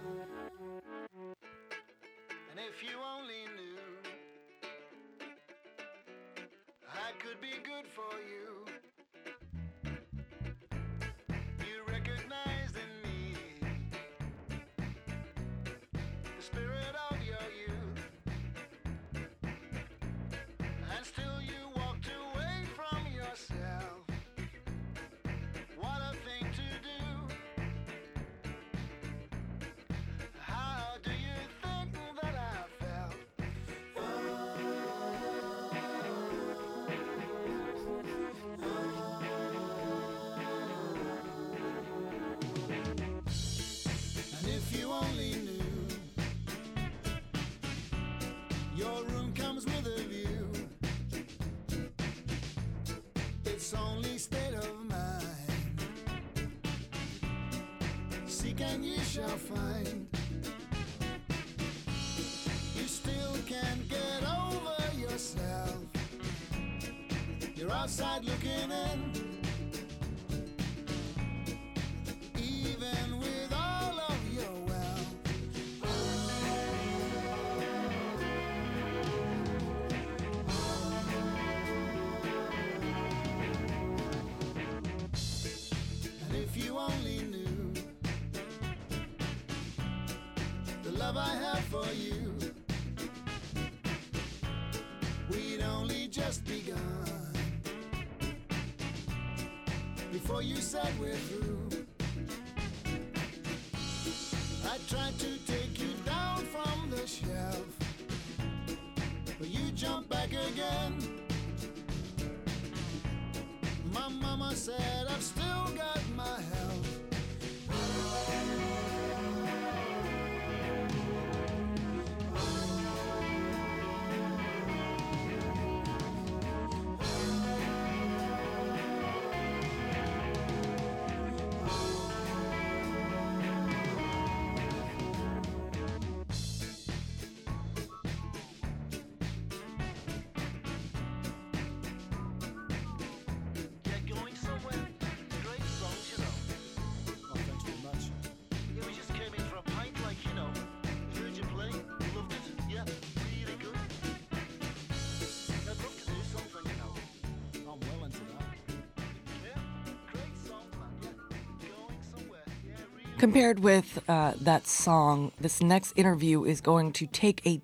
Compared 163.19 163.61
with 163.61 164.03
uh, 164.09 164.33
that 164.41 164.67
song, 164.67 165.33
this 165.41 165.62
next 165.62 165.93
interview 165.97 166.45
is 166.45 166.61
going 166.61 166.93
to 166.93 167.07
take 167.07 167.47
a 167.47 167.61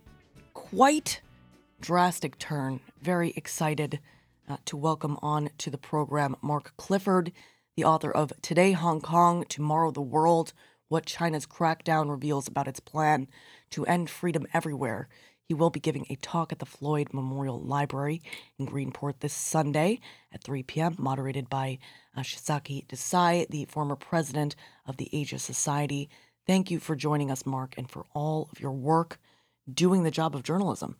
quite 0.54 1.20
drastic 1.80 2.38
turn. 2.38 2.80
Very 3.02 3.32
excited 3.36 3.98
uh, 4.48 4.58
to 4.64 4.76
welcome 4.76 5.18
on 5.22 5.50
to 5.58 5.68
the 5.68 5.76
program 5.76 6.36
Mark 6.40 6.72
Clifford, 6.76 7.32
the 7.76 7.84
author 7.84 8.10
of 8.10 8.32
Today 8.42 8.72
Hong 8.72 9.00
Kong, 9.00 9.44
Tomorrow 9.48 9.90
the 9.90 10.00
World 10.00 10.52
What 10.88 11.04
China's 11.04 11.46
Crackdown 11.46 12.08
Reveals 12.08 12.46
About 12.46 12.68
Its 12.68 12.80
Plan 12.80 13.26
to 13.70 13.84
End 13.86 14.08
Freedom 14.08 14.46
Everywhere. 14.54 15.08
He 15.50 15.54
will 15.54 15.70
be 15.70 15.80
giving 15.80 16.06
a 16.08 16.14
talk 16.14 16.52
at 16.52 16.60
the 16.60 16.64
Floyd 16.64 17.08
Memorial 17.12 17.60
Library 17.60 18.22
in 18.56 18.68
Greenport 18.68 19.14
this 19.18 19.32
Sunday 19.32 19.98
at 20.32 20.44
3 20.44 20.62
p.m., 20.62 20.94
moderated 20.96 21.50
by 21.50 21.80
uh, 22.16 22.20
Shisaki 22.20 22.86
Desai, 22.86 23.48
the 23.48 23.64
former 23.64 23.96
president 23.96 24.54
of 24.86 24.96
the 24.96 25.08
Asia 25.12 25.40
Society. 25.40 26.08
Thank 26.46 26.70
you 26.70 26.78
for 26.78 26.94
joining 26.94 27.32
us, 27.32 27.44
Mark, 27.44 27.74
and 27.76 27.90
for 27.90 28.06
all 28.14 28.48
of 28.52 28.60
your 28.60 28.70
work 28.70 29.18
doing 29.68 30.04
the 30.04 30.12
job 30.12 30.36
of 30.36 30.44
journalism. 30.44 30.98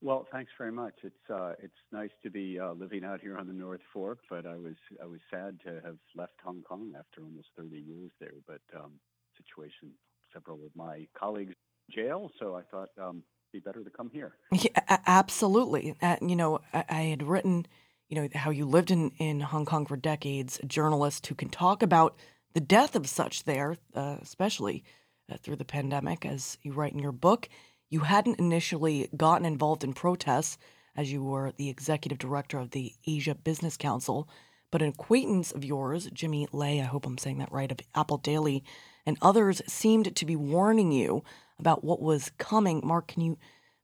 Well, 0.00 0.28
thanks 0.30 0.52
very 0.56 0.70
much. 0.70 0.94
It's 1.02 1.28
uh, 1.28 1.54
it's 1.60 1.74
nice 1.90 2.12
to 2.22 2.30
be 2.30 2.60
uh, 2.60 2.74
living 2.74 3.02
out 3.04 3.20
here 3.20 3.36
on 3.36 3.48
the 3.48 3.52
North 3.52 3.82
Fork, 3.92 4.20
but 4.30 4.46
I 4.46 4.54
was 4.54 4.76
I 5.02 5.06
was 5.06 5.18
sad 5.28 5.58
to 5.64 5.80
have 5.84 5.98
left 6.14 6.34
Hong 6.44 6.62
Kong 6.62 6.92
after 6.96 7.22
almost 7.24 7.48
30 7.56 7.78
years 7.78 8.12
there. 8.20 8.38
But 8.46 8.62
um, 8.76 8.92
situation, 9.36 9.90
several 10.32 10.64
of 10.64 10.70
my 10.76 11.08
colleagues 11.18 11.56
jail, 11.90 12.30
so 12.38 12.54
I 12.54 12.62
thought 12.70 12.88
um, 13.00 13.22
it'd 13.52 13.52
be 13.52 13.60
better 13.60 13.82
to 13.82 13.90
come 13.90 14.10
here. 14.12 14.36
Yeah, 14.52 14.98
absolutely. 15.06 15.94
Uh, 16.00 16.16
you 16.20 16.36
know, 16.36 16.60
I, 16.72 16.84
I 16.88 17.02
had 17.02 17.22
written, 17.22 17.66
you 18.08 18.16
know, 18.20 18.28
how 18.34 18.50
you 18.50 18.66
lived 18.66 18.90
in, 18.90 19.10
in 19.18 19.40
Hong 19.40 19.64
Kong 19.64 19.86
for 19.86 19.96
decades, 19.96 20.60
a 20.62 20.66
journalist 20.66 21.26
who 21.26 21.34
can 21.34 21.48
talk 21.48 21.82
about 21.82 22.16
the 22.54 22.60
death 22.60 22.96
of 22.96 23.08
such 23.08 23.44
there, 23.44 23.76
uh, 23.94 24.16
especially 24.20 24.82
uh, 25.30 25.36
through 25.42 25.56
the 25.56 25.64
pandemic, 25.64 26.26
as 26.26 26.58
you 26.62 26.72
write 26.72 26.92
in 26.92 26.98
your 26.98 27.12
book. 27.12 27.48
You 27.88 28.00
hadn't 28.00 28.38
initially 28.38 29.08
gotten 29.16 29.46
involved 29.46 29.84
in 29.84 29.92
protests 29.92 30.58
as 30.96 31.12
you 31.12 31.22
were 31.22 31.52
the 31.56 31.68
executive 31.68 32.18
director 32.18 32.58
of 32.58 32.70
the 32.70 32.92
Asia 33.06 33.34
Business 33.34 33.76
Council, 33.76 34.28
but 34.70 34.82
an 34.82 34.88
acquaintance 34.88 35.52
of 35.52 35.64
yours, 35.64 36.08
Jimmy 36.12 36.46
Lai, 36.52 36.78
I 36.78 36.82
hope 36.82 37.06
I'm 37.06 37.18
saying 37.18 37.38
that 37.38 37.52
right, 37.52 37.70
of 37.70 37.78
Apple 37.94 38.18
Daily, 38.18 38.64
and 39.06 39.16
others 39.20 39.62
seemed 39.66 40.14
to 40.14 40.26
be 40.26 40.36
warning 40.36 40.92
you 40.92 41.22
about 41.58 41.84
what 41.84 42.00
was 42.00 42.32
coming. 42.38 42.80
Mark, 42.84 43.08
can 43.08 43.22
you 43.22 43.38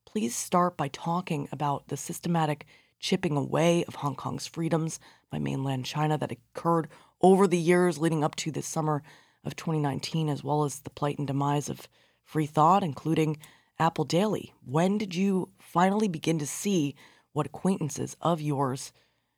please 0.06 0.34
start 0.34 0.76
by 0.76 0.88
talking 0.88 1.48
about 1.52 1.88
the 1.88 1.96
systematic 1.96 2.66
chipping 2.98 3.36
away 3.36 3.84
of 3.84 3.96
Hong 3.96 4.14
Kong's 4.14 4.46
freedoms 4.46 4.98
by 5.30 5.38
mainland 5.38 5.84
China 5.84 6.16
that 6.18 6.32
occurred 6.32 6.88
over 7.20 7.46
the 7.46 7.58
years 7.58 7.98
leading 7.98 8.24
up 8.24 8.34
to 8.36 8.50
the 8.50 8.62
summer 8.62 9.02
of 9.44 9.56
2019, 9.56 10.28
as 10.28 10.42
well 10.42 10.64
as 10.64 10.80
the 10.80 10.90
plight 10.90 11.18
and 11.18 11.26
demise 11.26 11.68
of 11.68 11.88
free 12.24 12.46
thought, 12.46 12.82
including 12.82 13.38
Apple 13.78 14.04
Daily. 14.04 14.52
When 14.64 14.98
did 14.98 15.14
you 15.14 15.50
finally 15.58 16.08
begin 16.08 16.38
to 16.38 16.46
see 16.46 16.94
what 17.32 17.46
acquaintances 17.46 18.16
of 18.20 18.40
yours 18.40 18.92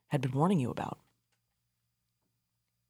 had 0.09 0.21
been 0.21 0.33
warning 0.33 0.61
you 0.61 0.71
about? 0.71 0.99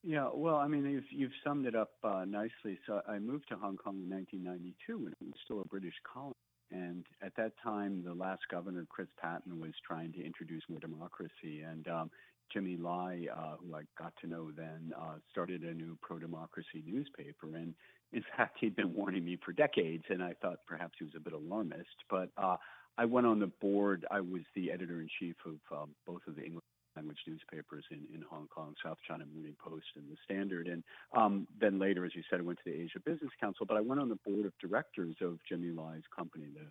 Yeah, 0.04 0.28
well, 0.32 0.56
I 0.56 0.68
mean, 0.68 0.84
you've, 0.84 1.10
you've 1.10 1.32
summed 1.44 1.66
it 1.66 1.74
up 1.74 1.90
uh, 2.04 2.24
nicely. 2.26 2.78
So 2.86 3.00
I 3.08 3.18
moved 3.18 3.48
to 3.48 3.56
Hong 3.56 3.76
Kong 3.76 4.00
in 4.02 4.10
1992 4.10 4.98
when 4.98 5.12
it 5.12 5.16
was 5.20 5.34
still 5.44 5.60
a 5.60 5.68
British 5.68 5.94
colony. 6.10 6.34
And 6.70 7.04
at 7.22 7.34
that 7.36 7.52
time, 7.62 8.02
the 8.04 8.14
last 8.14 8.42
governor, 8.50 8.86
Chris 8.88 9.08
Patten, 9.20 9.58
was 9.58 9.72
trying 9.86 10.12
to 10.12 10.24
introduce 10.24 10.62
more 10.68 10.78
democracy. 10.78 11.62
And 11.66 11.88
um, 11.88 12.10
Jimmy 12.52 12.76
Lai, 12.76 13.26
uh, 13.34 13.56
who 13.56 13.74
I 13.74 13.82
got 13.98 14.12
to 14.20 14.26
know 14.28 14.50
then, 14.56 14.92
uh, 14.96 15.16
started 15.30 15.62
a 15.62 15.74
new 15.74 15.98
pro 16.02 16.18
democracy 16.18 16.82
newspaper. 16.86 17.56
And 17.56 17.74
in 18.12 18.22
fact, 18.36 18.58
he'd 18.60 18.76
been 18.76 18.94
warning 18.94 19.24
me 19.24 19.38
for 19.44 19.52
decades, 19.52 20.04
and 20.10 20.22
I 20.22 20.34
thought 20.40 20.58
perhaps 20.66 20.94
he 20.98 21.04
was 21.04 21.14
a 21.16 21.20
bit 21.20 21.32
alarmist. 21.32 21.88
But 22.08 22.30
uh, 22.36 22.56
I 22.98 23.06
went 23.06 23.26
on 23.26 23.40
the 23.40 23.50
board. 23.60 24.06
I 24.10 24.20
was 24.20 24.42
the 24.54 24.70
editor 24.70 25.00
in 25.00 25.08
chief 25.18 25.36
of 25.46 25.76
um, 25.76 25.90
both 26.06 26.22
of 26.28 26.36
the 26.36 26.44
English 26.44 26.64
language 26.98 27.18
newspapers 27.26 27.84
in, 27.90 28.00
in 28.12 28.22
Hong 28.28 28.48
Kong, 28.48 28.74
South 28.84 28.98
China 29.06 29.24
Morning 29.32 29.54
Post 29.64 29.86
and 29.94 30.04
The 30.10 30.16
Standard. 30.24 30.66
And 30.66 30.82
um, 31.16 31.46
then 31.60 31.78
later, 31.78 32.04
as 32.04 32.14
you 32.14 32.22
said, 32.28 32.40
I 32.40 32.42
went 32.42 32.58
to 32.64 32.70
the 32.70 32.76
Asia 32.76 32.98
Business 32.98 33.30
Council, 33.40 33.66
but 33.66 33.76
I 33.76 33.80
went 33.80 34.00
on 34.00 34.08
the 34.08 34.18
board 34.26 34.46
of 34.46 34.52
directors 34.58 35.14
of 35.20 35.38
Jimmy 35.48 35.70
Lai's 35.70 36.02
company, 36.14 36.46
the 36.52 36.66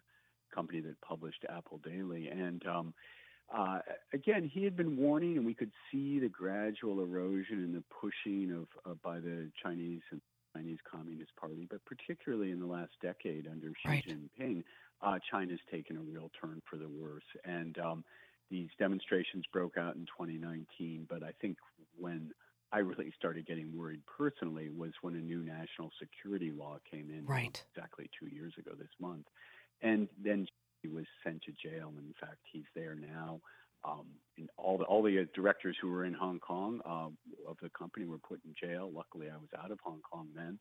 company 0.54 0.82
that 0.82 1.00
published 1.02 1.46
Apple 1.50 1.80
Daily. 1.84 2.28
And 2.28 2.62
um, 2.68 2.94
uh, 3.56 3.80
again, 4.14 4.52
he 4.54 4.66
had 4.66 4.76
been 4.76 4.98
warning, 4.98 5.38
and 5.38 5.46
we 5.46 5.54
could 5.54 5.72
see 5.92 6.20
the 6.20 6.30
gradual 6.30 7.02
erosion 7.02 7.64
and 7.64 7.74
the 7.74 7.84
pushing 8.02 8.52
of 8.52 8.92
uh, 8.92 8.96
by 9.02 9.20
the 9.20 9.50
Chinese 9.64 10.02
and 10.12 10.22
Chinese 10.54 10.80
Communist 10.90 11.36
Party, 11.40 11.68
but 11.70 11.80
particularly 11.86 12.52
in 12.52 12.60
the 12.60 12.66
last 12.66 12.92
decade 13.02 13.48
under 13.48 13.68
Xi 13.68 13.90
Right. 13.90 14.06
Jinping, 14.06 14.64
uh, 15.02 15.20
China's 15.30 15.60
taken 15.72 15.98
a 15.98 16.02
real 16.02 16.32
turn 16.42 16.62
for 16.70 16.78
the 16.78 16.90
worse. 16.90 17.24
And 17.46 17.78
um, 17.78 18.04
these 18.50 18.70
demonstrations 18.80 19.46
broke 19.52 19.78
out 19.78 19.96
in 19.96 20.06
2019, 20.06 21.08
but 21.10 21.24
I 21.24 21.32
think 21.42 21.58
when 21.98 22.32
I 22.72 22.80
really 22.80 23.14
started 23.18 23.46
getting 23.48 23.78
worried 23.78 24.02
personally 24.06 24.70
was 24.70 24.92
when 25.02 25.16
a 25.16 25.20
new 25.20 25.40
national 25.44 25.92
security 26.00 26.52
law 26.52 26.78
came 26.90 27.10
in 27.10 27.26
Right. 27.26 27.64
exactly 27.74 28.10
two 28.20 28.28
years 28.28 28.54
ago 28.58 28.72
this 28.78 28.90
month. 29.00 29.26
And 29.82 30.08
then 30.22 30.48
he 30.82 30.88
was 30.88 31.06
sent 31.24 31.44
to 31.44 31.52
jail. 31.52 31.94
In 31.98 32.14
fact, 32.20 32.40
he's 32.52 32.66
there 32.76 32.96
now. 32.96 33.40
Um, 33.84 34.08
and 34.38 34.50
all 34.58 34.78
the 34.78 34.84
all 34.86 35.04
the 35.04 35.20
uh, 35.22 35.26
directors 35.34 35.78
who 35.82 35.90
were 35.90 36.04
in 36.04 36.14
Hong 36.14 36.40
Kong 36.40 36.82
uh, 36.86 37.10
of 37.50 37.58
the 37.62 37.70
company 37.70 38.06
were 38.06 38.18
put 38.18 38.42
in 38.44 38.54
jail. 38.60 38.92
Luckily, 38.94 39.28
I 39.30 39.38
was 39.38 39.50
out 39.58 39.72
of 39.72 39.80
Hong 39.84 40.02
Kong 40.02 40.28
then. 40.36 40.60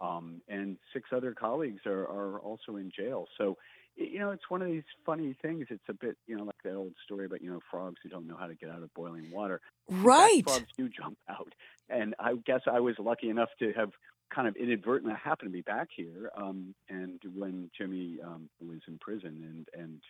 Um, 0.00 0.42
and 0.48 0.76
six 0.92 1.08
other 1.12 1.34
colleagues 1.34 1.80
are, 1.86 2.02
are 2.02 2.38
also 2.38 2.76
in 2.76 2.92
jail. 2.94 3.26
So, 3.36 3.56
you 3.98 4.18
know, 4.18 4.30
it's 4.30 4.48
one 4.48 4.62
of 4.62 4.68
these 4.68 4.84
funny 5.04 5.34
things. 5.42 5.66
It's 5.70 5.82
a 5.88 5.92
bit, 5.92 6.16
you 6.26 6.36
know, 6.36 6.44
like 6.44 6.62
that 6.64 6.74
old 6.74 6.94
story 7.04 7.26
about, 7.26 7.42
you 7.42 7.50
know, 7.50 7.60
frogs 7.70 7.96
who 8.02 8.08
don't 8.08 8.26
know 8.26 8.36
how 8.38 8.46
to 8.46 8.54
get 8.54 8.70
out 8.70 8.82
of 8.82 8.92
boiling 8.94 9.30
water. 9.30 9.60
Right. 9.88 10.42
frogs 10.44 10.66
do 10.76 10.88
jump 10.88 11.18
out. 11.28 11.52
And 11.88 12.14
I 12.20 12.34
guess 12.46 12.60
I 12.70 12.80
was 12.80 12.94
lucky 12.98 13.28
enough 13.28 13.48
to 13.58 13.72
have 13.72 13.90
kind 14.34 14.46
of 14.46 14.56
inadvertently 14.56 15.14
happened 15.22 15.50
to 15.50 15.52
be 15.52 15.62
back 15.62 15.88
here. 15.94 16.30
Um, 16.36 16.74
and 16.88 17.20
when 17.34 17.70
Jimmy 17.76 18.18
um, 18.24 18.48
was 18.60 18.80
in 18.86 18.98
prison, 18.98 19.66
and 19.74 19.82
and 19.82 20.00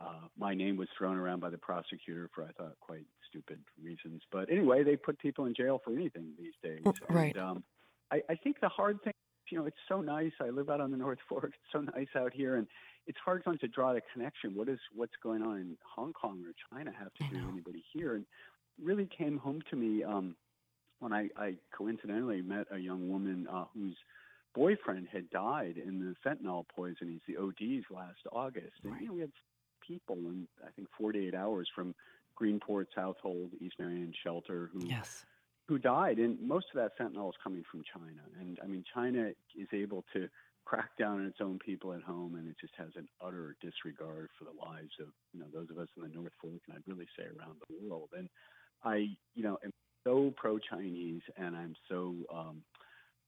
uh, 0.00 0.26
my 0.38 0.54
name 0.54 0.76
was 0.76 0.88
thrown 0.96 1.16
around 1.16 1.40
by 1.40 1.50
the 1.50 1.58
prosecutor 1.58 2.30
for 2.34 2.44
I 2.44 2.52
thought 2.52 2.76
quite 2.80 3.04
stupid 3.28 3.58
reasons. 3.82 4.22
But 4.30 4.50
anyway, 4.50 4.84
they 4.84 4.96
put 4.96 5.18
people 5.18 5.46
in 5.46 5.54
jail 5.54 5.80
for 5.84 5.92
anything 5.92 6.28
these 6.38 6.54
days. 6.62 6.82
Right. 7.08 7.34
And, 7.34 7.44
um, 7.44 7.64
I, 8.10 8.22
I 8.28 8.34
think 8.36 8.60
the 8.60 8.68
hard 8.68 9.02
thing, 9.02 9.12
you 9.50 9.58
know, 9.58 9.66
it's 9.66 9.76
so 9.88 10.00
nice. 10.00 10.32
I 10.40 10.50
live 10.50 10.70
out 10.70 10.80
on 10.80 10.90
the 10.90 10.96
North 10.96 11.18
Fork. 11.28 11.46
It's 11.46 11.72
so 11.72 11.80
nice 11.80 12.08
out 12.16 12.32
here, 12.32 12.56
and 12.56 12.66
it's 13.06 13.18
hard 13.24 13.42
to 13.44 13.68
draw 13.68 13.92
the 13.92 14.00
connection. 14.12 14.54
What 14.54 14.68
is 14.68 14.78
what's 14.94 15.12
going 15.22 15.42
on 15.42 15.56
in 15.58 15.76
Hong 15.94 16.12
Kong 16.12 16.44
or 16.46 16.52
China 16.70 16.92
have 16.98 17.12
to 17.14 17.24
do 17.30 17.36
with 17.40 17.52
anybody 17.52 17.84
here? 17.92 18.14
And 18.14 18.24
really 18.82 19.06
came 19.16 19.36
home 19.38 19.60
to 19.70 19.76
me 19.76 20.02
um, 20.04 20.36
when 21.00 21.12
I, 21.12 21.28
I 21.36 21.56
coincidentally 21.76 22.42
met 22.42 22.66
a 22.70 22.78
young 22.78 23.08
woman 23.10 23.46
uh, 23.52 23.64
whose 23.74 23.96
boyfriend 24.54 25.08
had 25.12 25.28
died 25.30 25.76
in 25.84 25.98
the 25.98 26.14
fentanyl 26.28 26.64
poisonings, 26.74 27.22
the 27.26 27.36
ODs, 27.36 27.84
last 27.90 28.20
August. 28.32 28.76
And 28.84 29.00
you 29.00 29.08
know, 29.08 29.14
we 29.14 29.20
had 29.20 29.32
people 29.86 30.16
in 30.16 30.46
I 30.64 30.70
think 30.70 30.88
48 30.98 31.34
hours 31.34 31.68
from 31.74 31.94
Greenport, 32.40 32.86
Southold, 32.94 33.50
East 33.60 33.74
Marion 33.78 34.12
Shelter 34.22 34.70
who 34.72 34.86
Yes. 34.86 35.24
who 35.68 35.78
died, 35.78 36.18
and 36.18 36.40
most 36.40 36.66
of 36.74 36.76
that 36.76 36.98
fentanyl 36.98 37.28
is 37.30 37.36
coming 37.42 37.62
from 37.70 37.82
China. 37.82 38.20
And 38.40 38.58
I 38.62 38.66
mean, 38.66 38.84
China 38.92 39.30
is 39.56 39.68
able 39.72 40.04
to 40.12 40.28
crack 40.64 40.96
down 40.98 41.20
on 41.20 41.26
its 41.26 41.38
own 41.40 41.58
people 41.58 41.92
at 41.92 42.02
home, 42.02 42.36
and 42.36 42.48
it 42.48 42.56
just 42.60 42.74
has 42.76 42.90
an 42.96 43.08
utter 43.24 43.56
disregard 43.60 44.28
for 44.38 44.44
the 44.44 44.58
lives 44.64 44.92
of 45.00 45.08
you 45.32 45.40
know 45.40 45.46
those 45.52 45.70
of 45.70 45.78
us 45.78 45.88
in 45.96 46.02
the 46.02 46.08
North 46.08 46.32
Fork, 46.40 46.60
and 46.68 46.76
I'd 46.76 46.90
really 46.90 47.08
say 47.18 47.24
around 47.24 47.56
the 47.68 47.88
world. 47.88 48.10
And 48.16 48.28
I, 48.84 49.08
you 49.34 49.42
know, 49.42 49.58
am 49.64 49.70
so 50.04 50.32
pro-Chinese, 50.36 51.22
and 51.36 51.56
I'm 51.56 51.74
so 51.88 52.14
um, 52.32 52.62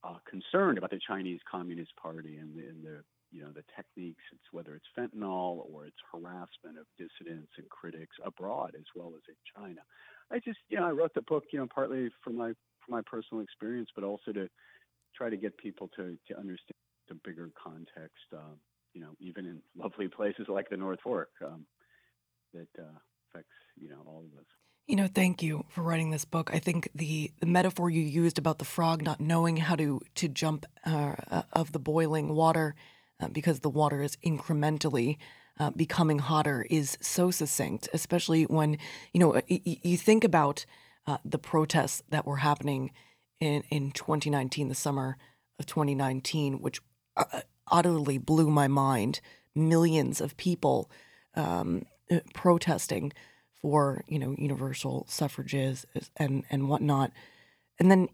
uh, 0.03 0.17
concerned 0.29 0.77
about 0.77 0.91
the 0.91 0.99
Chinese 1.07 1.39
Communist 1.49 1.95
Party 1.95 2.37
and 2.37 2.55
the, 2.55 2.67
and 2.67 2.83
the 2.83 3.03
you 3.31 3.41
know 3.41 3.51
the 3.51 3.63
techniques. 3.75 4.23
It's 4.31 4.51
whether 4.51 4.75
it's 4.75 4.85
fentanyl 4.97 5.65
or 5.71 5.85
it's 5.85 5.97
harassment 6.11 6.77
of 6.79 6.85
dissidents 6.97 7.51
and 7.57 7.69
critics 7.69 8.15
abroad 8.23 8.73
as 8.77 8.85
well 8.95 9.13
as 9.15 9.23
in 9.27 9.35
China. 9.55 9.81
I 10.31 10.39
just 10.39 10.59
you 10.69 10.77
know 10.77 10.85
I 10.85 10.91
wrote 10.91 11.13
the 11.13 11.21
book 11.21 11.43
you 11.51 11.59
know 11.59 11.67
partly 11.73 12.09
from 12.23 12.37
my 12.37 12.53
for 12.85 12.91
my 12.91 13.01
personal 13.05 13.43
experience, 13.43 13.89
but 13.95 14.03
also 14.03 14.31
to 14.31 14.47
try 15.15 15.29
to 15.29 15.37
get 15.37 15.57
people 15.57 15.89
to 15.95 16.17
to 16.27 16.37
understand 16.37 16.75
the 17.07 17.15
bigger 17.23 17.51
context. 17.61 18.25
Um, 18.33 18.57
you 18.93 19.01
know, 19.01 19.11
even 19.19 19.45
in 19.45 19.61
lovely 19.75 20.07
places 20.07 20.45
like 20.47 20.69
the 20.69 20.77
North 20.77 20.99
Fork, 21.03 21.29
um, 21.45 21.65
that 22.53 22.67
uh, 22.79 22.97
affects 23.29 23.55
you 23.77 23.89
know 23.89 24.01
all 24.05 24.25
of 24.31 24.39
us. 24.39 24.45
You 24.87 24.95
know, 24.95 25.07
thank 25.07 25.41
you 25.41 25.65
for 25.67 25.81
writing 25.81 26.11
this 26.11 26.25
book. 26.25 26.51
I 26.53 26.59
think 26.59 26.89
the, 26.93 27.31
the 27.39 27.47
metaphor 27.47 27.89
you 27.89 28.03
used 28.03 28.37
about 28.37 28.59
the 28.59 28.65
frog 28.65 29.01
not 29.01 29.19
knowing 29.19 29.57
how 29.57 29.75
to 29.75 29.99
to 30.15 30.27
jump 30.27 30.65
uh, 30.85 31.15
uh, 31.29 31.41
of 31.53 31.71
the 31.71 31.79
boiling 31.79 32.35
water 32.35 32.75
uh, 33.19 33.27
because 33.27 33.61
the 33.61 33.69
water 33.69 34.01
is 34.01 34.15
incrementally 34.17 35.17
uh, 35.59 35.71
becoming 35.71 36.19
hotter 36.19 36.65
is 36.69 36.97
so 37.01 37.31
succinct, 37.31 37.89
especially 37.93 38.43
when 38.43 38.77
you 39.13 39.19
know 39.19 39.41
y- 39.49 39.61
you 39.63 39.97
think 39.97 40.23
about 40.23 40.65
uh, 41.07 41.17
the 41.23 41.39
protests 41.39 42.03
that 42.09 42.25
were 42.25 42.37
happening 42.37 42.91
in 43.39 43.63
in 43.69 43.91
2019, 43.91 44.67
the 44.67 44.75
summer 44.75 45.17
of 45.59 45.65
2019, 45.65 46.61
which 46.61 46.81
utterly 47.67 48.17
blew 48.17 48.49
my 48.49 48.67
mind. 48.67 49.21
Millions 49.55 50.19
of 50.21 50.37
people 50.37 50.89
um, 51.35 51.85
uh, 52.11 52.19
protesting 52.33 53.13
for 53.61 54.03
you 54.07 54.19
know 54.19 54.35
universal 54.37 55.05
suffrages 55.09 55.85
and 56.17 56.43
and 56.49 56.69
whatnot. 56.69 57.11
And 57.79 57.89
then 57.89 58.07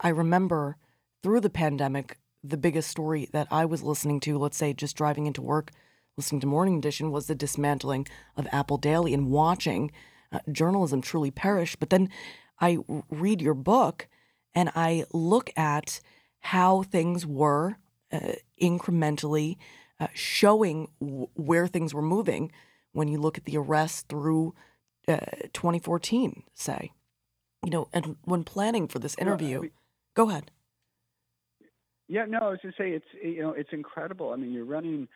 I 0.00 0.08
remember 0.08 0.76
through 1.22 1.40
the 1.40 1.50
pandemic, 1.50 2.18
the 2.42 2.56
biggest 2.56 2.90
story 2.90 3.28
that 3.32 3.48
I 3.50 3.64
was 3.64 3.82
listening 3.82 4.20
to, 4.20 4.38
let's 4.38 4.56
say 4.56 4.72
just 4.72 4.96
driving 4.96 5.26
into 5.26 5.42
work, 5.42 5.72
listening 6.16 6.40
to 6.42 6.46
Morning 6.46 6.78
Edition, 6.78 7.10
was 7.10 7.26
the 7.26 7.34
dismantling 7.34 8.06
of 8.36 8.46
Apple 8.52 8.76
Daily 8.76 9.14
and 9.14 9.30
watching 9.30 9.90
uh, 10.32 10.40
journalism 10.52 11.00
truly 11.00 11.30
perish. 11.30 11.76
But 11.76 11.90
then 11.90 12.10
I 12.60 12.78
read 13.10 13.40
your 13.40 13.54
book 13.54 14.08
and 14.54 14.70
I 14.74 15.04
look 15.12 15.50
at 15.56 16.00
how 16.40 16.82
things 16.82 17.26
were 17.26 17.76
uh, 18.12 18.32
incrementally 18.60 19.56
uh, 20.00 20.08
showing 20.14 20.88
w- 21.00 21.28
where 21.34 21.66
things 21.66 21.94
were 21.94 22.02
moving 22.02 22.52
when 22.92 23.08
you 23.08 23.18
look 23.18 23.38
at 23.38 23.44
the 23.44 23.56
arrests 23.56 24.04
through 24.08 24.54
uh, 25.08 25.18
2014, 25.52 26.42
say. 26.54 26.92
You 27.64 27.70
know, 27.70 27.88
and 27.92 28.16
when 28.24 28.44
planning 28.44 28.86
for 28.86 28.98
this 28.98 29.16
interview, 29.18 29.70
go 30.14 30.30
ahead. 30.30 30.50
Yeah, 32.08 32.24
no, 32.28 32.38
I 32.38 32.50
was 32.50 32.58
just 32.62 32.78
say 32.78 32.90
it's 32.90 33.06
you 33.20 33.42
know 33.42 33.50
it's 33.50 33.70
incredible. 33.72 34.32
I 34.32 34.36
mean, 34.36 34.52
you're 34.52 34.64
running. 34.64 35.08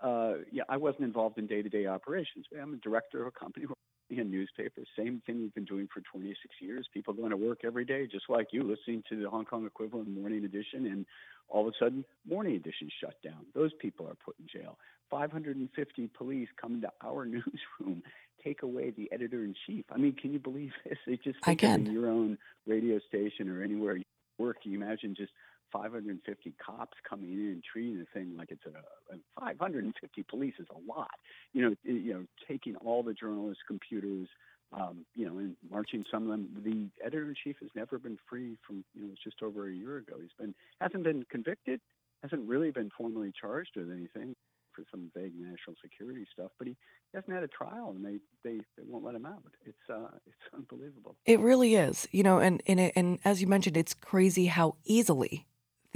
Uh, 0.00 0.34
yeah, 0.52 0.62
I 0.68 0.76
wasn't 0.76 1.04
involved 1.04 1.38
in 1.38 1.46
day-to-day 1.46 1.86
operations. 1.86 2.46
I'm 2.60 2.74
a 2.74 2.76
director 2.76 3.22
of 3.22 3.28
a 3.28 3.30
company 3.32 3.66
in 4.10 4.30
newspapers. 4.30 4.86
Same 4.96 5.22
thing 5.26 5.40
we've 5.40 5.54
been 5.54 5.64
doing 5.64 5.88
for 5.92 6.00
26 6.00 6.38
years. 6.60 6.86
People 6.92 7.14
going 7.14 7.30
to 7.30 7.36
work 7.36 7.60
every 7.64 7.84
day, 7.84 8.06
just 8.06 8.26
like 8.28 8.48
you, 8.52 8.62
listening 8.62 9.02
to 9.08 9.22
the 9.22 9.28
Hong 9.28 9.44
Kong 9.44 9.66
equivalent 9.66 10.08
Morning 10.08 10.44
Edition, 10.44 10.86
and 10.86 11.06
all 11.48 11.66
of 11.66 11.74
a 11.74 11.84
sudden, 11.84 12.04
Morning 12.28 12.56
Edition 12.56 12.88
shut 13.00 13.20
down. 13.22 13.46
Those 13.54 13.72
people 13.80 14.06
are 14.06 14.14
put 14.14 14.36
in 14.38 14.46
jail. 14.46 14.78
550 15.10 16.08
police 16.16 16.48
come 16.60 16.74
into 16.74 16.90
our 17.04 17.24
newsroom, 17.24 18.02
take 18.42 18.62
away 18.62 18.90
the 18.90 19.10
editor 19.12 19.44
in 19.44 19.54
chief. 19.66 19.84
I 19.92 19.98
mean, 19.98 20.14
can 20.14 20.32
you 20.32 20.38
believe 20.38 20.72
this? 20.84 20.98
They 21.06 21.16
just 21.16 21.38
I 21.44 21.54
can. 21.54 21.86
in 21.86 21.92
your 21.92 22.08
own 22.08 22.38
radio 22.66 22.98
station 23.08 23.48
or 23.48 23.62
anywhere 23.62 23.96
you 23.96 24.04
work. 24.38 24.62
Can 24.62 24.72
you 24.72 24.82
imagine 24.82 25.14
just 25.16 25.32
550 25.72 26.54
cops 26.64 26.96
coming 27.08 27.32
in 27.32 27.46
and 27.48 27.62
treating 27.64 27.98
the 27.98 28.06
thing 28.14 28.36
like 28.36 28.50
it's 28.50 28.64
a, 28.66 29.14
a 29.14 29.18
550 29.40 30.22
police 30.24 30.54
is 30.58 30.66
a 30.70 30.92
lot. 30.92 31.10
You 31.52 31.62
know, 31.62 31.76
you 31.84 32.14
know, 32.14 32.24
taking 32.48 32.76
all 32.76 33.02
the 33.02 33.14
journalists' 33.14 33.62
computers, 33.66 34.28
um, 34.72 35.04
you 35.14 35.26
know, 35.26 35.38
and 35.38 35.56
marching 35.70 36.04
some 36.10 36.24
of 36.24 36.28
them. 36.28 36.48
The 36.64 37.06
editor 37.06 37.28
in 37.28 37.34
chief 37.42 37.56
has 37.60 37.70
never 37.74 37.98
been 37.98 38.18
free 38.28 38.56
from. 38.66 38.84
You 38.94 39.02
know, 39.02 39.08
it's 39.12 39.22
just 39.22 39.42
over 39.42 39.68
a 39.68 39.72
year 39.72 39.98
ago. 39.98 40.14
He's 40.20 40.30
been 40.38 40.54
hasn't 40.80 41.04
been 41.04 41.24
convicted, 41.30 41.80
hasn't 42.22 42.48
really 42.48 42.70
been 42.70 42.90
formally 42.96 43.32
charged 43.40 43.70
with 43.76 43.90
anything 43.90 44.34
for 44.76 44.84
some 44.90 45.10
vague 45.16 45.32
national 45.34 45.74
security 45.82 46.26
stuff, 46.32 46.50
but 46.58 46.68
he 46.68 46.76
hasn't 47.14 47.32
had 47.32 47.42
a 47.42 47.48
trial, 47.48 47.94
and 47.96 48.04
they 48.04 48.18
they, 48.44 48.58
they 48.76 48.84
won't 48.86 49.04
let 49.04 49.14
him 49.14 49.26
out. 49.26 49.42
It's 49.64 49.90
uh, 49.90 50.08
it's 50.26 50.36
unbelievable. 50.54 51.16
It 51.24 51.40
really 51.40 51.74
is, 51.74 52.06
you 52.12 52.22
know, 52.22 52.38
and 52.38 52.62
and 52.66 52.92
and 52.94 53.18
as 53.24 53.40
you 53.40 53.46
mentioned, 53.46 53.76
it's 53.76 53.94
crazy 53.94 54.46
how 54.46 54.76
easily 54.84 55.46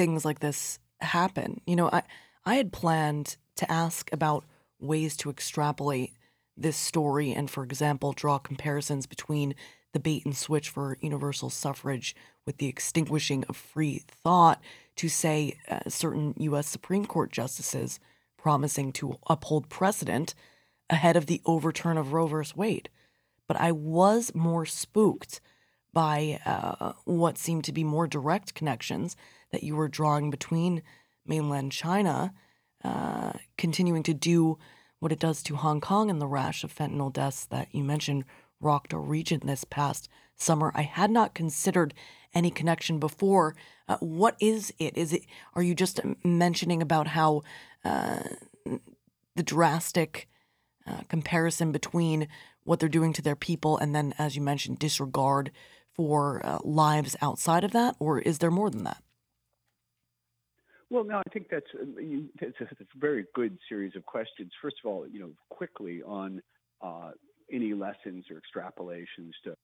things 0.00 0.24
like 0.24 0.40
this 0.40 0.78
happen. 1.02 1.60
You 1.66 1.76
know, 1.76 1.90
I 1.92 2.02
I 2.46 2.54
had 2.54 2.72
planned 2.72 3.36
to 3.56 3.70
ask 3.70 4.10
about 4.14 4.46
ways 4.78 5.14
to 5.18 5.28
extrapolate 5.28 6.14
this 6.56 6.78
story 6.78 7.32
and, 7.34 7.50
for 7.50 7.62
example, 7.64 8.14
draw 8.14 8.38
comparisons 8.38 9.06
between 9.06 9.54
the 9.92 10.00
bait 10.00 10.24
and 10.24 10.34
switch 10.34 10.70
for 10.70 10.96
universal 11.02 11.50
suffrage 11.50 12.16
with 12.46 12.56
the 12.56 12.66
extinguishing 12.66 13.44
of 13.46 13.58
free 13.58 14.02
thought 14.08 14.62
to, 14.96 15.10
say, 15.10 15.58
uh, 15.68 15.80
certain 15.88 16.32
U.S. 16.38 16.66
Supreme 16.66 17.04
Court 17.04 17.30
justices 17.30 18.00
promising 18.38 18.92
to 18.94 19.18
uphold 19.28 19.68
precedent 19.68 20.34
ahead 20.88 21.14
of 21.14 21.26
the 21.26 21.42
overturn 21.44 21.98
of 21.98 22.14
Roe 22.14 22.26
v. 22.26 22.50
Wade. 22.56 22.88
But 23.46 23.60
I 23.60 23.72
was 23.72 24.34
more 24.34 24.64
spooked 24.64 25.42
by 25.92 26.40
uh, 26.46 26.92
what 27.04 27.36
seemed 27.36 27.64
to 27.64 27.72
be 27.72 27.84
more 27.84 28.06
direct 28.06 28.54
connections 28.54 29.14
that 29.52 29.62
you 29.62 29.76
were 29.76 29.88
drawing 29.88 30.30
between 30.30 30.82
mainland 31.26 31.72
China 31.72 32.32
uh, 32.84 33.32
continuing 33.58 34.02
to 34.02 34.14
do 34.14 34.58
what 34.98 35.12
it 35.12 35.18
does 35.18 35.42
to 35.42 35.56
Hong 35.56 35.80
Kong 35.80 36.10
and 36.10 36.20
the 36.20 36.26
rash 36.26 36.64
of 36.64 36.74
fentanyl 36.74 37.12
deaths 37.12 37.46
that 37.46 37.68
you 37.72 37.84
mentioned 37.84 38.24
rocked 38.60 38.92
a 38.92 38.98
region 38.98 39.40
this 39.44 39.64
past 39.64 40.08
summer. 40.36 40.72
I 40.74 40.82
had 40.82 41.10
not 41.10 41.34
considered 41.34 41.94
any 42.34 42.50
connection 42.50 42.98
before. 42.98 43.56
Uh, 43.88 43.96
what 43.98 44.36
is 44.40 44.72
it? 44.78 44.96
Is 44.96 45.12
it? 45.12 45.22
Are 45.54 45.62
you 45.62 45.74
just 45.74 46.00
mentioning 46.24 46.82
about 46.82 47.08
how 47.08 47.42
uh, 47.84 48.20
the 49.36 49.42
drastic 49.42 50.28
uh, 50.86 51.00
comparison 51.08 51.72
between 51.72 52.28
what 52.64 52.78
they're 52.78 52.88
doing 52.88 53.12
to 53.14 53.22
their 53.22 53.36
people 53.36 53.78
and 53.78 53.94
then, 53.94 54.14
as 54.18 54.36
you 54.36 54.42
mentioned, 54.42 54.78
disregard 54.78 55.50
for 55.92 56.44
uh, 56.44 56.58
lives 56.62 57.16
outside 57.20 57.64
of 57.64 57.72
that, 57.72 57.96
or 57.98 58.20
is 58.20 58.38
there 58.38 58.50
more 58.50 58.70
than 58.70 58.84
that? 58.84 59.02
Well, 60.90 61.04
no, 61.04 61.18
I 61.18 61.30
think 61.32 61.46
that's 61.50 61.66
uh, 61.74 62.00
you, 62.00 62.28
it's, 62.40 62.60
a, 62.60 62.64
it's 62.64 62.80
a 62.80 62.98
very 62.98 63.24
good 63.34 63.56
series 63.68 63.94
of 63.94 64.04
questions. 64.06 64.50
First 64.60 64.76
of 64.84 64.90
all, 64.90 65.06
you 65.06 65.20
know, 65.20 65.30
quickly 65.48 66.02
on 66.02 66.42
uh, 66.82 67.12
any 67.52 67.74
lessons 67.74 68.26
or 68.30 68.40
extrapolations 68.40 69.30
to 69.44 69.54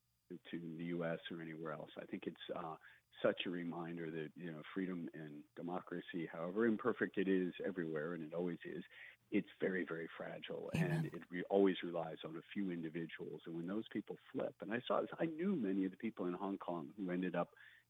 to 0.50 0.60
the 0.76 0.84
U.S. 0.86 1.18
or 1.30 1.40
anywhere 1.40 1.72
else. 1.72 1.90
I 2.00 2.04
think 2.04 2.24
it's 2.26 2.36
uh, 2.56 2.74
such 3.22 3.42
a 3.46 3.50
reminder 3.50 4.10
that 4.10 4.28
you 4.36 4.52
know 4.52 4.62
freedom 4.72 5.08
and 5.14 5.42
democracy, 5.56 6.28
however 6.32 6.66
imperfect 6.66 7.18
it 7.18 7.28
is 7.28 7.52
everywhere, 7.66 8.14
and 8.14 8.22
it 8.22 8.32
always 8.32 8.58
is, 8.64 8.84
it's 9.32 9.48
very 9.60 9.84
very 9.84 10.08
fragile, 10.16 10.70
and 10.74 11.06
it 11.06 11.12
re- 11.30 11.42
always 11.50 11.76
relies 11.82 12.18
on 12.24 12.36
a 12.36 12.42
few 12.54 12.70
individuals. 12.70 13.40
And 13.46 13.56
when 13.56 13.66
those 13.66 13.84
people 13.92 14.16
flip, 14.32 14.54
and 14.62 14.72
I 14.72 14.80
saw 14.86 15.00
this, 15.00 15.10
I 15.18 15.26
knew 15.26 15.56
many 15.56 15.84
of 15.84 15.90
the 15.90 15.96
people 15.96 16.26
in 16.26 16.34
Hong 16.34 16.58
Kong 16.58 16.86
who 16.96 17.10
ended 17.10 17.34
up 17.34 17.48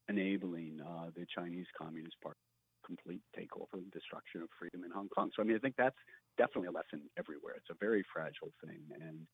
enabling 0.09 0.81
uh, 0.81 1.11
the 1.15 1.27
Chinese 1.35 1.67
Communist 1.79 2.17
Party 2.23 2.39
complete 2.87 3.23
takeover 3.37 3.75
and 3.75 3.91
destruction 3.91 4.43
of 4.43 4.49
freedom 4.59 4.85
in 4.85 4.91
Hong 4.91 5.09
Kong. 5.09 5.31
So 5.35 5.43
I 5.43 5.45
mean, 5.45 5.57
I 5.57 5.59
think 5.59 5.75
that's 5.77 5.99
definitely 6.39 6.69
a 6.69 6.79
lesson 6.79 7.03
everywhere. 7.19 7.55
It's 7.57 7.71
a 7.71 7.79
very 7.79 8.05
fragile 8.13 8.53
thing, 8.65 8.81
and 8.95 9.27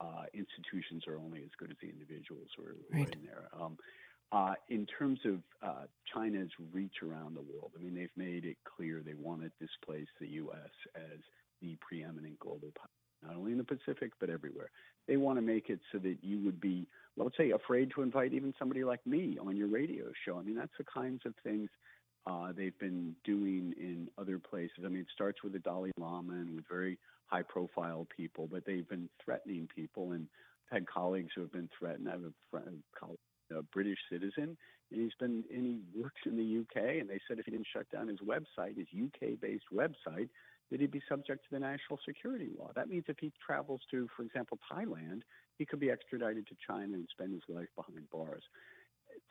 uh, 0.00 0.24
institutions 0.32 1.04
are 1.06 1.18
only 1.18 1.40
as 1.42 1.50
good 1.58 1.70
as 1.70 1.76
the 1.82 1.90
individuals 1.90 2.48
who 2.56 2.62
are, 2.64 2.76
who 2.92 3.02
are 3.02 3.12
in 3.12 3.26
there. 3.26 3.48
Um, 3.52 3.76
uh, 4.32 4.54
in 4.68 4.86
terms 4.86 5.18
of 5.24 5.40
uh, 5.62 5.84
China's 6.14 6.50
reach 6.72 7.02
around 7.02 7.34
the 7.34 7.42
world, 7.42 7.72
I 7.76 7.82
mean, 7.82 7.94
they've 7.94 8.16
made 8.16 8.44
it 8.44 8.56
clear 8.64 9.02
they 9.04 9.14
want 9.14 9.42
to 9.42 9.50
displace 9.60 10.06
the 10.20 10.28
U.S. 10.28 10.70
as 10.94 11.18
the 11.60 11.76
preeminent 11.80 12.38
global 12.38 12.68
power, 12.78 13.28
not 13.28 13.36
only 13.36 13.52
in 13.52 13.58
the 13.58 13.64
Pacific 13.64 14.12
but 14.20 14.30
everywhere. 14.30 14.70
They 15.08 15.16
want 15.16 15.38
to 15.38 15.42
make 15.42 15.68
it 15.68 15.80
so 15.90 15.98
that 15.98 16.18
you 16.22 16.38
would 16.44 16.60
be, 16.60 16.86
let's 17.16 17.36
say, 17.36 17.50
afraid 17.50 17.90
to 17.94 18.02
invite 18.02 18.32
even 18.32 18.54
somebody 18.58 18.84
like 18.84 19.04
me 19.04 19.36
on 19.44 19.56
your 19.56 19.66
radio 19.66 20.04
show. 20.24 20.38
I 20.38 20.42
mean, 20.42 20.54
that's 20.54 20.70
the 20.78 20.84
kinds 20.84 21.22
of 21.26 21.34
things 21.42 21.68
uh, 22.26 22.52
they've 22.56 22.78
been 22.78 23.14
doing 23.24 23.74
in 23.78 24.08
other 24.18 24.38
places. 24.38 24.84
I 24.84 24.88
mean, 24.88 25.00
it 25.00 25.06
starts 25.12 25.42
with 25.42 25.52
the 25.52 25.58
Dalai 25.58 25.90
Lama 25.98 26.34
and 26.34 26.54
with 26.54 26.64
very 26.68 26.98
high 27.26 27.42
profile 27.42 28.06
people, 28.14 28.48
but 28.50 28.64
they've 28.66 28.88
been 28.88 29.08
threatening 29.24 29.68
people. 29.74 30.12
And 30.12 30.26
I've 30.70 30.78
had 30.78 30.86
colleagues 30.86 31.30
who 31.34 31.40
have 31.42 31.52
been 31.52 31.70
threatened. 31.78 32.08
I 32.08 32.12
have 32.12 32.24
a, 32.24 32.32
friend, 32.50 32.82
a 33.56 33.62
British 33.62 33.98
citizen, 34.10 34.56
and 34.90 35.00
he's 35.00 35.14
been, 35.18 35.44
and 35.52 35.64
he 35.64 35.80
works 35.98 36.20
in 36.26 36.36
the 36.36 36.60
UK, 36.60 37.00
and 37.00 37.08
they 37.08 37.20
said 37.26 37.38
if 37.38 37.46
he 37.46 37.52
didn't 37.52 37.68
shut 37.72 37.90
down 37.90 38.08
his 38.08 38.20
website, 38.20 38.76
his 38.76 38.88
UK 38.94 39.40
based 39.40 39.64
website, 39.72 40.28
that 40.70 40.80
he'd 40.80 40.90
be 40.90 41.02
subject 41.08 41.44
to 41.44 41.50
the 41.52 41.58
national 41.58 41.98
security 42.06 42.50
law. 42.58 42.70
That 42.76 42.88
means 42.88 43.04
if 43.08 43.16
he 43.20 43.32
travels 43.44 43.80
to, 43.90 44.08
for 44.16 44.22
example, 44.22 44.58
Thailand, 44.70 45.22
he 45.58 45.66
could 45.66 45.80
be 45.80 45.90
extradited 45.90 46.46
to 46.46 46.54
China 46.66 46.94
and 46.94 47.08
spend 47.10 47.32
his 47.32 47.42
life 47.48 47.68
behind 47.76 48.08
bars 48.10 48.44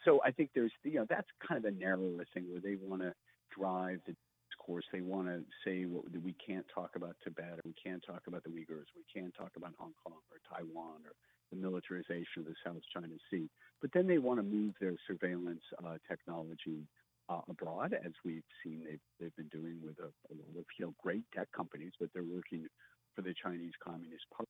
so 0.06 0.22
I 0.24 0.32
think 0.32 0.52
there's 0.54 0.72
you 0.84 0.96
know 0.96 1.06
that's 1.10 1.28
kind 1.46 1.64
of 1.64 1.74
a 1.74 1.76
narrower 1.76 2.26
thing 2.34 2.46
where 2.50 2.62
they 2.62 2.76
want 2.82 3.02
to 3.02 3.14
drive 3.56 4.00
the 4.06 4.16
discourse. 4.50 4.86
They 4.92 5.02
want 5.02 5.28
to 5.28 5.44
say 5.66 5.86
what 5.86 6.06
we 6.24 6.36
can't 6.46 6.66
talk 6.74 6.92
about 6.96 7.16
Tibet 7.24 7.60
or 7.60 7.62
we 7.66 7.74
can't 7.82 8.04
talk 8.06 8.24
about 8.28 8.44
the 8.44 8.50
Uyghurs, 8.50 8.90
we 8.96 9.06
can't 9.14 9.34
talk 9.36 9.52
about 9.56 9.74
Hong 9.78 9.94
Kong 10.04 10.20
or 10.32 10.40
Taiwan 10.50 11.02
or 11.06 11.14
the 11.52 11.58
militarization 11.58 12.40
of 12.40 12.46
the 12.46 12.56
South 12.66 12.82
China 12.94 13.16
Sea. 13.32 13.50
But 13.82 13.92
then 13.94 14.08
they 14.08 14.18
want 14.18 14.40
to 14.40 14.44
move 14.44 14.74
their 14.80 14.96
surveillance 15.08 15.64
uh, 15.84 15.98
technology 16.08 16.86
uh, 17.30 17.42
abroad, 17.50 17.94
as 17.94 18.12
we've 18.26 18.44
seen 18.64 18.84
they've 18.84 19.00
they've 19.20 19.36
been 19.36 19.48
doing 19.50 19.80
with 19.84 19.98
a, 20.00 20.10
a 20.10 20.34
lot 20.34 20.58
of 20.58 20.66
you 20.78 20.86
know 20.86 20.94
great 21.02 21.24
tech 21.36 21.48
companies, 21.56 21.94
but 22.00 22.10
they're 22.14 22.24
working 22.24 22.66
for 23.16 23.22
the 23.22 23.34
Chinese 23.42 23.74
Communist 23.84 24.26
Party. 24.36 24.50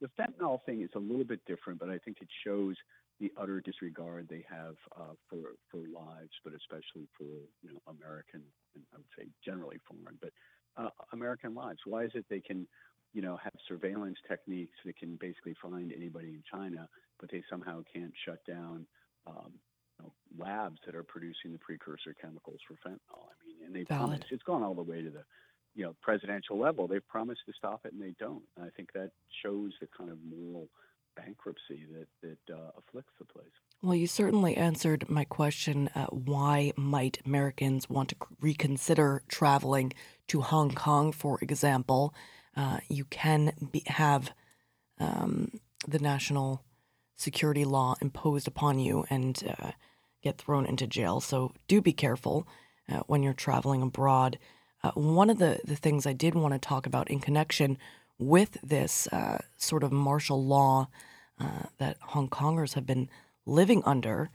The 0.00 0.10
fentanyl 0.18 0.64
thing 0.64 0.82
is 0.82 0.90
a 0.94 0.98
little 0.98 1.24
bit 1.24 1.40
different, 1.46 1.80
but 1.80 1.90
I 1.90 1.98
think 1.98 2.18
it 2.20 2.28
shows 2.44 2.76
the 3.20 3.32
utter 3.36 3.60
disregard 3.60 4.28
they 4.28 4.44
have 4.48 4.76
uh, 4.96 5.14
for 5.28 5.56
for 5.70 5.78
lives, 5.78 6.32
but 6.44 6.52
especially 6.54 7.08
for 7.16 7.24
you 7.62 7.70
know 7.72 7.80
American 7.88 8.42
and 8.74 8.84
I 8.94 8.98
would 8.98 9.12
say 9.16 9.28
generally 9.44 9.78
foreign, 9.86 10.18
but 10.20 10.32
uh, 10.76 10.90
American 11.12 11.54
lives. 11.54 11.80
Why 11.84 12.04
is 12.04 12.12
it 12.14 12.26
they 12.30 12.40
can 12.40 12.66
you 13.12 13.22
know 13.22 13.36
have 13.42 13.54
surveillance 13.66 14.18
techniques 14.28 14.78
that 14.84 14.96
can 14.96 15.16
basically 15.16 15.54
find 15.60 15.92
anybody 15.92 16.28
in 16.28 16.42
China, 16.50 16.88
but 17.20 17.30
they 17.30 17.42
somehow 17.50 17.82
can't 17.92 18.12
shut 18.24 18.44
down 18.46 18.86
um, 19.26 19.52
you 19.98 20.04
know, 20.06 20.44
labs 20.44 20.78
that 20.86 20.94
are 20.94 21.02
producing 21.02 21.52
the 21.52 21.58
precursor 21.58 22.14
chemicals 22.20 22.60
for 22.66 22.74
fentanyl? 22.88 23.26
I 23.26 23.34
mean, 23.46 23.66
and 23.66 23.74
they 23.74 23.84
Valid. 23.84 24.10
promise 24.10 24.26
it's 24.30 24.42
gone 24.44 24.62
all 24.62 24.74
the 24.74 24.82
way 24.82 25.02
to 25.02 25.10
the 25.10 25.24
you 25.74 25.84
know 25.84 25.94
presidential 26.02 26.58
level. 26.58 26.86
They've 26.86 27.06
promised 27.08 27.40
to 27.46 27.52
stop 27.52 27.80
it, 27.84 27.92
and 27.92 28.02
they 28.02 28.14
don't. 28.18 28.42
And 28.56 28.64
I 28.64 28.70
think 28.76 28.92
that 28.92 29.10
shows 29.42 29.72
the 29.80 29.88
kind 29.96 30.10
of 30.10 30.18
moral 30.24 30.68
bankruptcy 31.24 31.86
that 31.92 32.08
that 32.22 32.54
uh, 32.54 32.70
afflicts 32.78 33.12
the 33.18 33.24
place. 33.24 33.46
Well, 33.82 33.94
you 33.94 34.06
certainly 34.06 34.56
answered 34.56 35.08
my 35.08 35.24
question 35.24 35.88
uh, 35.94 36.06
why 36.06 36.72
might 36.76 37.18
Americans 37.24 37.88
want 37.88 38.08
to 38.10 38.16
reconsider 38.40 39.22
traveling 39.28 39.92
to 40.28 40.40
Hong 40.40 40.72
Kong, 40.72 41.12
for 41.12 41.38
example? 41.40 42.12
Uh, 42.56 42.78
you 42.88 43.04
can 43.04 43.52
be, 43.70 43.84
have 43.86 44.32
um, 44.98 45.52
the 45.86 46.00
national 46.00 46.64
security 47.16 47.64
law 47.64 47.94
imposed 48.00 48.48
upon 48.48 48.80
you 48.80 49.04
and 49.10 49.42
uh, 49.48 49.70
get 50.22 50.38
thrown 50.38 50.66
into 50.66 50.86
jail. 50.86 51.20
So 51.20 51.52
do 51.68 51.80
be 51.80 51.92
careful 51.92 52.48
uh, 52.90 53.00
when 53.06 53.22
you're 53.22 53.32
traveling 53.32 53.82
abroad. 53.82 54.38
Uh, 54.82 54.92
one 54.92 55.30
of 55.30 55.38
the, 55.38 55.60
the 55.64 55.76
things 55.76 56.06
I 56.06 56.12
did 56.12 56.34
want 56.34 56.54
to 56.54 56.58
talk 56.58 56.86
about 56.86 57.10
in 57.10 57.20
connection 57.20 57.78
with 58.18 58.58
this 58.62 59.06
uh, 59.08 59.38
sort 59.56 59.82
of 59.82 59.92
martial 59.92 60.44
law 60.44 60.88
uh, 61.40 61.64
that 61.78 61.96
Hong 62.00 62.28
Kongers 62.28 62.74
have 62.74 62.86
been 62.86 63.08
living 63.46 63.82
under, 63.84 64.30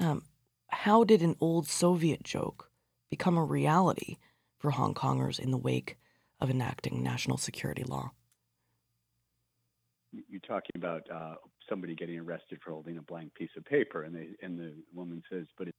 um, 0.00 0.24
how 0.68 1.04
did 1.04 1.22
an 1.22 1.36
old 1.40 1.68
Soviet 1.68 2.22
joke 2.22 2.70
become 3.10 3.36
a 3.38 3.44
reality 3.44 4.16
for 4.58 4.72
Hong 4.72 4.94
Kongers 4.94 5.38
in 5.38 5.50
the 5.50 5.56
wake 5.58 5.96
of 6.40 6.50
enacting 6.50 7.02
national 7.02 7.38
security 7.38 7.84
law? 7.84 8.12
You- 10.12 10.24
You're 10.28 10.40
talking 10.40 10.72
about 10.76 11.08
uh, 11.10 11.36
somebody 11.68 11.94
getting 11.94 12.18
arrested 12.18 12.60
for 12.62 12.72
holding 12.72 12.98
a 12.98 13.02
blank 13.02 13.34
piece 13.34 13.50
of 13.56 13.64
paper, 13.64 14.02
and 14.04 14.14
they 14.14 14.30
and 14.42 14.58
the 14.58 14.74
woman 14.92 15.22
says, 15.30 15.46
"But 15.56 15.68
it, 15.68 15.74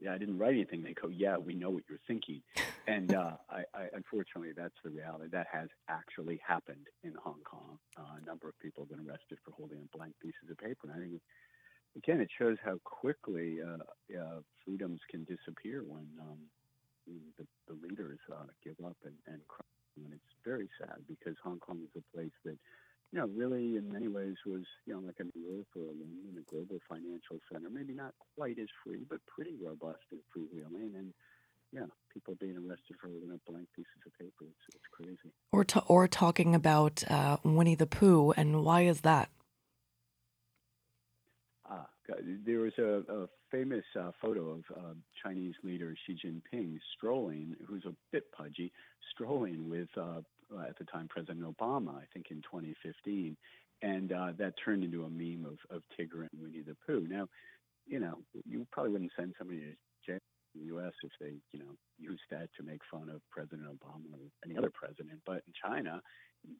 yeah, 0.00 0.12
I 0.12 0.18
didn't 0.18 0.38
write 0.38 0.54
anything." 0.54 0.82
They 0.82 0.94
go, 0.94 1.08
"Yeah, 1.08 1.36
we 1.36 1.54
know 1.54 1.70
what 1.70 1.84
you're 1.88 2.00
thinking," 2.06 2.42
and 2.86 3.14
uh, 3.14 3.36
I, 3.50 3.64
I, 3.74 3.88
unfortunately, 3.94 4.52
that's 4.56 4.76
the 4.84 4.90
reality. 4.90 5.28
That 5.30 5.46
has 5.52 5.68
actually 5.88 6.40
happened 6.46 6.86
in 7.02 7.14
Hong 7.22 7.40
Kong. 7.44 7.78
Uh, 7.98 8.18
a 8.22 8.26
number 8.26 8.48
of 8.48 8.58
people 8.60 8.84
have 8.84 8.90
been 8.90 9.06
arrested 9.08 9.38
for 9.44 9.52
holding 9.52 9.78
a 9.78 9.96
blank 9.96 10.14
pieces 10.20 10.50
of 10.50 10.58
paper, 10.58 10.88
and 10.88 10.92
I 10.92 10.98
think 10.98 11.20
again, 11.96 12.20
it 12.20 12.30
shows 12.38 12.56
how 12.64 12.78
quickly 12.84 13.58
uh, 13.62 13.82
uh, 14.18 14.40
freedoms 14.64 15.00
can 15.10 15.24
disappear 15.24 15.82
when 15.86 16.06
um, 16.20 16.38
the, 17.38 17.46
the 17.66 17.74
leaders 17.86 18.18
uh, 18.32 18.46
give 18.62 18.76
up 18.84 18.96
and, 19.04 19.14
and 19.26 19.40
cry. 19.48 19.64
And 19.96 20.12
it's 20.12 20.34
very 20.44 20.68
sad 20.78 21.02
because 21.08 21.34
Hong 21.42 21.58
Kong 21.58 21.80
is 21.82 21.90
a 21.96 22.16
place 22.16 22.34
that, 22.44 22.56
you 23.12 23.18
know, 23.18 23.26
really 23.34 23.76
in 23.76 23.90
many 23.90 24.08
ways 24.08 24.36
was, 24.46 24.64
you 24.86 24.92
know, 24.92 25.00
like 25.00 25.16
a 25.20 25.24
New 25.24 25.44
York 25.54 25.66
or 25.74 25.82
a 25.82 25.96
London, 25.96 26.36
a 26.38 26.50
global 26.50 26.78
financial 26.88 27.38
center. 27.50 27.70
Maybe 27.70 27.94
not 27.94 28.14
quite 28.36 28.58
as 28.58 28.68
free, 28.84 29.04
but 29.08 29.20
pretty 29.26 29.54
robust 29.62 30.04
and 30.10 30.20
freewheeling. 30.28 30.94
And 30.98 31.14
yeah, 31.72 31.86
people 32.12 32.34
being 32.38 32.56
arrested 32.56 32.96
for 33.00 33.08
holding 33.08 33.32
up 33.32 33.40
blank 33.48 33.68
pieces 33.74 33.90
of 34.06 34.12
paper. 34.18 34.44
It's, 34.44 34.74
it's 34.74 34.84
crazy. 34.92 35.32
Or, 35.52 35.64
ta- 35.64 35.84
or 35.86 36.06
talking 36.06 36.54
about 36.54 37.02
uh, 37.10 37.38
Winnie 37.44 37.74
the 37.74 37.86
Pooh, 37.86 38.32
and 38.36 38.62
why 38.62 38.82
is 38.82 39.00
that? 39.02 39.30
Ah, 41.70 41.86
there 42.46 42.60
was 42.60 42.72
a, 42.78 43.02
a 43.10 43.28
famous 43.50 43.84
uh, 43.98 44.10
photo 44.20 44.50
of 44.50 44.64
uh, 44.76 44.94
Chinese 45.22 45.54
leader 45.62 45.94
Xi 46.06 46.14
Jinping 46.14 46.78
strolling, 46.96 47.56
who's 47.66 47.84
a 47.86 47.94
bit 48.12 48.30
pudgy, 48.32 48.70
strolling 49.12 49.68
with 49.68 49.88
uh, 50.54 50.62
at 50.68 50.78
the 50.78 50.84
time 50.84 51.08
President 51.08 51.42
Obama, 51.42 51.96
I 51.96 52.04
think 52.12 52.26
in 52.30 52.42
2015, 52.42 53.36
and 53.82 54.12
uh, 54.12 54.32
that 54.38 54.54
turned 54.64 54.84
into 54.84 55.04
a 55.04 55.10
meme 55.10 55.46
of, 55.46 55.58
of 55.74 55.82
Tigger 55.98 56.20
and 56.20 56.42
Winnie 56.42 56.62
the 56.62 56.76
Pooh. 56.86 57.06
Now, 57.08 57.28
you 57.86 58.00
know, 58.00 58.18
you 58.44 58.66
probably 58.72 58.92
wouldn't 58.92 59.12
send 59.16 59.34
somebody 59.38 59.60
to 59.60 59.72
jail 60.06 60.18
in 60.54 60.60
the 60.60 60.66
U.S. 60.66 60.92
if 61.02 61.10
they, 61.20 61.34
you 61.52 61.60
know, 61.60 61.76
used 61.98 62.22
that 62.30 62.48
to 62.56 62.62
make 62.62 62.80
fun 62.90 63.08
of 63.08 63.20
President 63.30 63.68
Obama 63.68 64.12
or 64.12 64.30
any 64.44 64.56
other 64.56 64.70
president. 64.72 65.20
But 65.24 65.42
in 65.46 65.52
China, 65.62 66.02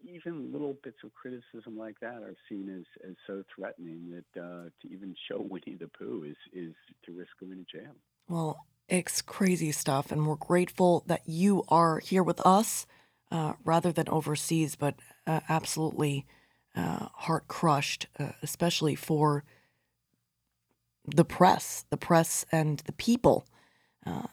even 0.03 0.53
little 0.53 0.77
bits 0.83 0.99
of 1.05 1.13
criticism 1.15 1.77
like 1.77 1.99
that 2.01 2.23
are 2.23 2.35
seen 2.49 2.69
as, 2.71 3.09
as 3.09 3.17
so 3.27 3.43
threatening 3.55 4.11
that 4.11 4.41
uh, 4.41 4.65
to 4.83 4.93
even 4.93 5.15
show 5.29 5.39
Winnie 5.49 5.77
the 5.79 5.89
Pooh 5.89 6.25
is, 6.25 6.37
is 6.53 6.75
to 7.05 7.13
risk 7.13 7.31
going 7.41 7.65
to 7.65 7.79
jail. 7.79 7.93
Well, 8.29 8.59
it's 8.89 9.23
crazy 9.23 9.73
stuff, 9.73 10.11
and 10.11 10.27
we're 10.27 10.37
grateful 10.37 11.05
that 11.07 11.23
you 11.27 11.65
are 11.69 11.99
here 11.99 12.23
with 12.23 12.41
us 12.47 12.87
uh, 13.31 13.53
rather 13.65 13.93
than 13.93 14.09
overseas, 14.09 14.75
but 14.77 14.95
uh, 15.27 15.41
absolutely 15.49 16.27
uh, 16.75 17.09
heart 17.15 17.49
crushed, 17.49 18.07
uh, 18.19 18.31
especially 18.43 18.95
for 18.95 19.45
the 21.05 21.25
press, 21.25 21.85
the 21.91 21.97
press 21.97 22.45
and 22.53 22.81
the 22.81 22.93
people 22.93 23.47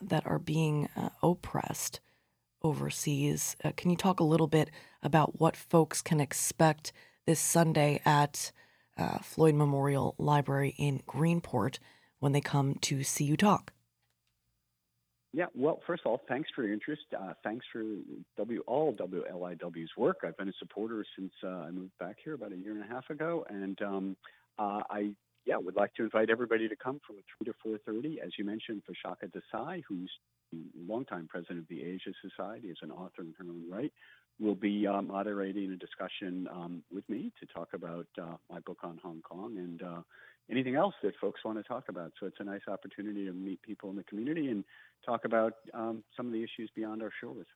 that 0.01 0.25
are 0.25 0.39
being 0.39 0.87
oppressed 1.21 1.99
overseas. 2.61 3.57
Can 3.75 3.89
you 3.89 3.97
talk 3.97 4.21
a 4.21 4.25
little 4.25 4.47
bit 4.47 4.71
about 5.03 5.37
what 5.39 5.57
folks 5.57 6.01
can 6.01 6.21
expect 6.21 6.93
this 7.25 7.41
Sunday 7.41 8.01
at 8.05 8.53
Floyd 9.21 9.55
Memorial 9.55 10.15
Library 10.17 10.75
in 10.77 11.01
Greenport 11.05 11.79
when 12.19 12.31
they 12.31 12.39
come 12.39 12.75
to 12.83 13.03
see 13.03 13.25
you 13.25 13.35
talk? 13.35 13.73
Yeah, 15.35 15.47
well, 15.53 15.81
first 15.85 16.03
of 16.05 16.11
all, 16.11 16.21
thanks 16.29 16.49
for 16.55 16.63
your 16.63 16.71
interest. 16.71 17.01
Uh, 17.13 17.33
thanks 17.43 17.65
for 17.69 17.83
W 18.37 18.63
all 18.67 18.93
WLIW's 18.93 19.89
work. 19.97 20.19
I've 20.23 20.37
been 20.37 20.47
a 20.47 20.53
supporter 20.59 21.05
since 21.17 21.33
uh, 21.43 21.67
I 21.67 21.71
moved 21.71 21.91
back 21.99 22.15
here 22.23 22.35
about 22.35 22.53
a 22.53 22.55
year 22.55 22.71
and 22.71 22.81
a 22.81 22.87
half 22.87 23.09
ago, 23.09 23.45
and 23.49 23.77
um, 23.81 24.15
uh, 24.57 24.79
I 24.89 25.11
yeah 25.45 25.57
would 25.57 25.75
like 25.75 25.93
to 25.95 26.03
invite 26.03 26.29
everybody 26.29 26.69
to 26.69 26.75
come 26.77 27.01
from 27.05 27.17
three 27.17 27.51
to 27.51 27.53
four 27.61 27.77
thirty. 27.85 28.21
As 28.25 28.31
you 28.37 28.45
mentioned, 28.45 28.83
Vishakha 28.89 29.29
Desai, 29.29 29.83
who's 29.85 30.09
the 30.53 30.61
longtime 30.87 31.27
president 31.27 31.59
of 31.59 31.67
the 31.67 31.83
Asia 31.83 32.11
Society, 32.21 32.69
is 32.69 32.77
an 32.81 32.91
author 32.91 33.23
in 33.23 33.33
her 33.37 33.43
own 33.43 33.65
right. 33.69 33.91
Will 34.39 34.55
be 34.55 34.87
uh, 34.87 35.01
moderating 35.01 35.69
a 35.73 35.75
discussion 35.75 36.47
um, 36.49 36.81
with 36.93 37.03
me 37.09 37.33
to 37.41 37.45
talk 37.47 37.73
about 37.73 38.07
uh, 38.21 38.37
my 38.49 38.59
book 38.61 38.77
on 38.83 38.99
Hong 39.03 39.21
Kong 39.21 39.57
and 39.57 39.83
uh, 39.83 40.01
anything 40.49 40.75
else 40.75 40.93
that 41.03 41.13
folks 41.19 41.43
want 41.43 41.57
to 41.57 41.63
talk 41.63 41.85
about. 41.89 42.13
So 42.19 42.27
it's 42.27 42.39
a 42.39 42.43
nice 42.43 42.61
opportunity 42.67 43.25
to 43.25 43.33
meet 43.33 43.61
people 43.61 43.89
in 43.89 43.95
the 43.95 44.03
community 44.03 44.49
and 44.49 44.63
talk 45.05 45.25
about 45.25 45.53
um, 45.73 46.03
some 46.15 46.27
of 46.27 46.33
the 46.33 46.43
issues 46.43 46.69
beyond 46.75 47.01
our 47.01 47.11
shores. 47.21 47.47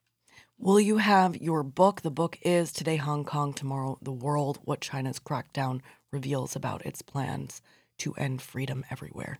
Will 0.57 0.79
you 0.79 0.97
have 0.97 1.37
your 1.37 1.63
book? 1.63 2.01
The 2.01 2.11
book 2.11 2.37
is 2.43 2.71
Today 2.71 2.97
Hong 2.97 3.25
Kong, 3.25 3.53
Tomorrow 3.53 3.97
the 4.01 4.11
World 4.11 4.59
What 4.63 4.81
China's 4.81 5.19
Crackdown 5.19 5.81
Reveals 6.11 6.55
About 6.55 6.85
Its 6.85 7.01
Plans 7.01 7.61
to 7.99 8.13
End 8.15 8.41
Freedom 8.41 8.85
Everywhere. 8.91 9.39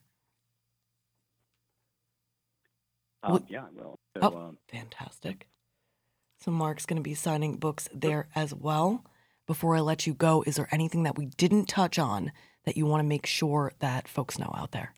Um, 3.22 3.34
Well- 3.34 3.46
yeah, 3.50 3.68
well, 3.74 4.00
so, 4.16 4.22
Oh, 4.22 4.38
um, 4.38 4.58
fantastic. 4.68 5.48
So 6.40 6.52
Mark's 6.52 6.86
going 6.86 6.98
to 6.98 7.04
be 7.04 7.16
signing 7.16 7.58
books 7.58 7.90
there 7.94 8.30
as 8.34 8.54
well. 8.56 9.04
Before 9.46 9.76
I 9.76 9.82
let 9.82 10.08
you 10.08 10.14
go, 10.14 10.44
is 10.44 10.56
there 10.56 10.70
anything 10.72 11.04
that 11.04 11.18
we 11.18 11.26
didn't 11.26 11.66
touch 11.66 12.00
on 12.00 12.32
that 12.70 12.78
you 12.78 12.86
want 12.86 13.02
to 13.02 13.08
make 13.08 13.26
sure 13.26 13.74
that 13.80 14.08
folks 14.08 14.38
know 14.38 14.54
out 14.56 14.70
there? 14.70 14.94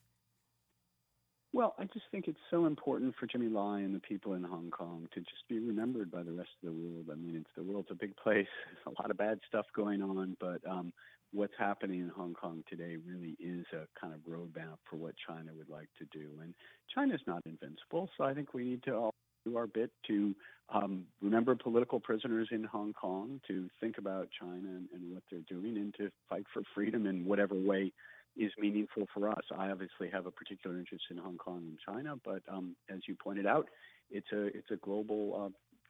Well, 1.54 1.74
I 1.80 1.86
just 1.86 2.06
think 2.12 2.28
it's 2.28 2.40
so 2.50 2.66
important 2.66 3.16
for 3.18 3.28
Jimmy 3.28 3.48
Lai 3.48 3.80
and 3.80 3.96
the 3.96 4.00
people 4.00 4.34
in 4.34 4.44
Hong 4.44 4.72
Kong 4.72 5.08
to 5.14 5.22
just 5.22 5.48
be 5.48 5.58
remembered 5.60 6.12
by 6.12 6.22
the 6.22 6.34
rest 6.34 6.50
of 6.62 6.68
the 6.68 6.74
world. 6.74 7.06
I 7.10 7.16
mean, 7.16 7.38
it's 7.38 7.50
the 7.56 7.64
world's 7.64 7.88
a 7.90 7.96
big 7.96 8.14
place. 8.18 8.48
There's 8.66 8.96
a 8.98 9.02
lot 9.02 9.10
of 9.10 9.18
bad 9.18 9.40
stuff 9.48 9.66
going 9.74 10.02
on, 10.02 10.36
but 10.42 10.60
um, 10.70 10.92
what's 11.32 11.54
happening 11.58 12.02
in 12.02 12.10
Hong 12.10 12.34
Kong 12.34 12.62
today 12.70 12.98
really 13.08 13.38
is 13.40 13.66
a 13.72 13.88
kind 14.00 14.14
of 14.14 14.20
roadmap 14.30 14.80
for 14.90 14.98
what 14.98 15.16
China 15.26 15.52
would 15.58 15.70
like 15.70 15.88
to 16.00 16.06
do. 16.12 16.28
And 16.42 16.54
China's 16.94 17.22
not 17.26 17.42
invincible, 17.46 18.10
so 18.18 18.26
I 18.26 18.34
think 18.34 18.54
we 18.54 18.66
need 18.66 18.84
to 18.84 18.96
all 18.96 19.14
do 19.46 19.58
our 19.58 19.68
bit 19.68 19.92
to 20.08 20.36
um, 20.74 21.04
remember 21.22 21.56
political 21.56 22.00
prisoners 22.00 22.48
in 22.52 22.64
Hong 22.64 22.94
Kong, 22.94 23.42
to 23.48 23.70
think 23.80 23.98
about 23.98 24.30
China 24.40 24.54
and, 24.56 24.88
and 24.94 25.14
what 25.14 25.24
they're 25.30 25.42
doing, 25.50 25.78
and 25.78 25.94
to 25.96 26.10
fight 26.30 26.46
for 26.54 26.62
freedom 26.74 27.06
in 27.06 27.26
whatever 27.26 27.56
way 27.56 27.92
is 28.38 28.52
meaningful 28.58 29.06
for 29.14 29.30
us. 29.30 29.44
I 29.58 29.70
obviously 29.70 30.10
have 30.12 30.26
a 30.26 30.32
particular 30.32 30.78
interest 30.80 31.04
in 31.12 31.18
Hong 31.18 31.38
Kong 31.38 31.64
and 31.68 31.78
China, 31.86 32.16
but 32.24 32.42
um, 32.50 32.76
as 32.90 33.00
you 33.08 33.16
pointed 33.22 33.46
out, 33.46 33.68
it's 34.10 34.32
a 34.32 34.46
it's 34.46 34.72
a 34.72 34.78
global 34.78 35.46
uh, 35.46 35.50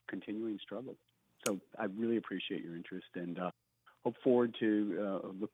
continuing 0.10 0.58
struggle. 0.62 0.96
So 1.46 1.60
I 1.78 1.86
really 1.86 2.18
appreciate 2.18 2.64
your 2.64 2.76
interest 2.76 3.08
and 3.16 3.38
uh, 3.40 3.52
hope 4.04 4.16
forward 4.24 4.56
to 4.60 4.98
uh, 5.00 5.28
look 5.40 5.52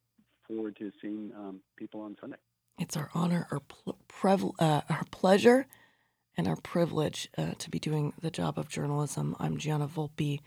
forward 0.47 0.77
to 0.77 0.91
seeing 1.01 1.31
um, 1.37 1.59
people 1.77 2.01
on 2.01 2.15
Sunday. 2.19 2.37
It's 2.79 2.95
our 2.95 3.09
honor, 3.13 3.47
our, 3.51 3.59
pl- 3.59 3.97
prev- 4.07 4.53
uh, 4.59 4.81
our 4.89 5.03
pleasure, 5.11 5.65
and 6.37 6.47
our 6.47 6.55
privilege 6.55 7.27
uh, 7.37 7.53
to 7.57 7.69
be 7.69 7.79
doing 7.79 8.13
the 8.21 8.29
job 8.29 8.59
of 8.59 8.69
journalism. 8.69 9.35
I'm 9.39 9.57
Gianna 9.57 9.87
Volpe. 9.87 10.41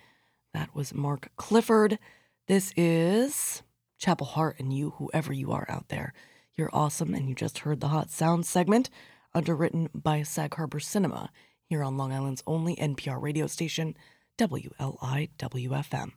That 0.55 0.75
was 0.75 0.95
Mark 0.95 1.31
Clifford. 1.37 1.99
This 2.47 2.73
is 2.77 3.63
Chapel 3.99 4.27
Hart, 4.27 4.61
and 4.61 4.73
you, 4.73 4.91
whoever 4.91 5.33
you 5.33 5.51
are 5.53 5.67
out 5.69 5.89
there, 5.89 6.13
you're 6.57 6.71
awesome. 6.73 7.13
And 7.15 7.29
you 7.29 7.35
just 7.35 7.59
heard 7.61 7.81
the 7.81 7.89
Hot 7.89 8.11
Sound 8.11 8.47
segment, 8.47 8.89
underwritten 9.35 9.91
by 9.93 10.23
Sag 10.23 10.55
Harbor 10.55 10.81
Cinema, 10.81 11.31
here 11.65 11.83
on 11.83 11.97
Long 11.97 12.13
Island's 12.13 12.43
only 12.47 12.77
NPR 12.77 13.21
radio 13.21 13.47
station, 13.47 13.97
WLIWFM. 14.39 16.13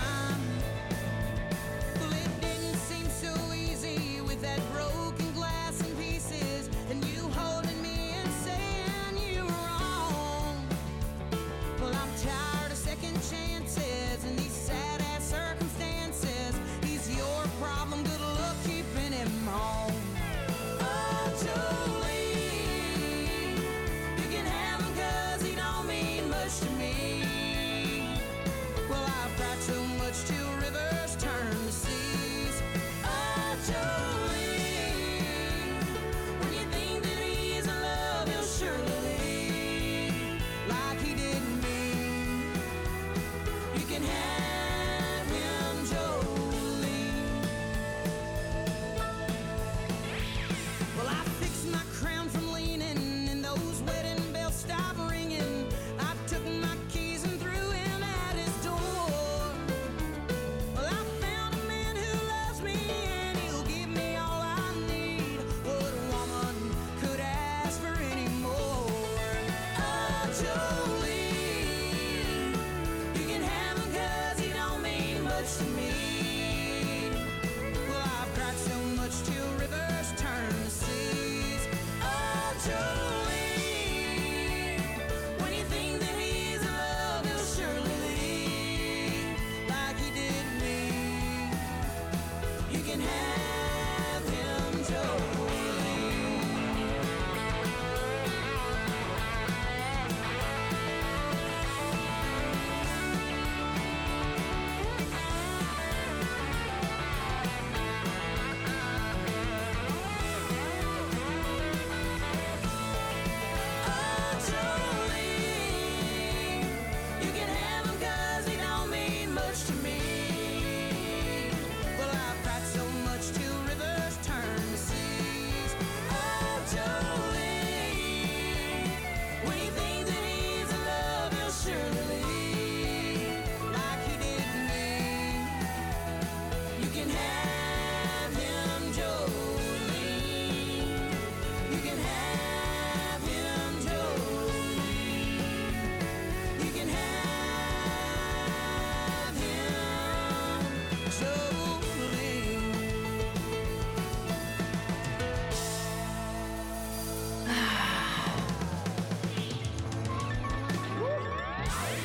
Time. 0.00 0.33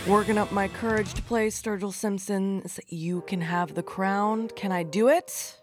Working 0.09 0.39
up 0.39 0.51
my 0.51 0.67
courage 0.67 1.13
to 1.13 1.21
play 1.21 1.49
Sturgill 1.49 1.93
Simpson's 1.93 2.79
You 2.87 3.21
Can 3.27 3.41
Have 3.41 3.75
the 3.75 3.83
Crown. 3.83 4.47
Can 4.47 4.71
I 4.71 4.81
do 4.81 5.07
it? 5.07 5.58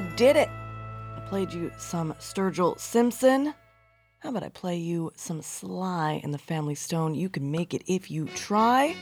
I 0.00 0.02
did 0.16 0.34
it. 0.34 0.48
I 1.14 1.20
played 1.28 1.52
you 1.52 1.70
some 1.76 2.14
Sturgill 2.14 2.80
Simpson. 2.80 3.52
How 4.20 4.30
about 4.30 4.42
I 4.42 4.48
play 4.48 4.78
you 4.78 5.12
some 5.14 5.42
Sly 5.42 6.22
and 6.24 6.32
the 6.32 6.38
Family 6.38 6.74
Stone? 6.74 7.16
You 7.16 7.28
can 7.28 7.50
make 7.50 7.74
it 7.74 7.82
if 7.86 8.10
you 8.10 8.24
try. 8.28 8.96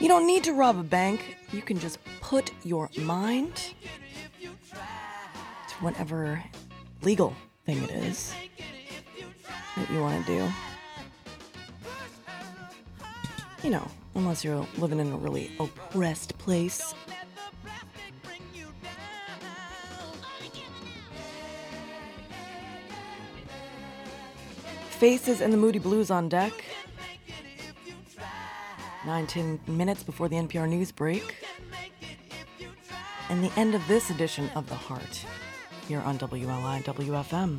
You 0.00 0.08
don't 0.08 0.26
need 0.26 0.42
to 0.44 0.54
rob 0.54 0.78
a 0.78 0.82
bank. 0.82 1.36
You 1.52 1.60
can 1.60 1.78
just 1.78 1.98
put 2.22 2.50
your 2.64 2.88
mind 2.96 3.74
to 4.40 5.74
whatever 5.80 6.42
legal 7.02 7.36
thing 7.66 7.82
it 7.82 7.90
is 7.90 8.32
that 9.76 9.90
you 9.90 10.00
want 10.00 10.24
to 10.24 10.32
do. 10.38 10.48
You 13.62 13.68
know, 13.68 13.86
unless 14.14 14.44
you're 14.44 14.66
living 14.78 14.98
in 14.98 15.12
a 15.12 15.16
really 15.18 15.50
oppressed 15.60 16.38
place 16.38 16.94
Faces 25.02 25.40
and 25.40 25.52
the 25.52 25.56
Moody 25.56 25.80
Blues 25.80 26.12
on 26.12 26.28
deck. 26.28 26.52
19 29.04 29.58
minutes 29.66 30.04
before 30.04 30.28
the 30.28 30.36
NPR 30.36 30.68
news 30.68 30.92
break. 30.92 31.44
And 33.28 33.42
the 33.42 33.50
end 33.58 33.74
of 33.74 33.84
this 33.88 34.10
edition 34.10 34.48
of 34.54 34.68
The 34.68 34.76
Heart 34.76 35.26
here 35.88 35.98
on 36.02 36.20
WLI 36.20 36.84
WFM. 36.84 37.58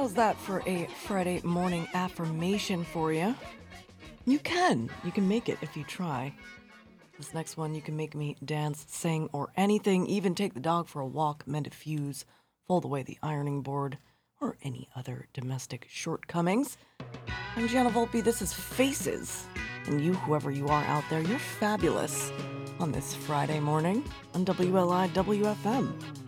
How's 0.00 0.14
that 0.14 0.38
for 0.38 0.62
a 0.66 0.86
Friday 1.04 1.42
morning 1.44 1.86
affirmation 1.92 2.84
for 2.84 3.12
you? 3.12 3.34
You 4.24 4.38
can. 4.38 4.88
You 5.04 5.12
can 5.12 5.28
make 5.28 5.50
it 5.50 5.58
if 5.60 5.76
you 5.76 5.84
try. 5.84 6.32
This 7.18 7.34
next 7.34 7.58
one, 7.58 7.74
you 7.74 7.82
can 7.82 7.98
make 7.98 8.14
me 8.14 8.34
dance, 8.42 8.86
sing, 8.88 9.28
or 9.34 9.52
anything, 9.58 10.06
even 10.06 10.34
take 10.34 10.54
the 10.54 10.60
dog 10.60 10.88
for 10.88 11.00
a 11.00 11.06
walk, 11.06 11.46
mend 11.46 11.66
a 11.66 11.70
fuse, 11.70 12.24
fold 12.66 12.86
away 12.86 13.02
the 13.02 13.18
ironing 13.22 13.60
board, 13.60 13.98
or 14.40 14.56
any 14.62 14.88
other 14.96 15.28
domestic 15.34 15.86
shortcomings. 15.90 16.78
I'm 17.54 17.68
Gianna 17.68 17.90
Volpe. 17.90 18.24
This 18.24 18.40
is 18.40 18.54
Faces. 18.54 19.44
And 19.84 20.02
you, 20.02 20.14
whoever 20.14 20.50
you 20.50 20.66
are 20.68 20.84
out 20.84 21.04
there, 21.10 21.20
you're 21.20 21.38
fabulous 21.38 22.32
on 22.78 22.90
this 22.90 23.14
Friday 23.14 23.60
morning 23.60 24.02
on 24.32 24.46
WLI 24.46 25.10
WFM. 25.10 26.19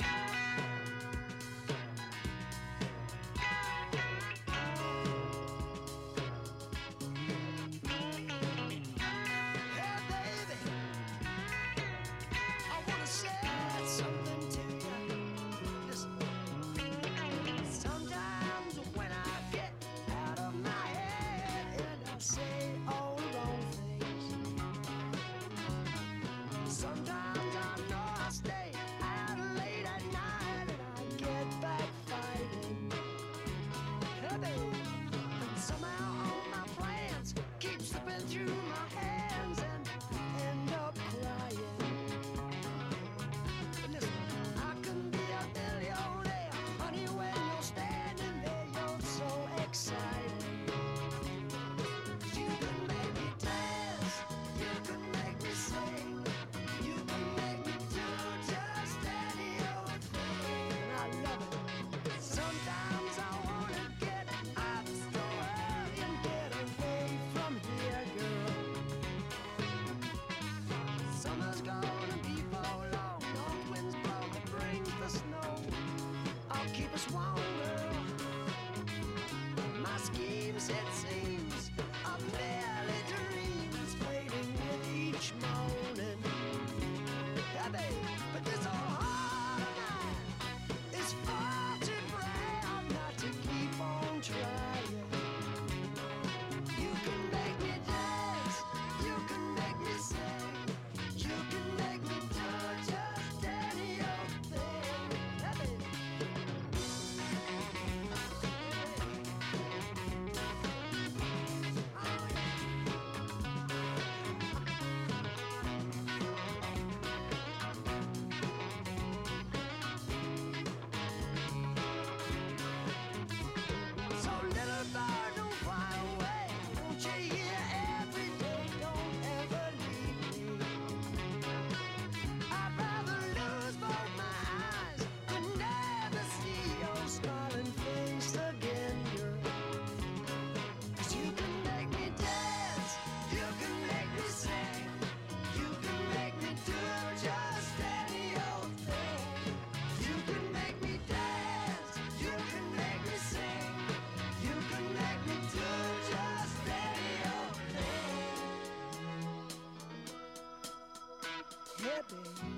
Yeah, 161.83 161.89
baby. 162.09 162.52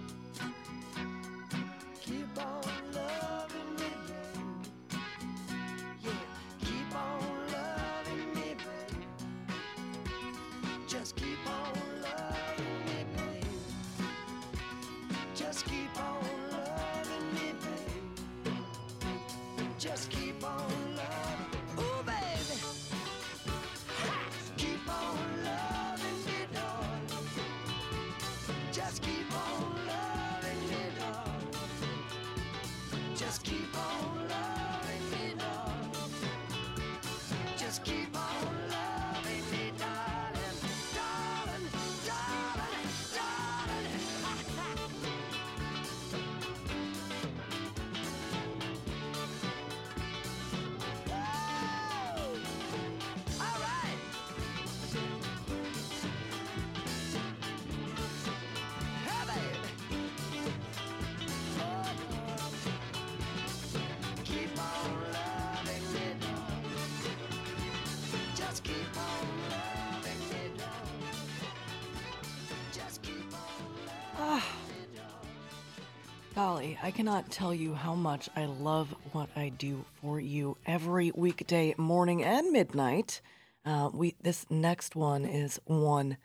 Golly, 76.44 76.78
I 76.82 76.90
cannot 76.90 77.30
tell 77.30 77.54
you 77.54 77.72
how 77.72 77.94
much 77.94 78.28
I 78.36 78.44
love 78.44 78.94
what 79.12 79.30
I 79.34 79.48
do 79.48 79.86
for 80.02 80.20
you 80.20 80.58
every 80.66 81.10
weekday 81.14 81.74
morning 81.78 82.22
and 82.22 82.52
midnight. 82.52 83.22
Uh, 83.64 83.88
we 83.94 84.14
this 84.20 84.44
next 84.50 84.94
one 84.94 85.24
is 85.24 85.58
one 85.64 86.18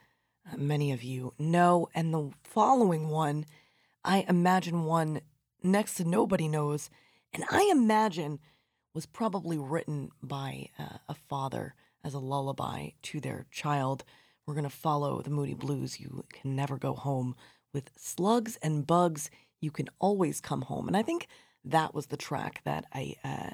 uh, 0.46 0.58
many 0.58 0.92
of 0.92 1.04
you 1.04 1.34
know, 1.40 1.88
and 1.96 2.14
the 2.14 2.32
following 2.44 3.08
one, 3.08 3.46
I 4.04 4.26
imagine 4.28 4.84
one 4.84 5.22
next 5.64 5.94
to 5.96 6.04
nobody 6.04 6.50
knows, 6.50 6.90
and 7.32 7.46
I 7.50 7.70
imagine 7.72 8.40
was 8.94 9.06
probably 9.06 9.58
written 9.58 10.12
by 10.22 10.68
uh, 10.78 10.98
a 11.08 11.14
father 11.14 11.76
as 12.04 12.14
a 12.14 12.20
lullaby 12.20 12.90
to 13.04 13.22
their 13.22 13.46
child. 13.52 14.04
We're 14.46 14.56
gonna 14.56 14.70
follow 14.70 15.22
the 15.22 15.30
Moody 15.30 15.54
Blues. 15.54 15.98
You 15.98 16.26
can 16.28 16.58
never 16.58 16.76
go 16.76 16.94
home 16.94 17.38
with 17.72 17.92
slugs 17.96 18.58
and 18.62 18.86
bugs 18.86 19.30
you 19.62 19.72
can 19.72 19.90
always 20.00 20.42
come 20.42 20.62
home. 20.62 20.88
And 20.88 20.96
I 20.96 21.04
think 21.04 21.28
that 21.66 21.94
was 21.94 22.08
the 22.08 22.18
track 22.18 22.62
that 22.66 22.86
I 22.94 23.16
uh, 23.24 23.52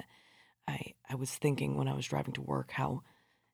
I 0.68 0.94
I 1.08 1.14
was 1.14 1.30
thinking 1.30 1.76
when 1.76 1.88
I 1.88 1.94
was 1.94 2.06
driving 2.06 2.34
to 2.34 2.42
work. 2.42 2.72
How 2.72 3.02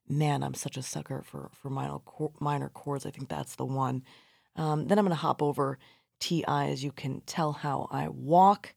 man, 0.07 0.43
I'm 0.43 0.53
such 0.53 0.77
a 0.77 0.83
sucker 0.83 1.23
for 1.23 1.49
for 1.53 1.69
minor 1.69 1.99
minor 2.39 2.69
chords. 2.69 3.05
I 3.05 3.11
think 3.11 3.29
that's 3.29 3.55
the 3.55 3.65
one. 3.65 4.03
Um, 4.55 4.87
then 4.87 4.99
I'm 4.99 5.05
gonna 5.05 5.15
hop 5.15 5.41
over 5.41 5.77
T.I. 6.19 6.67
as 6.67 6.83
you 6.83 6.91
can 6.91 7.21
tell 7.21 7.53
how 7.53 7.87
I 7.91 8.07
walk, 8.09 8.73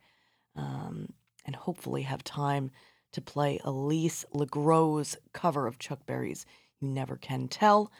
um, 0.56 1.12
and 1.44 1.54
hopefully 1.54 2.02
have 2.02 2.24
time 2.24 2.70
to 3.12 3.20
play 3.20 3.60
Elise 3.64 4.24
LeGrow's 4.34 5.16
cover 5.32 5.66
of 5.66 5.78
Chuck 5.78 6.06
Berry's 6.06 6.46
"You 6.80 6.88
Never 6.88 7.16
Can 7.16 7.48
Tell." 7.48 7.92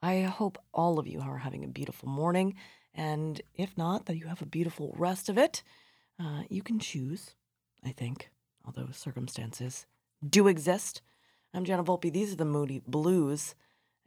I 0.00 0.22
hope 0.22 0.58
all 0.72 0.98
of 0.98 1.08
you 1.08 1.20
are 1.20 1.38
having 1.38 1.64
a 1.64 1.68
beautiful 1.68 2.08
morning. 2.08 2.54
And 2.94 3.40
if 3.54 3.76
not, 3.76 4.06
that 4.06 4.16
you 4.16 4.26
have 4.26 4.42
a 4.42 4.46
beautiful 4.46 4.94
rest 4.98 5.28
of 5.28 5.38
it. 5.38 5.62
Uh, 6.20 6.42
you 6.48 6.62
can 6.62 6.78
choose, 6.78 7.34
I 7.84 7.92
think, 7.92 8.30
although 8.64 8.88
circumstances 8.92 9.86
do 10.26 10.48
exist. 10.48 11.02
I'm 11.54 11.64
Gianna 11.64 11.84
Volpe. 11.84 12.12
These 12.12 12.32
are 12.32 12.36
the 12.36 12.44
Moody 12.44 12.82
Blues. 12.86 13.54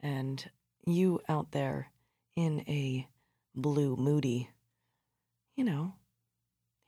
And 0.01 0.49
you 0.85 1.21
out 1.29 1.51
there 1.51 1.91
in 2.35 2.63
a 2.67 3.07
blue 3.55 3.95
moody, 3.95 4.49
you 5.55 5.63
know, 5.63 5.93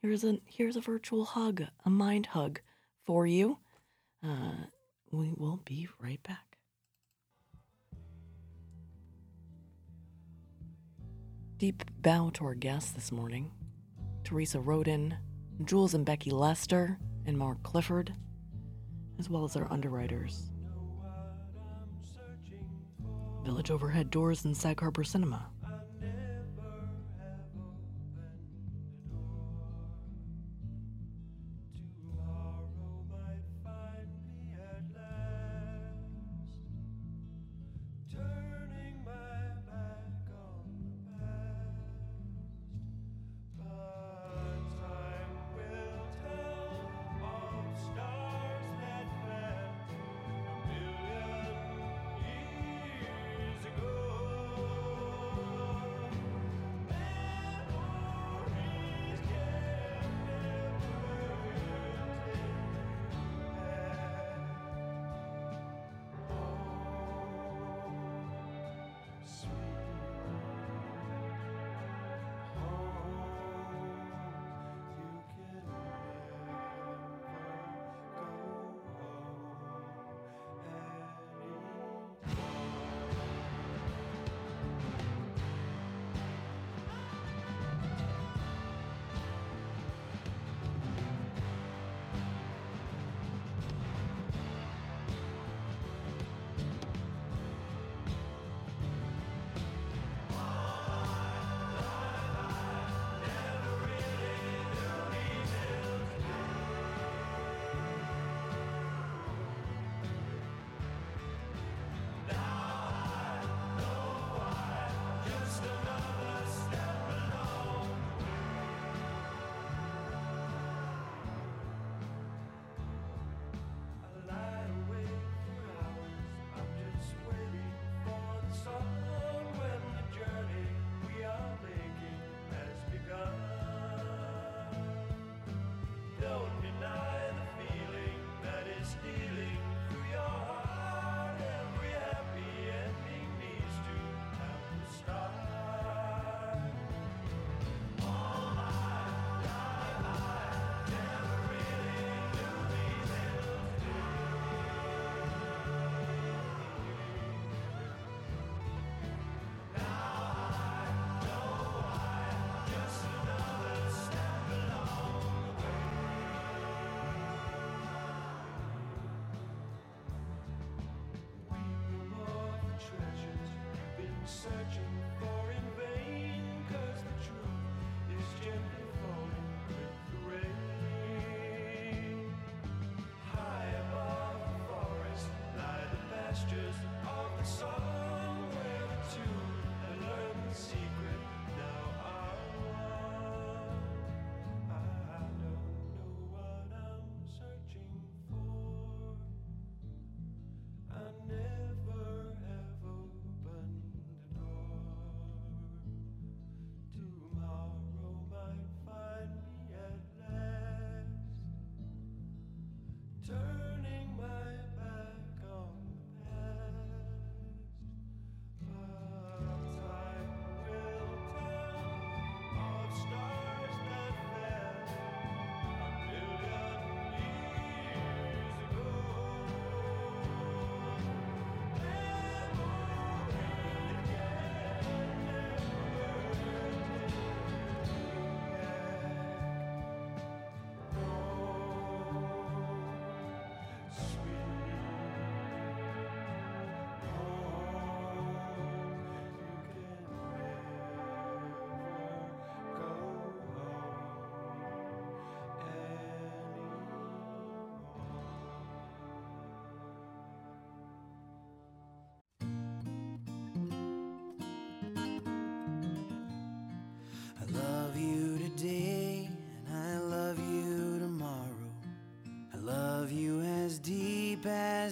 here's 0.02 0.24
a 0.24 0.38
here's 0.46 0.76
a 0.76 0.80
virtual 0.80 1.24
hug, 1.24 1.64
a 1.84 1.90
mind 1.90 2.26
hug 2.26 2.60
for 3.06 3.26
you. 3.26 3.58
Uh, 4.22 4.66
we 5.10 5.32
will 5.36 5.60
be 5.64 5.88
right 6.00 6.22
back. 6.22 6.53
Deep 11.56 11.84
bow 12.02 12.30
to 12.30 12.44
our 12.44 12.54
guests 12.54 12.90
this 12.90 13.12
morning 13.12 13.52
Theresa 14.24 14.58
Roden, 14.58 15.16
Jules 15.64 15.94
and 15.94 16.04
Becky 16.04 16.30
Lester, 16.30 16.98
and 17.26 17.38
Mark 17.38 17.62
Clifford, 17.62 18.12
as 19.20 19.30
well 19.30 19.44
as 19.44 19.54
our 19.54 19.70
underwriters. 19.70 20.50
Village 23.44 23.70
Overhead 23.70 24.10
Doors 24.10 24.44
and 24.44 24.56
Sag 24.56 24.80
Harbor 24.80 25.04
Cinema. 25.04 25.46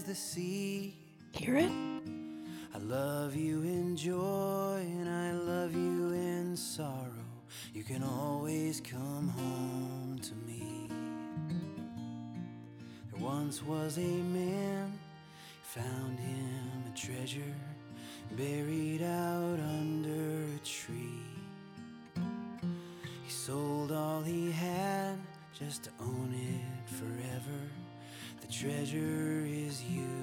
The 0.01 0.15
sea. 0.15 0.95
Hear 1.33 1.57
it? 1.57 1.71
I 2.75 2.79
love 2.79 3.37
you 3.37 3.61
in 3.61 3.95
joy 3.95 4.81
and 4.81 5.07
I 5.07 5.33
love 5.33 5.75
you 5.75 6.13
in 6.13 6.57
sorrow. 6.57 7.29
You 7.75 7.85
can 7.85 8.03
always 8.03 8.81
come 8.81 9.29
home 9.29 10.19
to 10.23 10.35
me. 10.47 10.89
There 13.13 13.23
once 13.23 13.63
was 13.63 13.99
a 13.99 14.01
man, 14.01 14.99
found 15.63 16.19
him 16.19 16.85
a 16.91 16.97
treasure 16.97 17.55
buried 18.31 19.03
out 19.03 19.61
under 19.61 20.45
a 20.57 20.59
tree. 20.65 21.27
He 22.15 23.31
sold 23.31 23.93
all 23.93 24.23
he 24.23 24.51
had 24.51 25.19
just 25.59 25.83
to 25.85 25.91
own 26.01 26.33
it 26.35 26.62
treasure 28.53 29.47
is 29.47 29.83
you, 29.85 30.22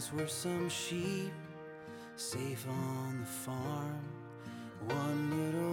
once 0.00 0.12
were 0.14 0.26
some 0.28 0.66
sheep 0.70 1.30
safe 2.16 2.66
on 2.66 3.20
the 3.20 3.26
farm. 3.26 4.00
One 4.88 5.30
little 5.30 5.69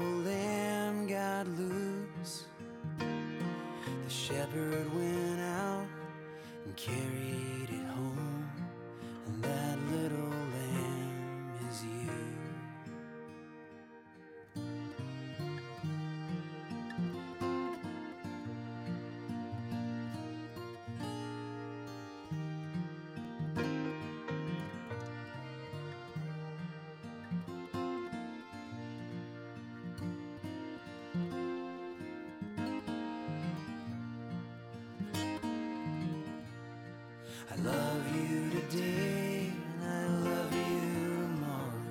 I 37.49 37.55
love 37.61 38.15
you 38.15 38.49
today 38.49 39.49
and 39.49 39.89
I 39.89 40.07
love 40.29 40.53
you 40.53 40.81
tomorrow. 41.21 41.81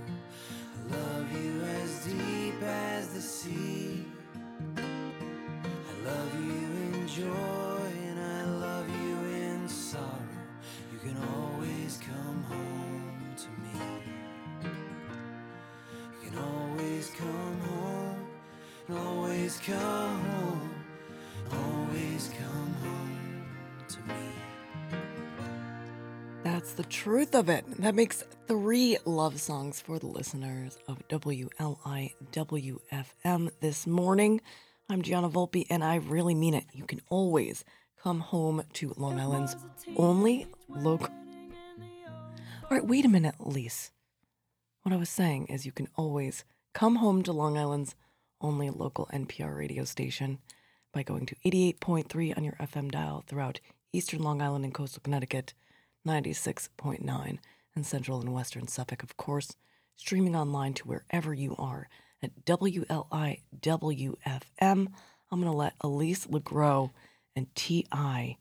I 0.76 0.96
love 0.96 1.32
you 1.32 1.62
as 1.62 2.04
deep 2.04 2.62
as 2.62 3.08
the 3.08 3.20
sea. 3.22 4.04
I 4.76 6.04
love 6.04 6.34
you 6.34 6.66
in 6.92 7.08
joy 7.08 7.90
and 8.06 8.20
I 8.20 8.44
love 8.44 8.88
you 9.02 9.16
in 9.34 9.66
sorrow. 9.66 10.04
You 10.92 10.98
can 10.98 11.16
always 11.34 12.00
come 12.04 12.42
home 12.44 13.34
to 13.38 13.48
me. 13.62 13.80
You 16.22 16.30
can 16.30 16.38
always 16.38 17.10
come 17.16 17.60
home, 17.60 18.26
always 18.90 19.58
come 19.60 20.25
That's 26.46 26.74
the 26.74 26.84
truth 26.84 27.34
of 27.34 27.48
it. 27.48 27.64
That 27.82 27.96
makes 27.96 28.22
three 28.46 28.98
love 29.04 29.40
songs 29.40 29.80
for 29.80 29.98
the 29.98 30.06
listeners 30.06 30.78
of 30.86 31.02
WLIWFM 31.08 31.50
this 33.58 33.84
morning. 33.84 34.40
I'm 34.88 35.02
Gianna 35.02 35.28
Volpe, 35.28 35.66
and 35.68 35.82
I 35.82 35.96
really 35.96 36.36
mean 36.36 36.54
it. 36.54 36.66
You 36.72 36.84
can 36.84 37.00
always 37.10 37.64
come 38.00 38.20
home 38.20 38.62
to 38.74 38.94
Long 38.96 39.18
Island's 39.18 39.56
only 39.96 40.46
local. 40.68 41.08
All 42.06 42.70
right, 42.70 42.86
wait 42.86 43.04
a 43.04 43.08
minute, 43.08 43.34
Lise. 43.40 43.90
What 44.84 44.92
I 44.92 44.98
was 44.98 45.10
saying 45.10 45.46
is 45.46 45.66
you 45.66 45.72
can 45.72 45.88
always 45.96 46.44
come 46.72 46.94
home 46.96 47.24
to 47.24 47.32
Long 47.32 47.58
Island's 47.58 47.96
only 48.40 48.70
local 48.70 49.08
NPR 49.12 49.56
radio 49.56 49.82
station 49.82 50.38
by 50.94 51.02
going 51.02 51.26
to 51.26 51.34
88.3 51.44 52.36
on 52.38 52.44
your 52.44 52.54
FM 52.60 52.92
dial 52.92 53.24
throughout 53.26 53.58
eastern 53.92 54.22
Long 54.22 54.40
Island 54.40 54.64
and 54.64 54.72
coastal 54.72 55.02
Connecticut, 55.02 55.52
96.9 56.06 57.38
in 57.74 57.84
central 57.84 58.20
and 58.20 58.32
western 58.32 58.68
Suffolk, 58.68 59.02
of 59.02 59.16
course, 59.16 59.56
streaming 59.96 60.36
online 60.36 60.72
to 60.74 60.86
wherever 60.86 61.34
you 61.34 61.56
are 61.58 61.88
at 62.22 62.44
WLIWFM. 62.44 62.96
I'm 64.60 65.40
going 65.40 65.44
to 65.44 65.50
let 65.50 65.74
Elise 65.80 66.26
LeGrow 66.26 66.92
and 67.34 67.52
T.I. 67.54 68.36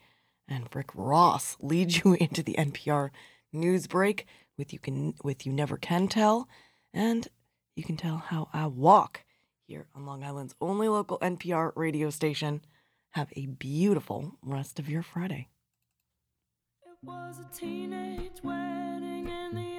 and 0.48 0.68
Rick 0.74 0.92
Ross 0.94 1.58
lead 1.60 1.98
you 1.98 2.14
into 2.20 2.44
the 2.44 2.56
NPR 2.58 3.10
news 3.52 3.88
break 3.88 4.28
with 4.58 4.72
you 4.72 4.80
can 4.80 5.14
with 5.24 5.46
you 5.46 5.52
never 5.52 5.78
can 5.78 6.08
tell 6.08 6.48
and 6.94 7.28
you 7.76 7.84
can 7.84 7.98
tell 7.98 8.18
how 8.18 8.50
I 8.54 8.68
walk 8.68 9.24
here 9.68 9.88
on 9.96 10.06
Long 10.06 10.24
Island's 10.24 10.56
only 10.62 10.88
local 10.88 11.20
NPR 11.20 11.72
radio 11.76 12.10
station. 12.10 12.62
Have 13.12 13.30
a 13.36 13.48
beautiful 13.48 14.38
rest 14.42 14.80
of 14.80 14.90
your 14.90 15.02
Friday. 15.02 15.50
Was 17.06 17.40
a 17.40 17.56
teenage 17.56 18.42
wedding 18.44 19.30
and 19.30 19.56
the 19.56 19.75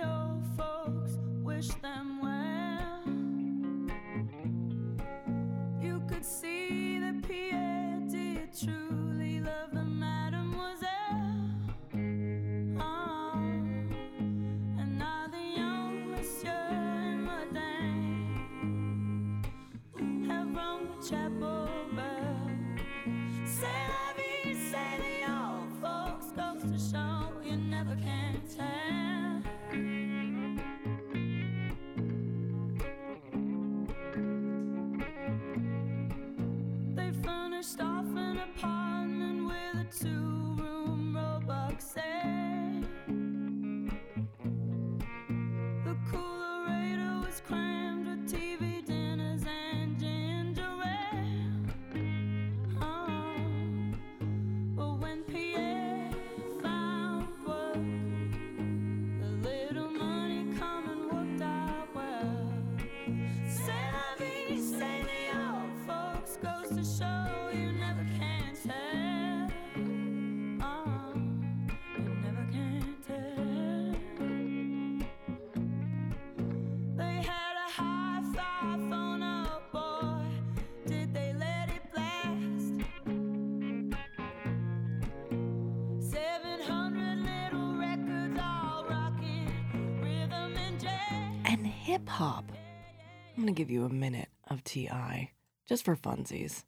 going 93.46 93.54
to 93.54 93.62
give 93.62 93.70
you 93.70 93.84
a 93.84 93.88
minute 93.88 94.28
of 94.50 94.64
T.I. 94.64 95.30
just 95.68 95.84
for 95.84 95.94
funsies. 95.94 96.64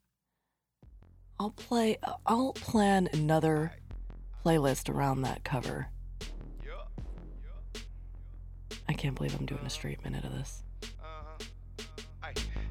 I'll 1.40 1.50
play 1.50 1.98
I'll 2.24 2.52
plan 2.52 3.08
another 3.12 3.72
playlist 4.44 4.88
around 4.88 5.22
that 5.22 5.42
cover. 5.42 5.88
I 8.88 8.92
can't 8.92 9.16
believe 9.16 9.34
I'm 9.38 9.44
doing 9.44 9.66
a 9.66 9.70
straight 9.70 10.04
minute 10.04 10.22
of 10.22 10.32
this. 10.32 10.62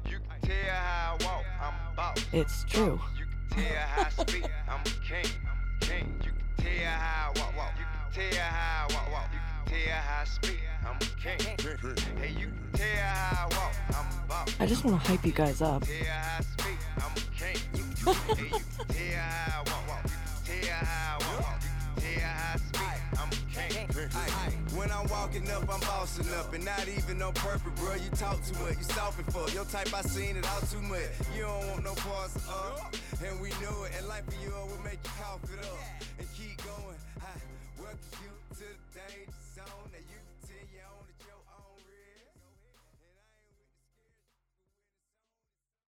You 0.08 0.20
can 0.20 0.40
tell 0.40 0.74
how 0.74 1.18
I 1.20 1.24
walk, 1.24 1.44
I'm 1.60 1.94
boss. 1.94 2.24
It's 2.32 2.64
true. 2.64 2.98
You 9.68 9.76
can 9.76 9.84
tell 9.84 10.00
how 10.00 10.20
I 10.20 10.24
speak, 10.24 10.60
I'm 10.86 10.98
king. 10.98 11.38
King. 11.38 11.56
You 11.58 12.48
can 12.48 12.70
tell 12.72 12.88
how 12.88 12.88
I 12.88 12.88
walk, 12.88 12.88
walk. 12.88 12.88
You 12.88 12.88
can 12.88 12.88
tell 12.88 12.96
how 12.96 12.96
I 12.96 12.96
walk, 12.96 12.96
walk. 12.96 12.96
You 12.96 12.96
can 12.96 12.96
tell 12.96 12.96
how 12.96 12.96
I 12.96 12.96
speak, 12.96 12.96
I'm 12.96 12.96
king. 12.96 12.96
Hey, 12.96 12.96
you 12.96 12.96
tell 12.96 12.96
how 12.96 13.36
I 13.36 13.54
walk, 13.54 13.74
I'm 13.90 14.28
boss. 14.28 14.56
I 14.60 14.66
just 14.66 14.84
want 14.84 15.02
to 15.02 15.08
hype 15.08 15.26
you 15.26 15.32
guys 15.32 15.62
up. 15.62 15.82
Tell 15.82 15.94
how 16.06 16.38
I 16.38 16.42
speak, 16.42 16.78
I'm 16.96 17.14
king. 17.36 17.56
hey, 17.76 18.48
you 18.48 18.64
tell 18.88 19.20
how 19.20 19.60
I 19.60 19.70
walk, 19.70 19.88
walk. 19.88 20.04
You 20.46 20.62
tell 20.62 20.84
how 20.84 21.18
I 21.18 21.24
walk, 21.28 21.40
walk. 21.44 21.60
You 21.96 22.02
tell 22.02 22.20
how 22.20 22.54
I 22.54 22.56
speak, 22.56 23.00
I'm 23.20 23.30
king. 23.52 24.78
When 24.78 24.90
I'm 24.90 25.06
walking 25.08 25.50
up, 25.50 25.62
I'm 25.68 25.80
bossing 25.80 26.32
up, 26.34 26.52
and 26.54 26.64
not 26.64 26.88
even 26.88 27.20
on 27.20 27.32
purpose, 27.34 27.72
bro. 27.76 27.94
You 27.94 28.10
talk 28.10 28.42
too 28.44 28.54
much, 28.64 28.78
you 28.78 28.84
soft 28.84 29.18
and 29.18 29.32
fuck. 29.32 29.52
Your 29.52 29.64
type, 29.64 29.92
I 29.92 30.02
seen 30.02 30.36
it 30.36 30.48
all 30.48 30.60
too 30.60 30.80
much. 30.80 31.12
You 31.36 31.42
don't 31.42 31.68
want 31.68 31.84
no 31.84 31.94
parts 31.94 32.38
up, 32.48 32.94
and 33.24 33.40
we 33.40 33.50
know 33.60 33.84
it. 33.84 33.92
And 33.98 34.08
life 34.08 34.24
for 34.24 34.40
you 34.42 34.50
will 34.50 34.82
make 34.84 35.00
you 35.04 35.10
cough 35.20 35.42
it 35.44 35.60
up 35.64 35.78
and 36.18 36.28
keep 36.34 36.56
going. 36.64 36.96
Ay, 37.20 37.40
welcome 37.76 37.98
you 38.22 38.30
to 38.56 38.64
the 38.64 39.47